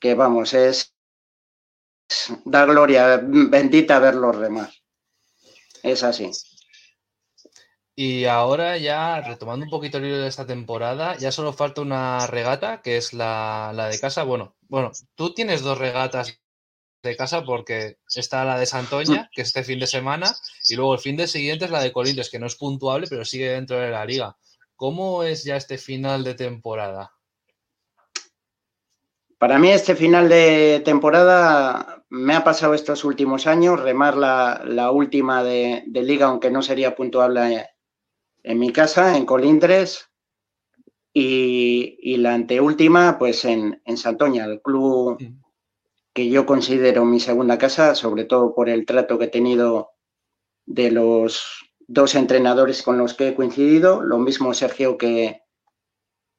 que 0.00 0.14
vamos, 0.14 0.54
es, 0.54 0.94
da 2.44 2.64
gloria 2.64 3.20
bendita 3.22 3.98
verlos 3.98 4.36
remar. 4.36 4.70
Es 5.82 6.02
así. 6.02 6.30
Y 7.96 8.24
ahora 8.24 8.76
ya, 8.76 9.20
retomando 9.20 9.64
un 9.64 9.70
poquito 9.70 9.98
el 9.98 10.06
hilo 10.06 10.18
de 10.18 10.26
esta 10.28 10.46
temporada, 10.46 11.16
ya 11.16 11.30
solo 11.30 11.52
falta 11.52 11.80
una 11.80 12.26
regata, 12.26 12.82
que 12.82 12.96
es 12.96 13.12
la, 13.12 13.72
de 13.90 14.00
casa. 14.00 14.24
Bueno, 14.24 14.56
bueno, 14.62 14.90
tú 15.14 15.32
tienes 15.32 15.62
dos 15.62 15.78
regatas 15.78 16.42
de 17.08 17.16
casa 17.16 17.44
porque 17.44 17.98
está 18.14 18.44
la 18.44 18.58
de 18.58 18.66
Santoña, 18.66 19.30
que 19.32 19.42
es 19.42 19.48
este 19.48 19.64
fin 19.64 19.78
de 19.78 19.86
semana, 19.86 20.34
y 20.68 20.76
luego 20.76 20.94
el 20.94 21.00
fin 21.00 21.16
de 21.16 21.26
siguiente 21.26 21.66
es 21.66 21.70
la 21.70 21.82
de 21.82 21.92
Colindres, 21.92 22.30
que 22.30 22.38
no 22.38 22.46
es 22.46 22.56
puntuable, 22.56 23.06
pero 23.08 23.24
sigue 23.24 23.50
dentro 23.50 23.78
de 23.78 23.90
la 23.90 24.04
liga. 24.04 24.36
¿Cómo 24.76 25.22
es 25.22 25.44
ya 25.44 25.56
este 25.56 25.78
final 25.78 26.24
de 26.24 26.34
temporada? 26.34 27.12
Para 29.38 29.58
mí 29.58 29.70
este 29.70 29.94
final 29.94 30.28
de 30.28 30.82
temporada 30.84 32.04
me 32.08 32.34
ha 32.34 32.44
pasado 32.44 32.74
estos 32.74 33.04
últimos 33.04 33.46
años, 33.46 33.80
remar 33.80 34.16
la, 34.16 34.90
última 34.90 35.44
de, 35.44 35.84
de, 35.86 36.02
liga, 36.02 36.26
aunque 36.26 36.50
no 36.50 36.62
sería 36.62 36.94
puntuable 36.94 37.66
en 38.42 38.58
mi 38.58 38.72
casa, 38.72 39.16
en 39.16 39.26
Colindres, 39.26 40.10
y, 41.16 42.16
la 42.16 42.34
anteúltima, 42.34 43.18
pues 43.18 43.44
en, 43.44 43.80
en 43.84 43.96
Santoña, 43.96 44.44
el 44.46 44.60
club 44.60 45.18
que 46.14 46.28
yo 46.28 46.46
considero 46.46 47.04
mi 47.04 47.18
segunda 47.18 47.58
casa, 47.58 47.94
sobre 47.96 48.24
todo 48.24 48.54
por 48.54 48.68
el 48.68 48.86
trato 48.86 49.18
que 49.18 49.24
he 49.24 49.28
tenido 49.28 49.90
de 50.64 50.92
los 50.92 51.42
dos 51.86 52.14
entrenadores 52.14 52.82
con 52.82 52.96
los 52.98 53.14
que 53.14 53.28
he 53.28 53.34
coincidido, 53.34 54.00
lo 54.00 54.18
mismo 54.18 54.54
Sergio 54.54 54.96
que, 54.96 55.42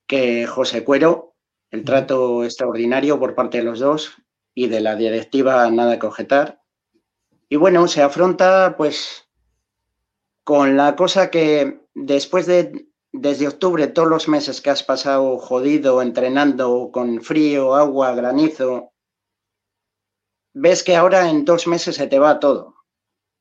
que 0.08 0.48
José 0.48 0.84
Cuero, 0.84 1.36
el 1.72 1.84
trato 1.84 2.46
extraordinario 2.46 3.20
por 3.20 3.36
parte 3.36 3.58
de 3.58 3.66
los 3.66 3.80
dos 3.80 4.14
y 4.56 4.68
de 4.68 4.80
la 4.80 4.96
directiva 4.96 5.70
nada 5.70 6.00
que 6.00 6.08
objetar. 6.08 6.62
Y 7.50 7.58
bueno, 7.58 7.88
se 7.90 8.02
afronta 8.02 8.76
pues 8.78 9.30
con 10.46 10.78
la 10.78 10.96
cosa 10.96 11.30
que 11.30 11.82
después 11.94 12.46
de, 12.46 12.88
desde 13.12 13.48
octubre, 13.48 13.88
todos 13.88 14.08
los 14.08 14.30
meses 14.30 14.62
que 14.62 14.70
has 14.70 14.84
pasado 14.84 15.38
jodido, 15.38 16.02
entrenando 16.02 16.92
con 16.94 17.22
frío, 17.22 17.76
agua, 17.76 18.16
granizo, 18.16 18.94
ves 20.56 20.84
que 20.84 20.96
ahora 20.96 21.30
en 21.30 21.46
dos 21.46 21.68
meses 21.68 21.96
se 21.96 22.08
te 22.08 22.18
va 22.18 22.40
todo. 22.40 22.76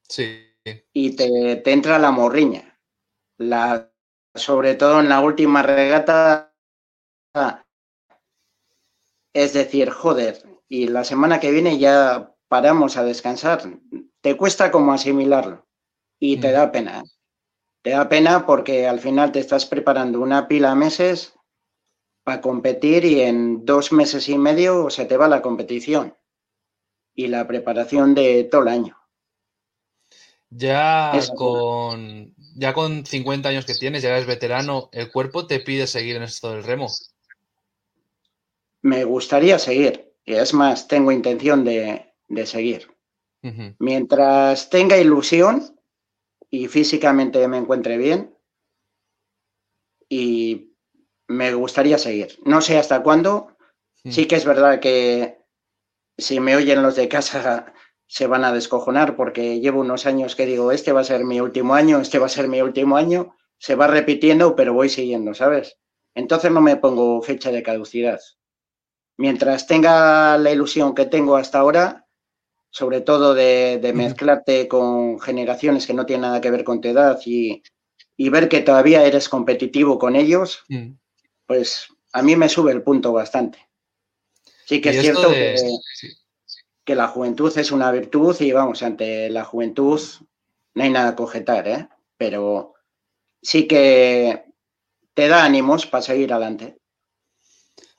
Sí. 0.08 0.50
Y 0.92 1.16
te, 1.16 1.56
te 1.56 1.72
entra 1.72 1.98
la 1.98 2.10
morriña. 2.10 2.80
La, 3.38 3.90
sobre 4.34 4.74
todo 4.74 5.00
en 5.00 5.08
la 5.08 5.20
última 5.20 5.62
regata. 5.62 6.54
Es 9.32 9.52
decir, 9.52 9.90
joder, 9.90 10.42
y 10.68 10.88
la 10.88 11.04
semana 11.04 11.40
que 11.40 11.50
viene 11.50 11.78
ya 11.78 12.34
paramos 12.48 12.96
a 12.96 13.04
descansar. 13.04 13.62
Te 14.20 14.36
cuesta 14.36 14.70
como 14.70 14.92
asimilarlo 14.92 15.66
y 16.20 16.38
te 16.38 16.50
da 16.50 16.72
pena. 16.72 17.02
Te 17.82 17.90
da 17.90 18.08
pena 18.08 18.46
porque 18.46 18.88
al 18.88 18.98
final 18.98 19.32
te 19.32 19.40
estás 19.40 19.66
preparando 19.66 20.20
una 20.20 20.48
pila 20.48 20.70
de 20.70 20.76
meses 20.76 21.34
para 22.24 22.40
competir 22.40 23.04
y 23.04 23.20
en 23.20 23.64
dos 23.66 23.92
meses 23.92 24.28
y 24.28 24.38
medio 24.38 24.88
se 24.88 25.04
te 25.04 25.16
va 25.16 25.28
la 25.28 25.42
competición 25.42 26.16
y 27.14 27.28
la 27.28 27.46
preparación 27.46 28.14
de 28.14 28.44
todo 28.44 28.62
el 28.62 28.68
año. 28.68 28.98
Ya 30.50 31.12
con, 31.36 32.34
ya 32.56 32.74
con 32.74 33.04
50 33.04 33.48
años 33.48 33.64
que 33.64 33.74
tienes, 33.74 34.02
ya 34.02 34.10
eres 34.10 34.26
veterano, 34.26 34.88
¿el 34.92 35.10
cuerpo 35.10 35.46
te 35.46 35.60
pide 35.60 35.86
seguir 35.86 36.16
en 36.16 36.22
esto 36.22 36.52
del 36.52 36.62
remo? 36.62 36.88
Me 38.82 39.04
gustaría 39.04 39.58
seguir, 39.58 40.12
y 40.24 40.34
es 40.34 40.54
más, 40.54 40.86
tengo 40.86 41.10
intención 41.10 41.64
de, 41.64 42.12
seguir. 42.44 42.88
Mientras 43.78 44.70
tenga 44.70 44.96
ilusión, 44.96 45.74
y 46.54 46.68
físicamente 46.68 47.46
me 47.48 47.58
encuentre 47.58 47.98
bien 47.98 48.32
y 50.08 50.72
me 51.26 51.52
gustaría 51.52 51.98
seguir. 51.98 52.38
No 52.44 52.60
sé 52.60 52.78
hasta 52.78 53.02
cuándo. 53.02 53.56
Sí 54.08 54.26
que 54.26 54.36
es 54.36 54.44
verdad 54.44 54.78
que 54.78 55.38
si 56.16 56.40
me 56.40 56.56
oyen 56.56 56.82
los 56.82 56.96
de 56.96 57.08
casa 57.08 57.72
se 58.06 58.26
van 58.26 58.44
a 58.44 58.52
descojonar 58.52 59.16
porque 59.16 59.60
llevo 59.60 59.80
unos 59.80 60.06
años 60.06 60.36
que 60.36 60.46
digo, 60.46 60.72
este 60.72 60.92
va 60.92 61.00
a 61.00 61.04
ser 61.04 61.24
mi 61.24 61.40
último 61.40 61.74
año, 61.74 62.00
este 62.00 62.18
va 62.18 62.26
a 62.26 62.30
ser 62.30 62.48
mi 62.48 62.60
último 62.60 62.96
año, 62.96 63.34
se 63.58 63.74
va 63.74 63.86
repitiendo, 63.86 64.54
pero 64.54 64.74
voy 64.74 64.88
siguiendo, 64.88 65.34
¿sabes? 65.34 65.78
Entonces 66.14 66.52
no 66.52 66.60
me 66.60 66.76
pongo 66.76 67.20
fecha 67.22 67.50
de 67.50 67.62
caducidad. 67.62 68.20
Mientras 69.16 69.66
tenga 69.66 70.36
la 70.38 70.50
ilusión 70.50 70.94
que 70.94 71.06
tengo 71.06 71.36
hasta 71.36 71.58
ahora, 71.58 72.06
sobre 72.70 73.00
todo 73.00 73.34
de, 73.34 73.92
mezclarte 73.94 74.66
con 74.68 75.20
generaciones 75.20 75.86
que 75.86 75.94
no 75.94 76.06
tienen 76.06 76.22
nada 76.22 76.40
que 76.40 76.50
ver 76.50 76.64
con 76.64 76.80
tu 76.80 76.88
edad 76.88 77.20
y, 77.24 77.62
ver 78.18 78.48
que 78.48 78.60
todavía 78.60 79.04
eres 79.04 79.28
competitivo 79.28 79.98
con 79.98 80.16
ellos, 80.16 80.64
pues 81.46 81.88
a 82.12 82.22
mí 82.22 82.36
me 82.36 82.48
sube 82.48 82.72
el 82.72 82.82
punto 82.82 83.12
bastante. 83.12 83.58
Sí 84.66 84.80
que 84.80 84.90
es 84.90 85.00
cierto 85.00 85.30
que, 86.84 86.94
la 86.94 87.08
juventud 87.08 87.56
es 87.56 87.72
una 87.72 87.90
virtud 87.90 88.36
y 88.40 88.52
vamos, 88.52 88.82
ante 88.82 89.30
la 89.30 89.44
juventud 89.44 90.00
no 90.74 90.82
hay 90.82 90.90
nada 90.90 91.14
que 91.14 91.22
objetar, 91.22 91.68
¿eh? 91.68 91.88
pero 92.16 92.74
sí 93.42 93.66
que 93.66 94.44
te 95.14 95.28
da 95.28 95.44
ánimos 95.44 95.86
para 95.86 96.02
seguir 96.02 96.32
adelante. 96.32 96.78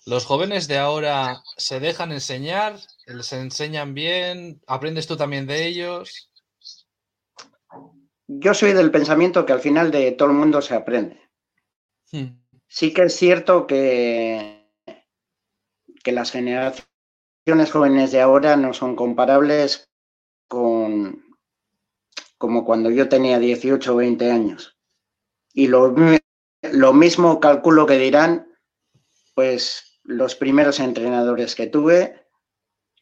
¿Los 0.05 0.25
jóvenes 0.25 0.67
de 0.67 0.77
ahora 0.77 1.41
se 1.57 1.79
dejan 1.79 2.11
enseñar? 2.11 2.77
¿Les 3.07 3.33
enseñan 3.33 3.95
bien? 3.95 4.61
¿Aprendes 4.67 5.07
tú 5.07 5.17
también 5.17 5.47
de 5.47 5.65
ellos? 5.65 6.31
Yo 8.27 8.53
soy 8.53 8.73
del 8.73 8.91
pensamiento 8.91 9.45
que 9.45 9.53
al 9.53 9.61
final 9.61 9.89
de 9.89 10.11
todo 10.11 10.29
el 10.29 10.35
mundo 10.35 10.61
se 10.61 10.75
aprende. 10.75 11.19
Hmm. 12.11 12.37
Sí 12.67 12.93
que 12.93 13.03
es 13.03 13.15
cierto 13.15 13.65
que, 13.65 14.54
que 16.05 16.11
las 16.11 16.31
generaciones 16.31 16.85
jóvenes 17.71 18.11
de 18.11 18.21
ahora 18.21 18.55
no 18.55 18.73
son 18.73 18.95
comparables 18.95 19.89
con 20.47 21.25
como 22.37 22.63
cuando 22.63 22.91
yo 22.91 23.09
tenía 23.09 23.39
18 23.39 23.91
o 23.91 23.95
20 23.95 24.31
años. 24.31 24.77
Y 25.51 25.65
lo, 25.67 25.95
lo 26.61 26.93
mismo 26.93 27.39
calculo 27.39 27.87
que 27.87 27.97
dirán, 27.97 28.53
pues 29.33 29.99
los 30.03 30.35
primeros 30.35 30.79
entrenadores 30.79 31.55
que 31.55 31.65
tuve, 31.65 32.27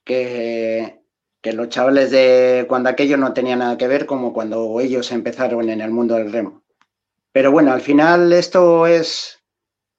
que, 0.06 1.04
que 1.41 1.51
los 1.51 1.68
chavales 1.68 2.10
de 2.12 2.66
cuando 2.70 2.89
aquello 2.89 3.18
no 3.18 3.34
tenía 3.34 3.58
nada 3.58 3.78
que 3.78 3.89
ver 3.89 4.06
como 4.06 4.32
cuando 4.32 4.80
ellos 4.80 5.12
empezaron 5.12 5.70
en 5.70 5.82
el 5.82 5.91
mundo 5.91 6.16
del 6.16 6.32
remo. 6.32 6.64
Pero 7.34 7.51
bueno, 7.51 7.74
al 7.74 7.82
final 7.82 8.32
esto 8.32 8.88
es 8.88 9.42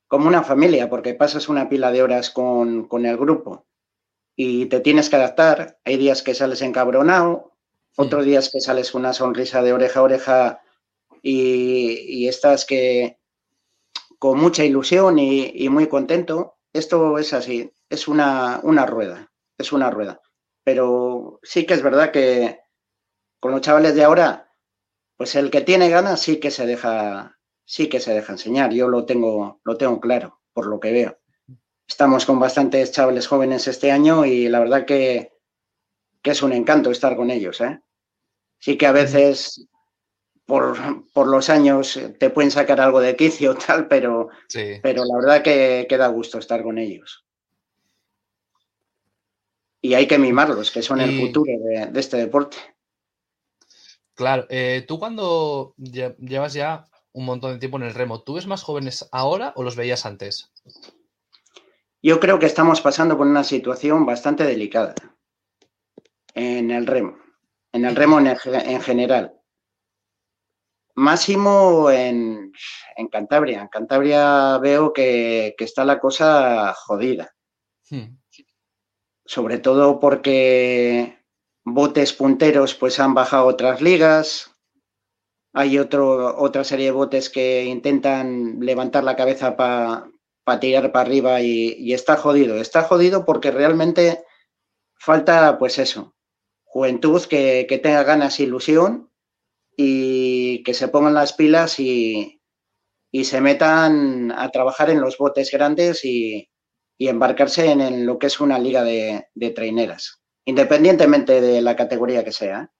como 0.08 0.28
una 0.28 0.42
familia, 0.42 0.88
porque 0.88 1.14
pasas 1.14 1.48
una 1.48 1.68
pila 1.68 1.90
de 1.90 2.02
horas 2.02 2.30
con, 2.30 2.86
con 2.88 3.06
el 3.06 3.16
grupo 3.16 3.66
y 4.36 4.66
te 4.66 4.80
tienes 4.80 5.08
que 5.08 5.16
adaptar. 5.16 5.78
Hay 5.84 5.96
días 5.96 6.22
que 6.22 6.34
sales 6.34 6.62
encabronado, 6.62 7.52
otros 7.96 8.24
días 8.24 8.50
que 8.50 8.60
sales 8.60 8.94
una 8.94 9.12
sonrisa 9.12 9.62
de 9.62 9.72
oreja 9.72 10.00
a 10.00 10.02
oreja 10.02 10.60
y, 11.22 12.26
estás 12.28 12.64
que 12.64 13.18
con 14.18 14.38
mucha 14.38 14.64
ilusión 14.64 15.18
y, 15.18 15.68
muy 15.68 15.88
contento. 15.88 16.56
Esto 16.72 17.18
es 17.18 17.32
así, 17.32 17.72
es 17.88 18.08
una, 18.08 18.60
una 18.62 18.86
rueda, 18.86 19.30
es 19.58 19.72
una 19.72 19.90
rueda. 19.90 20.20
Pero 20.64 21.40
sí 21.42 21.66
que 21.66 21.74
es 21.74 21.82
verdad 21.82 22.10
que 22.10 22.60
con 23.38 23.52
los 23.52 23.60
chavales 23.60 23.94
de 23.94 24.02
ahora, 24.02 24.50
pues 25.16 25.36
el 25.36 25.50
que 25.50 25.60
tiene 25.60 25.88
ganas 25.88 26.20
sí 26.20 26.40
que 26.40 26.50
se 26.50 26.66
deja, 26.66 27.33
sí 27.64 27.88
que 27.88 28.00
se 28.00 28.14
deja 28.14 28.32
enseñar. 28.32 28.72
Yo 28.72 28.88
lo 28.88 29.04
tengo, 29.04 29.60
lo 29.64 29.76
tengo 29.76 30.00
claro, 30.00 30.40
por 30.52 30.66
lo 30.66 30.80
que 30.80 30.92
veo. 30.92 31.18
Estamos 31.86 32.24
con 32.24 32.38
bastantes 32.38 32.92
chavales 32.92 33.26
jóvenes 33.26 33.68
este 33.68 33.90
año 33.90 34.24
y 34.24 34.48
la 34.48 34.60
verdad 34.60 34.86
que, 34.86 35.32
que 36.22 36.30
es 36.30 36.42
un 36.42 36.52
encanto 36.52 36.90
estar 36.90 37.16
con 37.16 37.30
ellos. 37.30 37.60
¿eh? 37.60 37.80
Sí 38.58 38.78
que 38.78 38.86
a 38.86 38.92
veces 38.92 39.68
por, 40.46 41.26
los 41.26 41.50
años 41.50 41.98
te 42.18 42.30
pueden 42.30 42.50
sacar 42.50 42.80
algo 42.80 43.00
de 43.00 43.16
quicio 43.16 43.54
tal, 43.66 43.88
pero, 43.88 44.28
pero 44.82 45.04
la 45.04 45.16
verdad 45.16 45.42
que, 45.42 45.86
queda 45.88 46.04
da 46.04 46.08
gusto 46.08 46.38
estar 46.38 46.62
con 46.62 46.78
ellos. 46.78 47.24
Y 49.80 49.92
hay 49.92 50.06
que 50.06 50.18
mimarlos, 50.18 50.70
que 50.70 50.80
son 50.80 51.02
el 51.02 51.20
futuro 51.20 51.52
de, 51.92 52.00
este 52.00 52.16
deporte. 52.16 52.56
Claro, 54.14 54.46
eh, 54.48 54.82
tú 54.88 54.98
cuando 54.98 55.74
llevas 55.76 56.54
ya 56.54 56.86
un 57.14 57.24
montón 57.24 57.52
de 57.52 57.58
tiempo 57.58 57.78
en 57.78 57.84
el 57.84 57.94
remo, 57.94 58.22
¿tú 58.22 58.34
ves 58.34 58.46
más 58.46 58.62
jóvenes 58.62 59.08
ahora 59.12 59.52
o 59.56 59.62
los 59.62 59.76
veías 59.76 60.04
antes? 60.04 60.52
Yo 62.02 62.20
creo 62.20 62.38
que 62.38 62.46
estamos 62.46 62.82
pasando 62.82 63.16
por 63.16 63.26
una 63.26 63.44
situación 63.44 64.04
bastante 64.04 64.44
delicada 64.44 64.94
en 66.34 66.70
el 66.70 66.86
remo, 66.86 67.16
en 67.72 67.84
el 67.84 67.96
remo 67.96 68.18
en, 68.20 68.82
general. 68.82 69.32
Máximo 70.96 71.90
en, 71.90 72.52
Cantabria. 73.10 73.62
En 73.62 73.68
Cantabria 73.68 74.58
veo 74.58 74.92
que, 74.92 75.54
está 75.56 75.84
la 75.84 76.00
cosa 76.00 76.74
jodida. 76.74 77.30
Hmm. 77.88 78.18
Sobre 79.24 79.58
todo 79.58 80.00
porque 80.00 81.24
botes 81.64 82.12
punteros 82.12 82.74
pues 82.74 82.98
han 83.00 83.14
bajado 83.14 83.46
otras 83.46 83.80
ligas. 83.80 84.53
Hay 85.54 85.78
otro, 85.78 86.36
otra 86.36 86.64
serie 86.64 86.86
de 86.86 86.92
botes 86.92 87.30
que 87.30 87.64
intentan 87.64 88.60
levantar 88.60 89.04
la 89.04 89.16
cabeza 89.16 89.56
para 89.56 90.60
tirar 90.60 90.92
para 90.92 91.06
arriba 91.06 91.40
y, 91.40 91.76
y, 91.78 91.94
está 91.94 92.16
jodido. 92.16 92.56
Está 92.56 92.82
jodido 92.82 93.24
porque 93.24 93.50
realmente 93.50 94.24
falta, 94.98 95.58
pues 95.58 95.78
eso, 95.78 96.14
juventud 96.74 97.22
que, 97.26 97.80
tenga 97.80 98.02
ganas 98.02 98.40
e 98.40 98.42
ilusión 98.42 99.08
y 99.76 100.64
que 100.64 100.74
se 100.74 100.88
pongan 100.88 101.14
las 101.14 101.32
pilas 101.32 101.78
y, 101.78 102.40
se 103.22 103.40
metan 103.40 104.32
a 104.32 104.50
trabajar 104.50 104.90
en 104.90 105.00
los 105.00 105.16
botes 105.16 105.52
grandes 105.52 106.04
y, 106.04 106.50
embarcarse 106.98 107.70
en, 107.70 108.06
lo 108.06 108.18
que 108.18 108.26
es 108.26 108.40
una 108.40 108.58
liga 108.58 108.82
de, 108.82 109.28
de, 109.34 109.50
traineras, 109.50 110.20
independientemente 110.46 111.40
de 111.40 111.60
la 111.62 111.76
categoría 111.76 112.24
que 112.24 112.32
sea. 112.32 112.72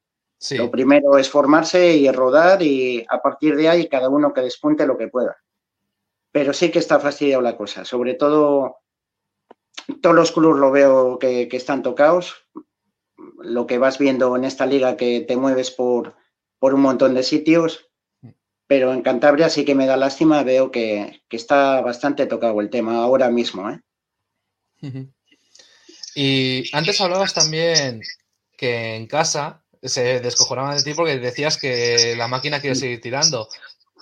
Lo 0.51 0.71
primero 0.71 1.17
es 1.17 1.31
formarse 1.31 1.97
y 1.97 2.11
rodar 2.11 2.63
y 2.63 3.05
a 3.09 3.23
partir 3.23 3.57
de 3.57 3.69
ahí 3.69 3.89
cada 3.89 4.09
uno 4.09 4.33
que 4.33 4.43
despunte 4.43 4.87
lo 4.87 4.99
que 4.99 5.09
pueda. 5.09 5.37
Pero 6.33 6.53
sí 6.53 6.71
que 6.71 6.81
está 6.81 7.01
fastidiado 7.01 7.41
la 7.41 7.57
cosa, 7.57 7.85
sobre 7.85 8.15
todo 8.15 8.79
todos 10.01 10.17
los 10.17 10.33
clubes 10.33 10.61
lo 10.61 10.71
veo 10.71 11.19
que, 11.19 11.49
que 11.49 11.57
están 11.57 11.83
tocados, 11.83 12.47
lo 13.39 13.67
que 13.67 13.79
vas 13.79 13.99
viendo 13.99 14.35
en 14.37 14.45
esta 14.45 14.67
liga 14.67 14.97
que 14.97 15.21
te 15.21 15.37
mueves 15.37 15.71
por, 15.71 16.17
por 16.59 16.75
un 16.75 16.81
montón 16.81 17.15
de 17.15 17.23
sitios, 17.23 17.91
pero 18.67 18.93
en 18.93 19.03
Cantabria 19.03 19.51
sí 19.51 19.65
que 19.65 19.75
me 19.75 19.87
da 19.87 19.97
lástima, 19.97 20.43
veo 20.43 20.71
que, 20.71 21.23
está 21.31 21.81
bastante 21.81 22.27
tocado 22.27 22.61
el 22.61 22.71
tema 22.71 23.03
ahora 23.03 23.29
mismo. 23.29 23.69
¿eh? 23.71 23.81
Y 26.15 26.65
antes 26.73 27.01
hablabas 27.01 27.35
también 27.35 28.01
que 28.57 28.95
en 28.95 29.07
casa 29.07 29.64
se 29.85 30.21
descojonaban 30.21 30.77
de 30.77 30.83
ti 30.83 30.95
porque 30.95 31.19
decías 31.19 31.59
que 31.59 32.15
la 32.17 32.29
máquina 32.29 32.61
quiere 32.61 32.77
seguir 32.77 33.01
tirando. 33.01 33.49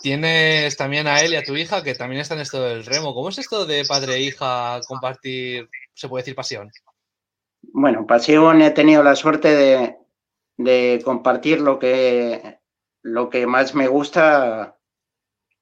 Tienes 0.00 0.76
también 0.76 1.06
a 1.06 1.20
él 1.20 1.32
y 1.32 1.36
a 1.36 1.44
tu 1.44 1.54
hija 1.56 1.82
que 1.82 1.94
también 1.94 2.20
están 2.20 2.38
en 2.38 2.42
esto 2.42 2.62
del 2.62 2.84
remo. 2.84 3.14
¿Cómo 3.14 3.28
es 3.28 3.38
esto 3.38 3.66
de 3.66 3.84
padre 3.84 4.14
e 4.14 4.22
hija 4.22 4.80
compartir, 4.88 5.68
se 5.94 6.08
puede 6.08 6.22
decir, 6.22 6.34
pasión? 6.34 6.70
bueno, 7.72 8.06
pasión 8.06 8.62
he 8.62 8.70
tenido 8.70 9.02
la 9.02 9.14
suerte 9.14 9.96
de, 10.58 11.02
compartir 11.04 11.60
lo 11.60 11.78
que, 11.78 12.58
lo 13.02 13.30
que 13.30 13.46
más 13.46 13.74
me 13.74 13.88
gusta, 13.88 14.78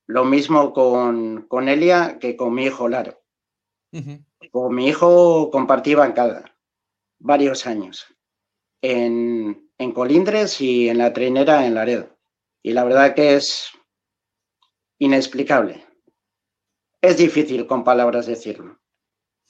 lo 0.07 0.25
mismo 0.25 0.73
con, 0.73 1.47
con 1.47 1.68
Elia 1.68 2.18
que 2.18 2.37
con 2.37 2.55
mi 2.55 2.64
hijo 2.64 2.89
Laro. 2.89 3.21
Con 4.51 4.75
mi 4.75 4.89
hijo 4.89 5.51
compartí 5.51 5.95
bancada 5.95 6.57
varios 7.18 7.66
años 7.66 8.07
en, 8.83 9.70
en 9.81 9.93
Colindres 9.93 10.61
y 10.61 10.91
en 10.91 10.99
la 10.99 11.11
trinera 11.14 11.64
en 11.66 11.74
Laredo. 11.74 12.18
Y 12.62 12.74
la 12.74 12.85
verdad 12.85 13.14
que 13.14 13.35
es 13.35 13.70
inexplicable. 14.99 15.87
Es 17.01 17.16
difícil 17.16 17.66
con 17.66 17.83
palabras 17.83 18.26
decirlo. 18.26 18.78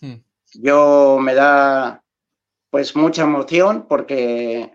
Hmm. 0.01 0.22
Yo 0.55 1.18
me 1.20 1.35
da 1.35 2.05
pues 2.70 2.95
mucha 2.95 3.24
emoción 3.24 3.89
porque 3.89 4.72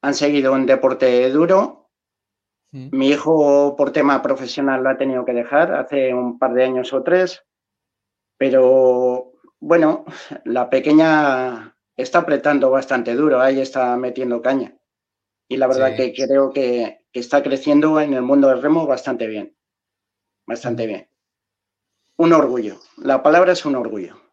han 0.00 0.14
seguido 0.14 0.54
un 0.54 0.64
deporte 0.64 1.28
duro. 1.28 1.90
Mm. 2.72 2.88
Mi 2.96 3.08
hijo 3.10 3.76
por 3.76 3.92
tema 3.92 4.22
profesional 4.22 4.82
lo 4.82 4.88
ha 4.88 4.96
tenido 4.96 5.26
que 5.26 5.34
dejar 5.34 5.74
hace 5.74 6.14
un 6.14 6.38
par 6.38 6.54
de 6.54 6.64
años 6.64 6.94
o 6.94 7.02
tres, 7.02 7.44
pero 8.38 9.32
bueno, 9.60 10.06
la 10.44 10.70
pequeña 10.70 11.73
está 11.96 12.20
apretando 12.20 12.70
bastante 12.70 13.14
duro, 13.14 13.40
ahí 13.40 13.60
está 13.60 13.96
metiendo 13.96 14.42
caña. 14.42 14.76
Y 15.48 15.56
la 15.56 15.66
verdad 15.66 15.94
que 15.96 16.12
creo 16.14 16.52
que, 16.52 17.06
que, 17.12 17.20
está 17.20 17.42
creciendo 17.42 18.00
en 18.00 18.14
el 18.14 18.22
mundo 18.22 18.48
del 18.48 18.62
remo 18.62 18.86
bastante 18.86 19.26
bien, 19.26 19.56
bastante 20.46 20.86
bien. 20.86 21.08
Un 22.16 22.32
orgullo, 22.32 22.80
la 22.96 23.22
palabra 23.22 23.52
es 23.52 23.64
un 23.64 23.76
orgullo. 23.76 24.24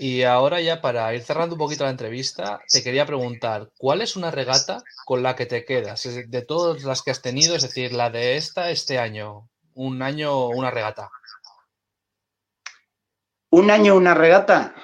Y 0.00 0.22
ahora 0.22 0.62
ya 0.62 0.80
para 0.80 1.14
ir 1.14 1.22
cerrando 1.22 1.56
un 1.56 1.58
poquito 1.58 1.84
la 1.84 1.90
entrevista, 1.90 2.62
te 2.72 2.82
quería 2.82 3.04
preguntar, 3.04 3.70
¿cuál 3.76 4.00
es 4.00 4.16
una 4.16 4.30
regata 4.30 4.82
con 5.04 5.22
la 5.22 5.36
que 5.36 5.44
te 5.44 5.66
quedas? 5.66 6.08
De 6.26 6.40
todas 6.40 6.84
las 6.84 7.02
que 7.02 7.10
has 7.10 7.20
tenido, 7.20 7.54
es 7.54 7.60
decir, 7.60 7.92
la 7.92 8.08
de 8.08 8.38
esta, 8.38 8.70
este 8.70 8.98
año, 8.98 9.50
un 9.74 10.00
año, 10.00 10.48
una 10.48 10.70
regata. 10.70 11.10
Un 13.50 13.70
año, 13.70 13.94
una 13.94 14.14
regata. 14.14 14.74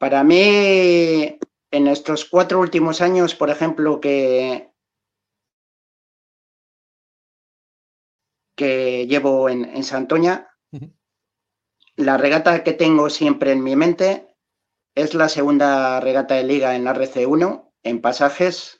Para 0.00 0.24
mí, 0.24 1.38
en 1.70 1.86
estos 1.86 2.24
cuatro 2.24 2.58
últimos 2.58 3.02
años, 3.02 3.34
por 3.34 3.50
ejemplo, 3.50 4.00
que, 4.00 4.72
que 8.56 9.06
llevo 9.06 9.50
en, 9.50 9.66
en 9.66 9.84
Santoña, 9.84 10.48
la 11.96 12.16
regata 12.16 12.64
que 12.64 12.72
tengo 12.72 13.10
siempre 13.10 13.52
en 13.52 13.62
mi 13.62 13.76
mente 13.76 14.34
es 14.94 15.12
la 15.12 15.28
segunda 15.28 16.00
regata 16.00 16.36
de 16.36 16.44
liga 16.44 16.74
en 16.74 16.84
la 16.84 16.94
RC1, 16.94 17.70
en 17.82 18.00
pasajes, 18.00 18.78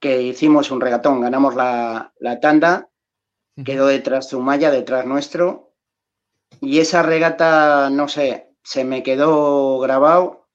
que 0.00 0.22
hicimos 0.22 0.70
un 0.70 0.80
regatón, 0.80 1.20
ganamos 1.20 1.54
la, 1.54 2.10
tanda, 2.40 2.88
quedó 3.66 3.88
detrás 3.88 4.30
Zumaya, 4.30 4.70
detrás 4.70 5.04
nuestro, 5.04 5.74
y 6.62 6.78
esa 6.78 7.02
regata, 7.02 7.90
no 7.90 8.08
sé, 8.08 8.53
se 8.64 8.84
me 8.84 9.02
quedó 9.02 9.78
grabado 9.78 10.48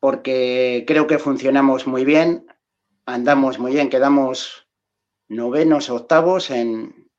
porque 0.00 0.84
creo 0.86 1.06
que 1.06 1.18
funcionamos 1.18 1.86
muy 1.86 2.04
bien, 2.04 2.46
andamos 3.04 3.58
muy 3.58 3.72
bien, 3.72 3.90
quedamos 3.90 4.68
novenos, 5.28 5.90
octavos 5.90 6.50
en, 6.50 7.10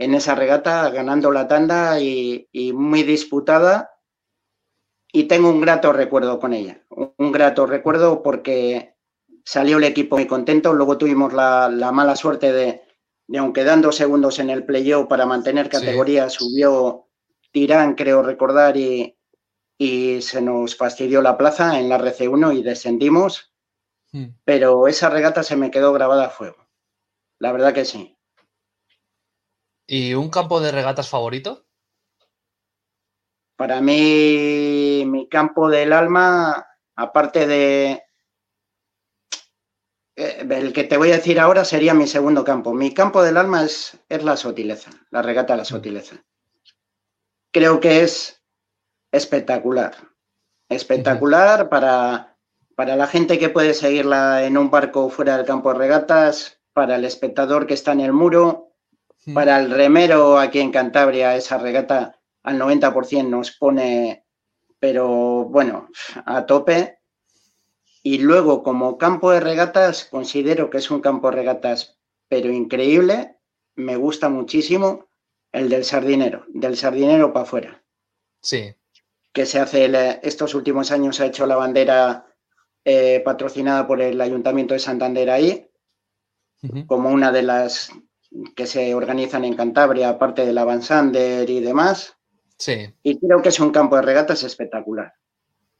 en 0.00 0.14
esa 0.14 0.34
regata, 0.34 0.88
ganando 0.90 1.30
la 1.30 1.46
tanda 1.46 2.00
y, 2.00 2.48
muy 2.74 3.02
disputada. 3.02 3.90
Y 5.12 5.24
tengo 5.24 5.50
un 5.50 5.60
grato 5.60 5.92
recuerdo 5.92 6.38
con 6.38 6.52
ella, 6.52 6.84
un 6.88 7.32
grato 7.32 7.66
recuerdo 7.66 8.22
porque 8.22 8.94
salió 9.44 9.76
el 9.78 9.84
equipo 9.84 10.16
muy 10.16 10.26
contento. 10.26 10.72
Luego 10.72 10.96
tuvimos 10.98 11.32
la, 11.32 11.90
mala 11.92 12.16
suerte 12.16 12.52
de, 12.52 12.82
aunque 13.36 13.64
dando 13.64 13.92
segundos 13.92 14.38
en 14.38 14.50
el 14.50 14.64
playoff 14.64 15.06
para 15.06 15.26
mantener 15.26 15.68
categoría, 15.68 16.30
subió 16.30 17.09
Tirán, 17.52 17.94
creo 17.94 18.22
recordar, 18.22 18.76
y, 18.76 19.16
y, 19.78 20.22
se 20.22 20.40
nos 20.40 20.76
fastidió 20.76 21.22
la 21.22 21.36
plaza 21.36 21.78
en 21.78 21.88
la 21.88 21.98
RC1 21.98 22.58
y 22.58 22.62
descendimos. 22.62 23.52
Hmm. 24.12 24.28
Pero 24.44 24.88
esa 24.88 25.08
regata 25.10 25.42
se 25.42 25.56
me 25.56 25.70
quedó 25.70 25.92
grabada 25.92 26.26
a 26.26 26.30
fuego. 26.30 26.68
La 27.38 27.52
verdad 27.52 27.72
que 27.72 27.84
sí. 27.84 28.16
¿Y 29.86 30.14
un 30.14 30.30
campo 30.30 30.60
de 30.60 30.72
regatas 30.72 31.08
favorito? 31.08 31.66
Para 33.56 33.80
mí, 33.80 35.04
mi 35.06 35.28
campo 35.28 35.68
del 35.68 35.92
alma, 35.92 36.66
aparte 36.96 37.46
de, 37.46 38.02
eh, 40.20 40.46
el 40.50 40.72
que 40.72 40.84
te 40.84 40.98
voy 40.98 41.10
a 41.10 41.16
decir 41.16 41.40
ahora 41.40 41.64
sería 41.64 41.94
mi 41.94 42.06
segundo 42.06 42.44
campo. 42.44 42.74
Mi 42.74 42.92
campo 42.92 43.22
del 43.22 43.38
alma 43.38 43.64
es, 43.64 43.98
es 44.08 44.22
la 44.22 44.36
sotileza, 44.36 44.90
la 45.10 45.22
regata 45.22 45.54
de 45.54 45.58
la 45.58 45.64
sotileza. 45.64 46.22
Creo 47.52 47.80
que 47.80 48.02
es 48.02 48.42
espectacular. 49.12 49.94
Espectacular 50.68 51.68
para, 51.68 52.36
para 52.76 52.94
la 52.96 53.08
gente 53.08 53.38
que 53.38 53.48
puede 53.48 53.74
seguirla 53.74 54.44
en 54.44 54.56
un 54.56 54.70
barco 54.70 55.10
fuera 55.10 55.36
del 55.36 55.46
campo 55.46 55.72
de 55.72 55.78
regatas, 55.78 56.60
para 56.72 56.96
el 56.96 57.04
espectador 57.04 57.66
que 57.66 57.74
está 57.74 57.92
en 57.92 58.00
el 58.00 58.12
muro, 58.12 58.72
para 59.34 59.58
el 59.58 59.70
remero 59.70 60.38
aquí 60.38 60.60
en 60.60 60.70
Cantabria, 60.70 61.36
esa 61.36 61.58
regata 61.58 62.20
al 62.42 62.58
90% 62.58 63.28
nos 63.28 63.50
pone, 63.50 64.24
pero 64.78 65.44
bueno, 65.44 65.88
a 66.24 66.46
tope. 66.46 67.00
Y 68.02 68.18
luego, 68.18 68.62
como 68.62 68.96
campo 68.96 69.30
de 69.30 69.40
regatas, 69.40 70.06
considero 70.06 70.70
que 70.70 70.78
es 70.78 70.90
un 70.90 71.00
campo 71.00 71.30
de 71.30 71.36
regatas, 71.36 71.98
pero 72.28 72.50
increíble. 72.50 73.36
Me 73.74 73.96
gusta 73.96 74.28
muchísimo 74.28 75.09
el 75.52 75.68
del 75.68 75.84
sardinero, 75.84 76.44
del 76.48 76.76
sardinero 76.76 77.32
para 77.32 77.44
afuera. 77.44 77.82
Sí. 78.40 78.74
Que 79.32 79.46
se 79.46 79.58
hace, 79.58 80.20
estos 80.22 80.54
últimos 80.54 80.90
años 80.90 81.16
se 81.16 81.24
ha 81.24 81.26
hecho 81.26 81.46
la 81.46 81.56
bandera 81.56 82.26
eh, 82.84 83.20
patrocinada 83.24 83.86
por 83.86 84.00
el 84.00 84.20
Ayuntamiento 84.20 84.74
de 84.74 84.80
Santander 84.80 85.30
ahí, 85.30 85.66
como 86.86 87.10
una 87.10 87.32
de 87.32 87.42
las 87.42 87.90
que 88.54 88.66
se 88.66 88.94
organizan 88.94 89.44
en 89.44 89.54
Cantabria, 89.54 90.10
aparte 90.10 90.44
de 90.44 90.52
la 90.52 90.64
Van 90.64 90.82
Sander 90.82 91.48
y 91.48 91.60
demás. 91.60 92.16
Sí. 92.58 92.92
Y 93.02 93.18
creo 93.18 93.40
que 93.40 93.48
es 93.48 93.60
un 93.60 93.70
campo 93.70 93.96
de 93.96 94.02
regatas 94.02 94.42
espectacular. 94.42 95.14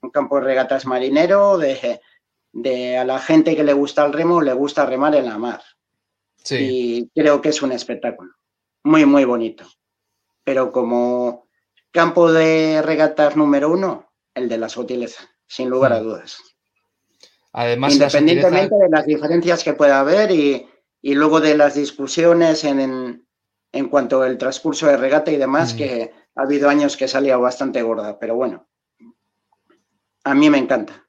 Un 0.00 0.10
campo 0.10 0.36
de 0.36 0.46
regatas 0.46 0.86
marinero, 0.86 1.58
de, 1.58 2.00
de 2.52 2.96
a 2.96 3.04
la 3.04 3.18
gente 3.18 3.54
que 3.54 3.64
le 3.64 3.74
gusta 3.74 4.04
el 4.06 4.12
remo, 4.12 4.40
le 4.40 4.54
gusta 4.54 4.86
remar 4.86 5.14
en 5.14 5.26
la 5.26 5.38
mar. 5.38 5.62
Sí. 6.42 6.56
Y 7.14 7.20
creo 7.20 7.40
que 7.42 7.50
es 7.50 7.60
un 7.60 7.72
espectáculo. 7.72 8.32
Muy, 8.85 9.05
muy 9.05 9.24
bonito. 9.24 9.64
Pero 10.45 10.72
como 10.72 11.49
campo 11.91 12.33
de 12.33 12.83
regatas 12.83 13.37
número 13.37 13.70
uno, 13.70 14.12
el 14.35 14.49
de 14.49 14.59
la 14.59 14.68
sutileza, 14.68 15.28
sin 15.47 15.68
lugar 15.68 15.93
a 15.93 16.01
mm. 16.01 16.05
dudas. 16.05 16.39
Además, 17.53 17.95
Independientemente 17.95 18.76
de 18.76 18.89
las 18.89 19.07
diferencias 19.07 19.64
que 19.64 19.74
pueda 19.74 20.01
haber 20.01 20.31
y, 20.31 20.68
y 21.03 21.14
luego 21.14 21.41
de 21.41 21.57
las 21.57 21.74
discusiones 21.74 22.64
en, 22.64 23.26
en, 23.72 23.89
cuanto 23.89 24.22
al 24.22 24.39
transcurso 24.39 24.87
de 24.87 24.97
regata 24.97 25.33
y 25.33 25.37
demás, 25.37 25.74
mm. 25.74 25.76
que 25.76 26.14
ha 26.37 26.43
habido 26.43 26.68
años 26.68 26.97
que 26.97 27.09
salía 27.09 27.37
bastante 27.37 27.83
gorda, 27.83 28.18
pero 28.18 28.37
bueno, 28.37 28.68
a 30.24 30.35
mí 30.35 30.49
me 30.49 30.59
encanta. 30.59 31.07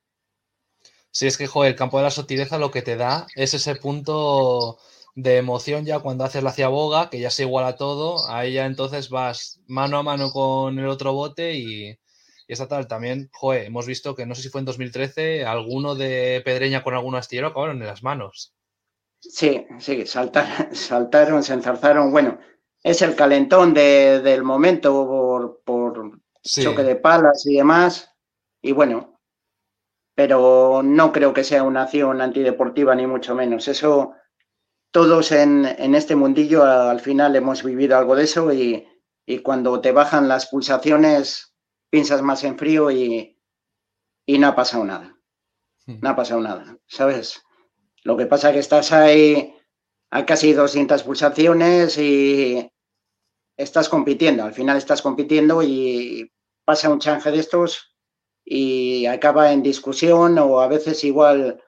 Sí, 1.11 1.27
es 1.27 1.37
que, 1.37 1.45
joder, 1.45 1.71
el 1.71 1.77
campo 1.77 1.97
de 1.97 2.03
la 2.03 2.11
sotileza 2.11 2.57
lo 2.57 2.71
que 2.71 2.81
te 2.81 2.95
da 2.95 3.27
es 3.35 3.53
ese 3.53 3.75
punto 3.75 4.79
de 5.15 5.37
emoción 5.37 5.85
ya 5.85 5.99
cuando 5.99 6.23
haces 6.23 6.43
la 6.43 6.53
ciaboga, 6.53 7.09
que 7.09 7.19
ya 7.19 7.29
se 7.29 7.43
iguala 7.43 7.75
todo, 7.75 8.29
ahí 8.29 8.53
ya 8.53 8.65
entonces 8.65 9.09
vas 9.09 9.61
mano 9.67 9.97
a 9.97 10.03
mano 10.03 10.31
con 10.31 10.79
el 10.79 10.87
otro 10.87 11.13
bote 11.13 11.53
y, 11.55 11.89
y 11.89 11.97
está 12.53 12.67
tal. 12.67 12.87
También, 12.87 13.29
joder, 13.31 13.65
hemos 13.65 13.87
visto 13.87 14.15
que 14.15 14.25
no 14.25 14.35
sé 14.35 14.41
si 14.41 14.49
fue 14.49 14.59
en 14.59 14.65
2013, 14.65 15.45
alguno 15.45 15.95
de 15.95 16.41
Pedreña 16.43 16.83
con 16.83 16.93
algún 16.93 17.15
astillero 17.15 17.47
acabaron 17.47 17.81
en 17.81 17.87
las 17.87 18.03
manos. 18.03 18.53
Sí, 19.21 19.65
sí, 19.79 20.05
saltaron, 20.71 21.43
se 21.43 21.53
enzarzaron. 21.53 22.11
Bueno, 22.11 22.39
es 22.83 23.01
el 23.01 23.15
calentón 23.15 23.73
del 23.73 24.43
momento 24.43 25.61
por, 25.63 26.19
choque 26.41 26.83
de 26.83 26.95
palas 26.95 27.45
y 27.45 27.55
demás. 27.55 28.13
Y 28.61 28.71
bueno, 28.73 29.19
pero 30.15 30.81
no 30.83 31.11
creo 31.11 31.33
que 31.33 31.43
sea 31.43 31.63
una 31.63 31.83
acción 31.83 32.21
antideportiva 32.21 32.95
ni 32.95 33.07
mucho 33.07 33.35
menos. 33.35 33.67
Eso, 33.67 34.13
todos 34.91 35.31
en, 35.31 35.65
este 35.95 36.15
mundillo 36.15 36.63
al 36.63 36.99
final 36.99 37.35
hemos 37.35 37.63
vivido 37.63 37.97
algo 37.97 38.15
de 38.15 38.23
eso 38.23 38.53
y, 38.53 38.87
cuando 39.43 39.79
te 39.79 39.93
bajan 39.93 40.27
las 40.27 40.47
pulsaciones 40.47 41.55
piensas 41.89 42.21
más 42.21 42.43
en 42.43 42.57
frío 42.57 42.91
y, 42.91 43.39
y 44.25 44.37
no 44.37 44.47
ha 44.47 44.55
pasado 44.55 44.83
nada. 44.83 45.17
No 45.85 46.09
ha 46.09 46.15
pasado 46.17 46.41
nada, 46.41 46.77
¿sabes? 46.85 47.41
Lo 48.03 48.17
que 48.17 48.25
pasa 48.25 48.49
es 48.49 48.53
que 48.55 48.59
estás 48.59 48.91
ahí 48.91 49.55
a 50.09 50.25
casi 50.25 50.51
200 50.51 51.03
pulsaciones 51.03 51.97
y 51.97 52.69
estás 53.55 53.87
compitiendo. 53.87 54.43
Al 54.43 54.53
final 54.53 54.77
estás 54.77 55.01
compitiendo 55.01 55.63
y 55.63 56.29
pasa 56.65 56.89
un 56.89 56.99
change 56.99 57.31
de 57.31 57.39
estos 57.39 57.95
y 58.43 59.05
acaba 59.05 59.53
en 59.53 59.63
discusión 59.63 60.37
o 60.39 60.59
a 60.59 60.67
veces 60.67 61.03
igual 61.05 61.63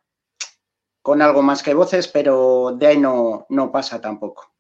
con 1.04 1.22
algo 1.22 1.44
más 1.44 1.62
que 1.62 1.76
voces, 1.76 2.08
pero 2.08 2.76
de 2.76 2.88
ahí 2.88 2.98
no, 2.98 3.46
no 3.50 3.72
pasa 3.72 4.02
tampoco. 4.02 4.52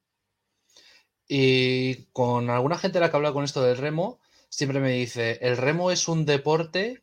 Y 1.27 2.05
con 2.11 2.51
alguna 2.51 2.77
gente 2.77 2.99
la 2.99 3.09
que 3.09 3.17
habla 3.17 3.33
con 3.33 3.43
esto 3.43 3.63
del 3.63 3.77
remo, 3.77 4.19
siempre 4.49 4.79
me 4.79 4.91
dice, 4.91 5.39
el 5.41 5.57
remo 5.57 5.89
es 5.89 6.07
un 6.07 6.25
deporte 6.25 7.01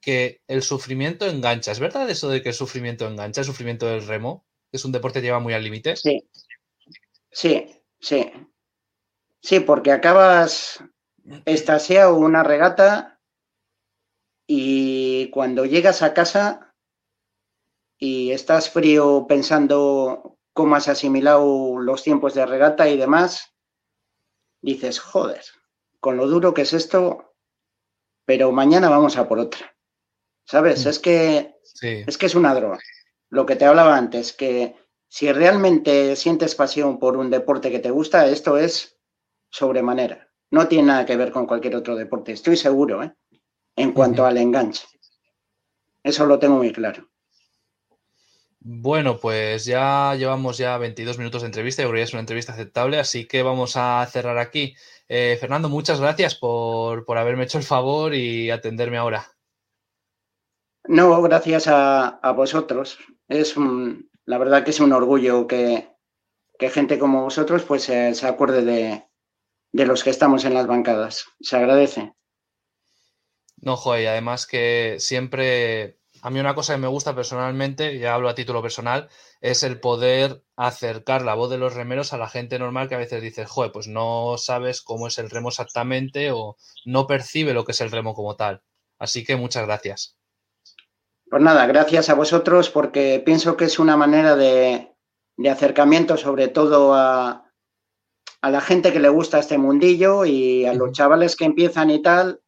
que 0.00 0.42
el 0.46 0.62
sufrimiento 0.62 1.26
engancha. 1.26 1.72
¿Es 1.72 1.80
verdad 1.80 2.08
eso 2.08 2.28
de 2.28 2.42
que 2.42 2.50
el 2.50 2.54
sufrimiento 2.54 3.08
engancha, 3.08 3.40
el 3.40 3.46
sufrimiento 3.46 3.86
del 3.86 4.06
remo? 4.06 4.46
es 4.76 4.84
un 4.84 4.92
deporte 4.92 5.20
que 5.20 5.26
lleva 5.26 5.40
muy 5.40 5.54
al 5.54 5.64
límite. 5.64 5.96
Sí, 5.96 6.28
sí, 7.30 7.66
sí. 7.98 8.30
Sí, 9.40 9.60
porque 9.60 9.92
acabas 9.92 10.82
estasiado 11.44 12.16
una 12.16 12.42
regata 12.42 13.20
y 14.46 15.30
cuando 15.30 15.64
llegas 15.64 16.02
a 16.02 16.14
casa 16.14 16.65
y 17.98 18.30
estás 18.32 18.70
frío 18.70 19.26
pensando 19.28 20.38
cómo 20.52 20.76
has 20.76 20.88
asimilado 20.88 21.78
los 21.78 22.02
tiempos 22.02 22.34
de 22.34 22.46
regata 22.46 22.88
y 22.88 22.96
demás, 22.96 23.54
dices, 24.60 24.98
joder, 24.98 25.42
con 26.00 26.16
lo 26.16 26.26
duro 26.26 26.54
que 26.54 26.62
es 26.62 26.72
esto, 26.72 27.34
pero 28.24 28.52
mañana 28.52 28.88
vamos 28.88 29.16
a 29.16 29.28
por 29.28 29.38
otra. 29.38 29.76
¿Sabes? 30.44 30.84
Mm. 30.84 30.88
Es 30.88 30.98
que 30.98 31.56
es 31.82 32.18
que 32.18 32.26
es 32.26 32.34
una 32.34 32.54
droga. 32.54 32.78
Lo 33.28 33.44
que 33.44 33.56
te 33.56 33.64
hablaba 33.64 33.96
antes, 33.96 34.32
que 34.32 34.76
si 35.08 35.32
realmente 35.32 36.16
sientes 36.16 36.54
pasión 36.54 36.98
por 36.98 37.16
un 37.16 37.30
deporte 37.30 37.70
que 37.70 37.80
te 37.80 37.90
gusta, 37.90 38.26
esto 38.26 38.56
es 38.56 38.98
sobremanera. 39.50 40.30
No 40.50 40.68
tiene 40.68 40.88
nada 40.88 41.06
que 41.06 41.16
ver 41.16 41.32
con 41.32 41.46
cualquier 41.46 41.76
otro 41.76 41.96
deporte, 41.96 42.32
estoy 42.32 42.56
seguro, 42.56 43.02
¿eh? 43.02 43.14
En 43.74 43.92
cuanto 43.92 44.24
al 44.24 44.38
enganche. 44.38 44.86
Eso 46.02 46.24
lo 46.24 46.38
tengo 46.38 46.56
muy 46.56 46.72
claro. 46.72 47.10
Bueno, 48.68 49.20
pues 49.20 49.64
ya 49.64 50.16
llevamos 50.16 50.58
ya 50.58 50.76
22 50.76 51.18
minutos 51.18 51.42
de 51.42 51.46
entrevista, 51.46 51.82
yo 51.82 51.88
creo 51.88 52.00
que 52.00 52.02
es 52.02 52.12
una 52.12 52.20
entrevista 52.20 52.52
aceptable, 52.52 52.98
así 52.98 53.24
que 53.24 53.44
vamos 53.44 53.76
a 53.76 54.04
cerrar 54.10 54.38
aquí. 54.38 54.74
Eh, 55.08 55.36
Fernando, 55.38 55.68
muchas 55.68 56.00
gracias 56.00 56.34
por, 56.34 57.04
por 57.04 57.16
haberme 57.16 57.44
hecho 57.44 57.58
el 57.58 57.64
favor 57.64 58.12
y 58.12 58.50
atenderme 58.50 58.96
ahora. 58.96 59.30
No, 60.88 61.22
gracias 61.22 61.68
a, 61.68 62.18
vosotros. 62.34 62.98
Es 63.28 63.54
la 64.24 64.38
verdad 64.38 64.64
que 64.64 64.70
es 64.70 64.80
un 64.80 64.92
orgullo 64.92 65.46
que, 65.46 65.88
gente 66.58 66.98
como 66.98 67.22
vosotros 67.22 67.62
pues 67.62 67.84
se, 67.84 68.26
acuerde 68.26 68.64
de, 69.70 69.84
los 69.86 70.02
que 70.02 70.10
estamos 70.10 70.44
en 70.44 70.54
las 70.54 70.66
bancadas. 70.66 71.24
Se 71.38 71.56
agradece. 71.56 72.14
No, 73.58 73.76
joder, 73.76 74.02
y 74.02 74.06
además 74.06 74.44
que 74.44 74.96
siempre 74.98 76.00
a 76.26 76.30
mí 76.30 76.40
una 76.40 76.56
cosa 76.56 76.74
que 76.74 76.80
me 76.80 76.88
gusta 76.88 77.14
personalmente, 77.14 78.00
ya 78.00 78.12
hablo 78.12 78.28
a 78.28 78.34
título 78.34 78.60
personal, 78.60 79.08
es 79.40 79.62
el 79.62 79.78
poder 79.78 80.42
acercar 80.56 81.22
la 81.22 81.34
voz 81.34 81.50
de 81.50 81.56
los 81.56 81.74
remeros 81.74 82.12
a 82.12 82.18
la 82.18 82.28
gente 82.28 82.58
normal 82.58 82.88
que 82.88 82.96
a 82.96 82.98
veces 82.98 83.22
dice, 83.22 83.46
joder, 83.46 83.70
pues 83.70 83.86
no 83.86 84.34
sabes 84.36 84.82
cómo 84.82 85.06
es 85.06 85.18
el 85.18 85.30
remo 85.30 85.50
exactamente 85.50 86.32
o 86.32 86.56
no 86.84 87.06
percibe 87.06 87.54
lo 87.54 87.64
que 87.64 87.70
es 87.70 87.80
el 87.80 87.92
remo 87.92 88.12
como 88.12 88.34
tal. 88.34 88.60
Así 88.98 89.22
que 89.22 89.36
muchas 89.36 89.66
gracias. 89.66 90.18
Pues 91.30 91.40
nada, 91.40 91.64
gracias 91.66 92.10
a 92.10 92.14
vosotros 92.14 92.70
porque 92.70 93.22
pienso 93.24 93.56
que 93.56 93.66
es 93.66 93.78
una 93.78 93.96
manera 93.96 94.34
de, 94.34 94.96
acercamiento 95.48 96.16
sobre 96.16 96.48
todo 96.48 96.92
a, 96.92 97.52
a, 98.40 98.50
la 98.50 98.60
gente 98.60 98.92
que 98.92 98.98
le 98.98 99.10
gusta 99.10 99.38
este 99.38 99.58
mundillo 99.58 100.24
y 100.24 100.66
a 100.66 100.74
los 100.74 100.90
chavales 100.90 101.36
que 101.36 101.44
empiezan 101.44 101.90
y 101.90 102.02
tal, 102.02 102.40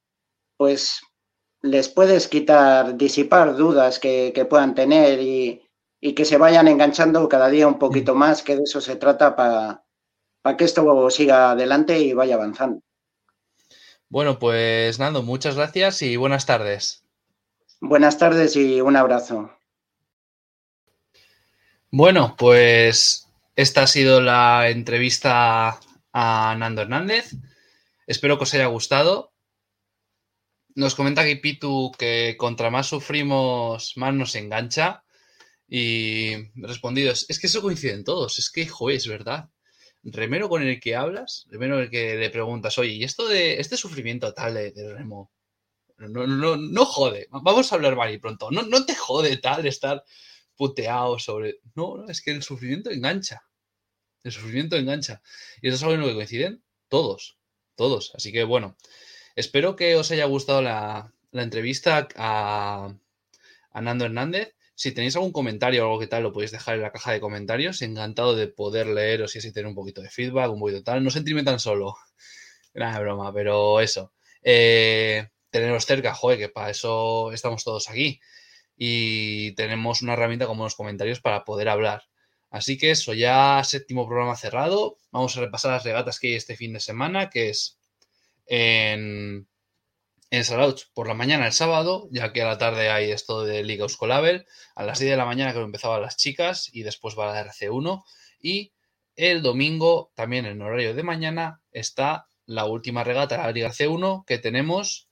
pues 0.57 1.01
les 1.63 1.89
puedes 1.89 2.29
quitar, 2.29 2.97
disipar 2.97 3.57
dudas 3.57 3.99
que, 3.99 4.47
puedan 4.49 4.75
tener 4.75 5.21
y, 5.21 5.63
que 6.15 6.25
se 6.25 6.39
vayan 6.39 6.69
enganchando 6.69 7.29
cada 7.29 7.49
día 7.49 7.67
un 7.67 7.79
poquito 7.79 8.15
más, 8.15 8.43
que 8.43 8.57
de 8.57 8.63
eso 8.63 8.81
se 8.81 8.97
trata 8.97 9.35
para 9.37 10.57
que 10.57 10.65
esto 10.65 11.11
siga 11.11 11.53
adelante 11.53 11.99
y 11.99 12.13
vaya 12.13 12.37
avanzando. 12.37 12.83
Bueno, 14.09 14.39
pues 14.39 14.99
Nando, 14.99 15.23
muchas 15.23 15.57
gracias 15.57 16.01
y 16.03 16.17
buenas 16.17 16.47
tardes. 16.47 17.05
Buenas 17.81 18.19
tardes 18.19 18.57
y 18.57 18.81
un 18.81 18.97
abrazo. 18.97 19.53
Bueno, 21.91 22.35
pues 22.39 23.29
esta 23.57 23.83
ha 23.83 23.87
sido 23.87 24.21
la 24.21 24.69
entrevista 24.71 25.79
a 26.13 26.55
Nando 26.59 26.83
Hernández. 26.83 27.33
Espero 28.07 28.39
que 28.39 28.45
os 28.45 28.55
haya 28.55 28.67
gustado. 28.67 29.28
Nos 30.75 30.95
comenta 30.95 31.23
aquí 31.23 31.37
Pitu 31.37 31.93
que 31.99 32.37
contra 32.39 32.71
más 32.71 32.87
sufrimos, 32.89 33.97
más 33.97 34.15
nos 34.15 34.35
engancha. 34.35 35.05
Y 35.69 36.35
respondido, 36.55 37.13
es 37.13 37.39
que 37.39 37.47
eso 37.47 37.63
coincide 37.63 37.93
en 37.93 38.05
todos. 38.05 38.39
Es 38.39 38.51
que, 38.51 38.67
joder, 38.67 38.97
es 38.97 39.09
verdad. 39.09 39.51
Remero 40.03 40.49
con 40.49 40.63
el 40.63 40.81
que 40.81 40.97
hablas, 40.97 41.47
remero 41.51 41.81
el 41.81 41.91
que 41.91 42.17
le 42.17 42.31
preguntas, 42.31 42.79
oye, 42.79 42.93
¿y 42.93 43.05
esto 43.05 43.29
de 43.29 43.61
este 43.61 43.77
sufrimiento 43.77 44.33
tal 44.33 44.55
de, 44.55 44.71
de 44.71 44.95
remo 44.95 45.31
no, 45.99 46.27
no, 46.27 46.57
no 46.57 46.85
jode. 46.85 47.27
Vamos 47.31 47.73
a 47.73 47.75
hablar 47.75 47.97
mal 47.97 48.13
y 48.13 48.19
pronto. 48.19 48.51
No, 48.51 48.63
no 48.63 48.85
te 48.87 48.95
jode 48.95 49.37
tal 49.39 49.67
estar 49.67 50.05
puteado 50.57 51.19
sobre. 51.19 51.61
No, 51.75 51.97
no, 51.97 52.09
es 52.09 52.23
que 52.23 52.31
el 52.31 52.43
sufrimiento 52.43 52.91
engancha. 52.91 53.43
El 54.23 54.33
sufrimiento 54.33 54.77
engancha. 54.77 55.23
Y 55.61 55.69
eso 55.69 55.77
es 55.77 55.83
algo 55.83 55.95
en 55.95 56.01
lo 56.03 56.07
que 56.07 56.15
coinciden 56.15 56.63
todos. 56.89 57.39
Todos. 57.75 58.13
Así 58.15 58.33
que 58.33 58.45
bueno. 58.45 58.77
Espero 59.39 59.77
que 59.77 59.95
os 59.95 60.11
haya 60.11 60.25
gustado 60.25 60.63
la, 60.63 61.13
entrevista 61.33 62.09
a, 62.17 62.93
a, 63.71 63.81
Nando 63.81 64.05
Hernández. 64.05 64.57
Si 64.75 64.91
tenéis 64.91 65.15
algún 65.15 65.31
comentario 65.31 65.83
o 65.83 65.87
algo 65.87 66.01
que 66.01 66.09
tal, 66.09 66.25
lo 66.25 66.33
podéis 66.33 66.51
dejar 66.51 66.75
en 66.75 66.83
la 66.83 66.91
caja 66.91 67.13
de 67.13 67.21
comentarios. 67.21 67.81
Encantado 67.83 68.35
de 68.35 68.49
poder 68.49 68.89
leeros 68.89 69.37
y 69.37 69.39
así 69.39 69.53
tener 69.53 69.69
un 69.69 69.77
poquito 69.77 70.03
de 70.03 70.11
feedback, 70.11 70.51
un 70.51 70.59
poquito 70.59 70.83
tal. 70.83 71.05
No 71.05 71.11
sentirme 71.11 71.45
tan 71.45 71.61
solo. 71.61 71.95
Nada, 72.75 72.99
broma, 72.99 73.33
pero 73.33 73.81
eso. 73.81 74.13
Eh, 74.43 75.29
teneros 75.51 75.87
cerca, 75.87 76.15
joder, 76.15 76.39
que 76.41 76.49
para 76.49 76.71
eso 76.71 77.31
estamos 77.31 77.63
todos 77.63 77.89
aquí. 77.91 78.21
Y 78.77 79.53
tenemos 79.53 80.03
una 80.03 80.15
herramienta 80.15 80.49
como 80.49 80.65
los 80.65 80.75
comentarios 80.75 81.21
para 81.21 81.45
poder 81.45 81.69
hablar. 81.69 82.03
Así 82.51 82.77
que 82.77 82.91
eso, 82.91 83.15
ya 83.15 83.63
séptimo 83.63 84.05
programa 84.09 84.37
cerrado. 84.37 84.99
Vamos 85.13 85.37
a 85.37 85.43
repasar 85.43 85.71
las 85.71 85.85
regatas 85.85 86.19
que 86.19 86.27
hay 86.27 86.35
este 86.35 86.57
fin 86.57 86.73
de 86.73 86.81
semana, 86.81 87.31
que 87.31 87.51
es 87.51 87.78
en, 88.49 89.49
en 90.31 90.45
por 90.95 91.09
la 91.09 91.15
mañana 91.15 91.47
el 91.47 91.53
sábado, 91.53 92.09
ya 92.11 92.33
que 92.33 92.43
a 92.43 92.47
la 92.47 92.59
tarde 92.59 92.91
hay 92.91 93.11
esto 93.11 93.45
de 93.45 93.63
Liga 93.63 93.85
Euskolabel. 93.85 94.47
A 94.75 94.85
las 94.85 94.99
10 94.99 95.13
de 95.13 95.17
la 95.17 95.25
mañana 95.25 95.53
que 95.53 95.61
empezaban 95.61 96.03
las 96.03 96.17
chicas 96.17 96.71
y 96.73 96.83
después 96.83 97.17
va 97.19 97.33
la 97.33 97.45
RC1. 97.45 98.03
Y 98.41 98.73
el 99.17 99.43
domingo, 99.43 100.13
también 100.15 100.47
en 100.47 100.63
horario 100.63 100.95
de 100.95 101.03
mañana, 101.03 101.61
está 101.73 102.29
la 102.47 102.65
última 102.65 103.05
regata 103.05 103.37
de 103.37 103.43
la 103.43 103.53
Liga 103.53 103.71
C1 103.71 104.25
que 104.25 104.39
tenemos 104.39 105.09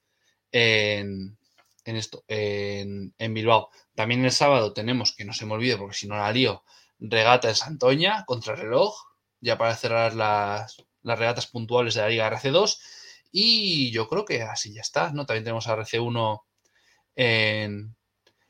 en, 0.53 1.37
esto, 1.85 2.25
en, 2.29 3.35
Bilbao. 3.35 3.71
También 3.95 4.25
el 4.25 4.33
sábado 4.33 4.73
tenemos, 4.73 5.15
que 5.15 5.25
no 5.25 5.33
se 5.33 5.45
me 5.45 5.55
olvide 5.55 5.77
porque 5.77 5.97
si 5.97 6.09
no 6.09 6.17
la 6.17 6.33
lío, 6.33 6.65
regata 6.99 7.49
en 7.49 7.57
Santoña 7.57 8.25
contra 8.27 8.55
reloj, 8.55 8.95
ya 9.41 9.59
para 9.59 9.77
cerrar 9.77 10.15
las, 10.15 10.85
regatas 11.03 11.47
puntuales 11.47 11.95
de 11.95 12.01
la 12.03 12.09
Liga 12.09 12.31
RC2. 12.31 12.79
Y 13.39 13.91
yo 13.91 14.09
creo 14.09 14.25
que 14.25 14.41
así 14.41 14.73
ya 14.73 14.81
está, 14.81 15.13
¿no? 15.13 15.27
También 15.27 15.45
tenemos 15.45 15.69
a 15.69 15.77
RC1 15.77 16.41
en, 17.17 17.95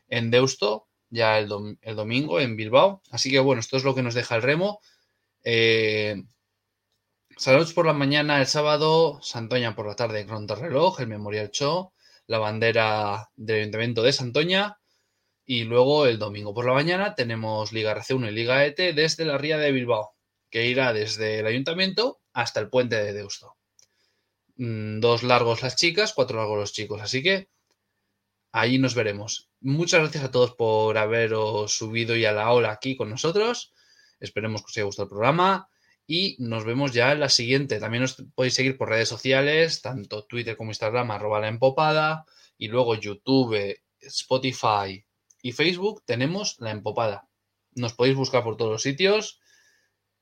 en 0.07 0.31
Deusto, 0.31 0.87
ya 1.11 1.41
el, 1.41 1.49
domingo 1.49 2.39
en 2.39 2.55
Bilbao. 2.55 3.03
Así 3.11 3.29
que 3.29 3.41
bueno, 3.41 3.59
esto 3.59 3.77
es 3.79 3.83
lo 3.83 3.97
que 3.97 4.05
nos 4.05 4.15
deja 4.15 4.37
el 4.37 4.43
remo. 4.43 4.79
Eh, 5.43 6.23
Saludos 7.37 7.73
por 7.73 7.85
la 7.85 7.95
mañana 7.95 8.39
el 8.41 8.47
sábado, 8.47 9.19
Santoña 9.23 9.75
por 9.75 9.89
la 9.89 9.97
tarde, 9.97 10.25
reloj, 10.25 11.01
el 11.01 11.09
Memorial 11.09 11.51
Show, 11.51 11.93
la 12.29 12.39
bandera 12.39 13.29
del 13.35 13.63
Ayuntamiento 13.63 14.05
de 14.05 14.13
Santoña 14.13 14.79
y 15.45 15.65
luego 15.65 16.07
el 16.07 16.21
domingo 16.21 16.55
por 16.55 16.65
la 16.65 16.75
mañana 16.75 17.17
tenemos 17.17 17.73
Liga 17.73 17.93
RC1 17.93 18.29
y 18.29 18.31
Liga 18.31 18.65
ET 18.65 18.77
desde 18.95 19.25
la 19.25 19.37
Ría 19.37 19.59
de 19.59 19.73
Bilbao, 19.73 20.15
que 20.49 20.67
irá 20.67 20.93
desde 20.93 21.41
el 21.41 21.47
Ayuntamiento 21.47 22.21
hasta 22.33 22.61
el 22.61 22.71
puente 22.71 23.03
de 23.03 23.13
Deusto. 23.13 23.57
Mm, 24.57 25.01
dos 25.01 25.23
largos 25.23 25.63
las 25.63 25.77
chicas, 25.77 26.13
cuatro 26.15 26.39
largos 26.39 26.59
los 26.59 26.73
chicos, 26.73 27.01
así 27.03 27.23
que 27.23 27.49
ahí 28.53 28.79
nos 28.79 28.95
veremos. 28.95 29.51
Muchas 29.61 30.01
gracias 30.01 30.25
a 30.25 30.31
todos 30.31 30.55
por 30.55 30.97
haberos 30.97 31.77
subido 31.77 32.17
y 32.17 32.25
a 32.25 32.33
la 32.33 32.51
ola 32.53 32.73
aquí 32.73 32.97
con 32.97 33.11
nosotros. 33.11 33.73
Esperemos 34.19 34.63
que 34.63 34.67
os 34.67 34.77
haya 34.77 34.85
gustado 34.85 35.05
el 35.05 35.11
programa 35.11 35.69
y 36.07 36.37
nos 36.39 36.65
vemos 36.65 36.93
ya 36.93 37.13
en 37.13 37.21
la 37.21 37.29
siguiente. 37.29 37.81
También 37.81 38.05
os 38.05 38.17
podéis 38.35 38.55
seguir 38.55 38.79
por 38.79 38.89
redes 38.89 39.09
sociales, 39.09 39.83
tanto 39.83 40.25
Twitter 40.25 40.57
como 40.57 40.71
Instagram, 40.71 41.11
arroba 41.11 41.41
la 41.41 41.49
empopada. 41.49 42.25
Y 42.57 42.69
luego 42.69 42.95
YouTube, 42.95 43.77
Spotify 44.01 45.05
y 45.43 45.53
Facebook 45.53 46.03
tenemos 46.07 46.57
la 46.61 46.71
empopada. 46.71 47.29
Nos 47.75 47.93
podéis 47.93 48.17
buscar 48.17 48.43
por 48.43 48.57
todos 48.57 48.73
los 48.73 48.83
sitios 48.83 49.41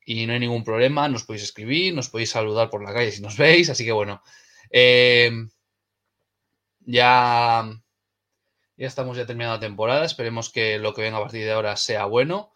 y 0.04 0.26
no 0.26 0.32
hay 0.32 0.40
ningún 0.40 0.64
problema. 0.64 1.08
Nos 1.08 1.24
podéis 1.24 1.44
escribir, 1.44 1.94
nos 1.94 2.08
podéis 2.08 2.30
saludar 2.30 2.70
por 2.70 2.84
la 2.84 2.92
calle 2.92 3.12
si 3.12 3.22
nos 3.22 3.36
veis. 3.36 3.70
Así 3.70 3.84
que 3.84 3.92
bueno, 3.92 4.22
eh, 4.70 5.30
ya, 6.80 7.70
ya 8.76 8.86
estamos 8.86 9.16
ya 9.16 9.26
terminando 9.26 9.56
la 9.56 9.60
temporada. 9.60 10.04
Esperemos 10.04 10.50
que 10.50 10.78
lo 10.78 10.94
que 10.94 11.02
venga 11.02 11.18
a 11.18 11.22
partir 11.22 11.44
de 11.44 11.52
ahora 11.52 11.76
sea 11.76 12.04
bueno 12.04 12.52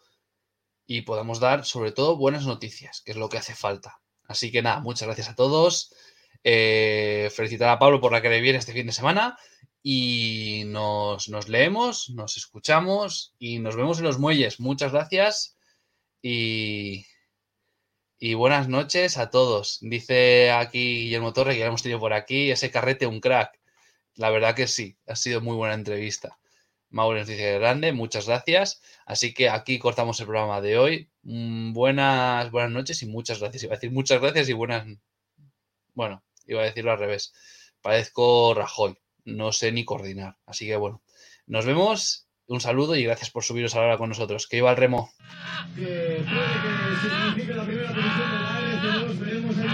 y 0.85 1.01
podamos 1.01 1.39
dar 1.39 1.65
sobre 1.65 1.91
todo 1.91 2.17
buenas 2.17 2.45
noticias, 2.45 3.01
que 3.01 3.11
es 3.11 3.17
lo 3.17 3.29
que 3.29 3.37
hace 3.37 3.55
falta. 3.55 3.99
Así 4.27 4.51
que 4.51 4.61
nada, 4.61 4.79
muchas 4.79 5.07
gracias 5.07 5.29
a 5.29 5.35
todos. 5.35 5.93
Eh, 6.43 7.29
felicitar 7.35 7.69
a 7.69 7.79
Pablo 7.79 7.99
por 7.99 8.11
la 8.11 8.21
que 8.21 8.29
le 8.29 8.41
viene 8.41 8.59
este 8.59 8.73
fin 8.73 8.85
de 8.85 8.93
semana 8.93 9.37
y 9.83 10.63
nos, 10.67 11.29
nos, 11.29 11.49
leemos, 11.49 12.09
nos 12.11 12.37
escuchamos 12.37 13.33
y 13.39 13.59
nos 13.59 13.75
vemos 13.75 13.99
en 13.99 14.05
los 14.05 14.19
muelles. 14.19 14.59
Muchas 14.59 14.91
gracias 14.91 15.57
y, 16.21 17.05
y 18.19 18.33
buenas 18.33 18.67
noches 18.67 19.17
a 19.17 19.29
todos. 19.29 19.79
Dice 19.81 20.51
aquí 20.51 21.03
Guillermo 21.03 21.31
Torre 21.33 21.53
que 21.53 21.59
ya 21.59 21.67
hemos 21.67 21.81
tenido 21.81 21.99
por 21.99 22.13
aquí 22.13 22.51
ese 22.51 22.69
carrete 22.69 23.07
un 23.07 23.21
crack. 23.21 23.57
La 24.15 24.29
verdad 24.29 24.55
que 24.55 24.67
sí, 24.67 24.97
ha 25.07 25.15
sido 25.15 25.39
muy 25.41 25.55
buena 25.55 25.73
entrevista. 25.73 26.37
Mauro 26.89 27.19
nos 27.19 27.27
dice 27.27 27.59
grande, 27.59 27.93
muchas 27.93 28.27
gracias. 28.27 28.81
Así 29.05 29.33
que 29.33 29.49
aquí 29.49 29.79
cortamos 29.79 30.19
el 30.19 30.25
programa 30.27 30.59
de 30.59 30.77
hoy. 30.77 31.09
Mm, 31.23 31.71
buenas, 31.73 32.51
buenas 32.51 32.71
noches 32.71 33.01
y 33.03 33.05
muchas 33.05 33.39
gracias. 33.39 33.63
Iba 33.63 33.75
a 33.75 33.77
decir 33.77 33.91
muchas 33.91 34.19
gracias 34.21 34.49
y 34.49 34.53
buenas. 34.53 34.85
Bueno, 35.93 36.23
iba 36.45 36.61
a 36.61 36.65
decirlo 36.65 36.91
al 36.91 36.99
revés. 36.99 37.33
Parezco 37.81 38.53
Rajoy. 38.53 38.97
No 39.25 39.53
sé 39.53 39.71
ni 39.71 39.85
coordinar. 39.85 40.37
Así 40.45 40.67
que 40.67 40.75
bueno, 40.75 41.01
nos 41.47 41.65
vemos. 41.65 42.28
Un 42.49 42.59
saludo 42.59 42.95
y 42.95 43.03
gracias 43.03 43.29
por 43.29 43.43
subiros 43.43 43.75
ahora 43.75 43.99
con 43.99 44.09
nosotros. 44.09 44.47
Que 44.47 44.57
iba 44.57 44.71
el 44.71 44.77
remo. 44.77 45.11
Que 45.75 45.83
puede 45.83 46.25
que 46.25 46.31
signifique 47.07 47.53
la 47.53 47.63
primera 47.63 47.93
posición 47.93 48.31
de 48.31 48.39
la 48.39 48.59
veremos 49.23 49.55
ahí 49.59 49.67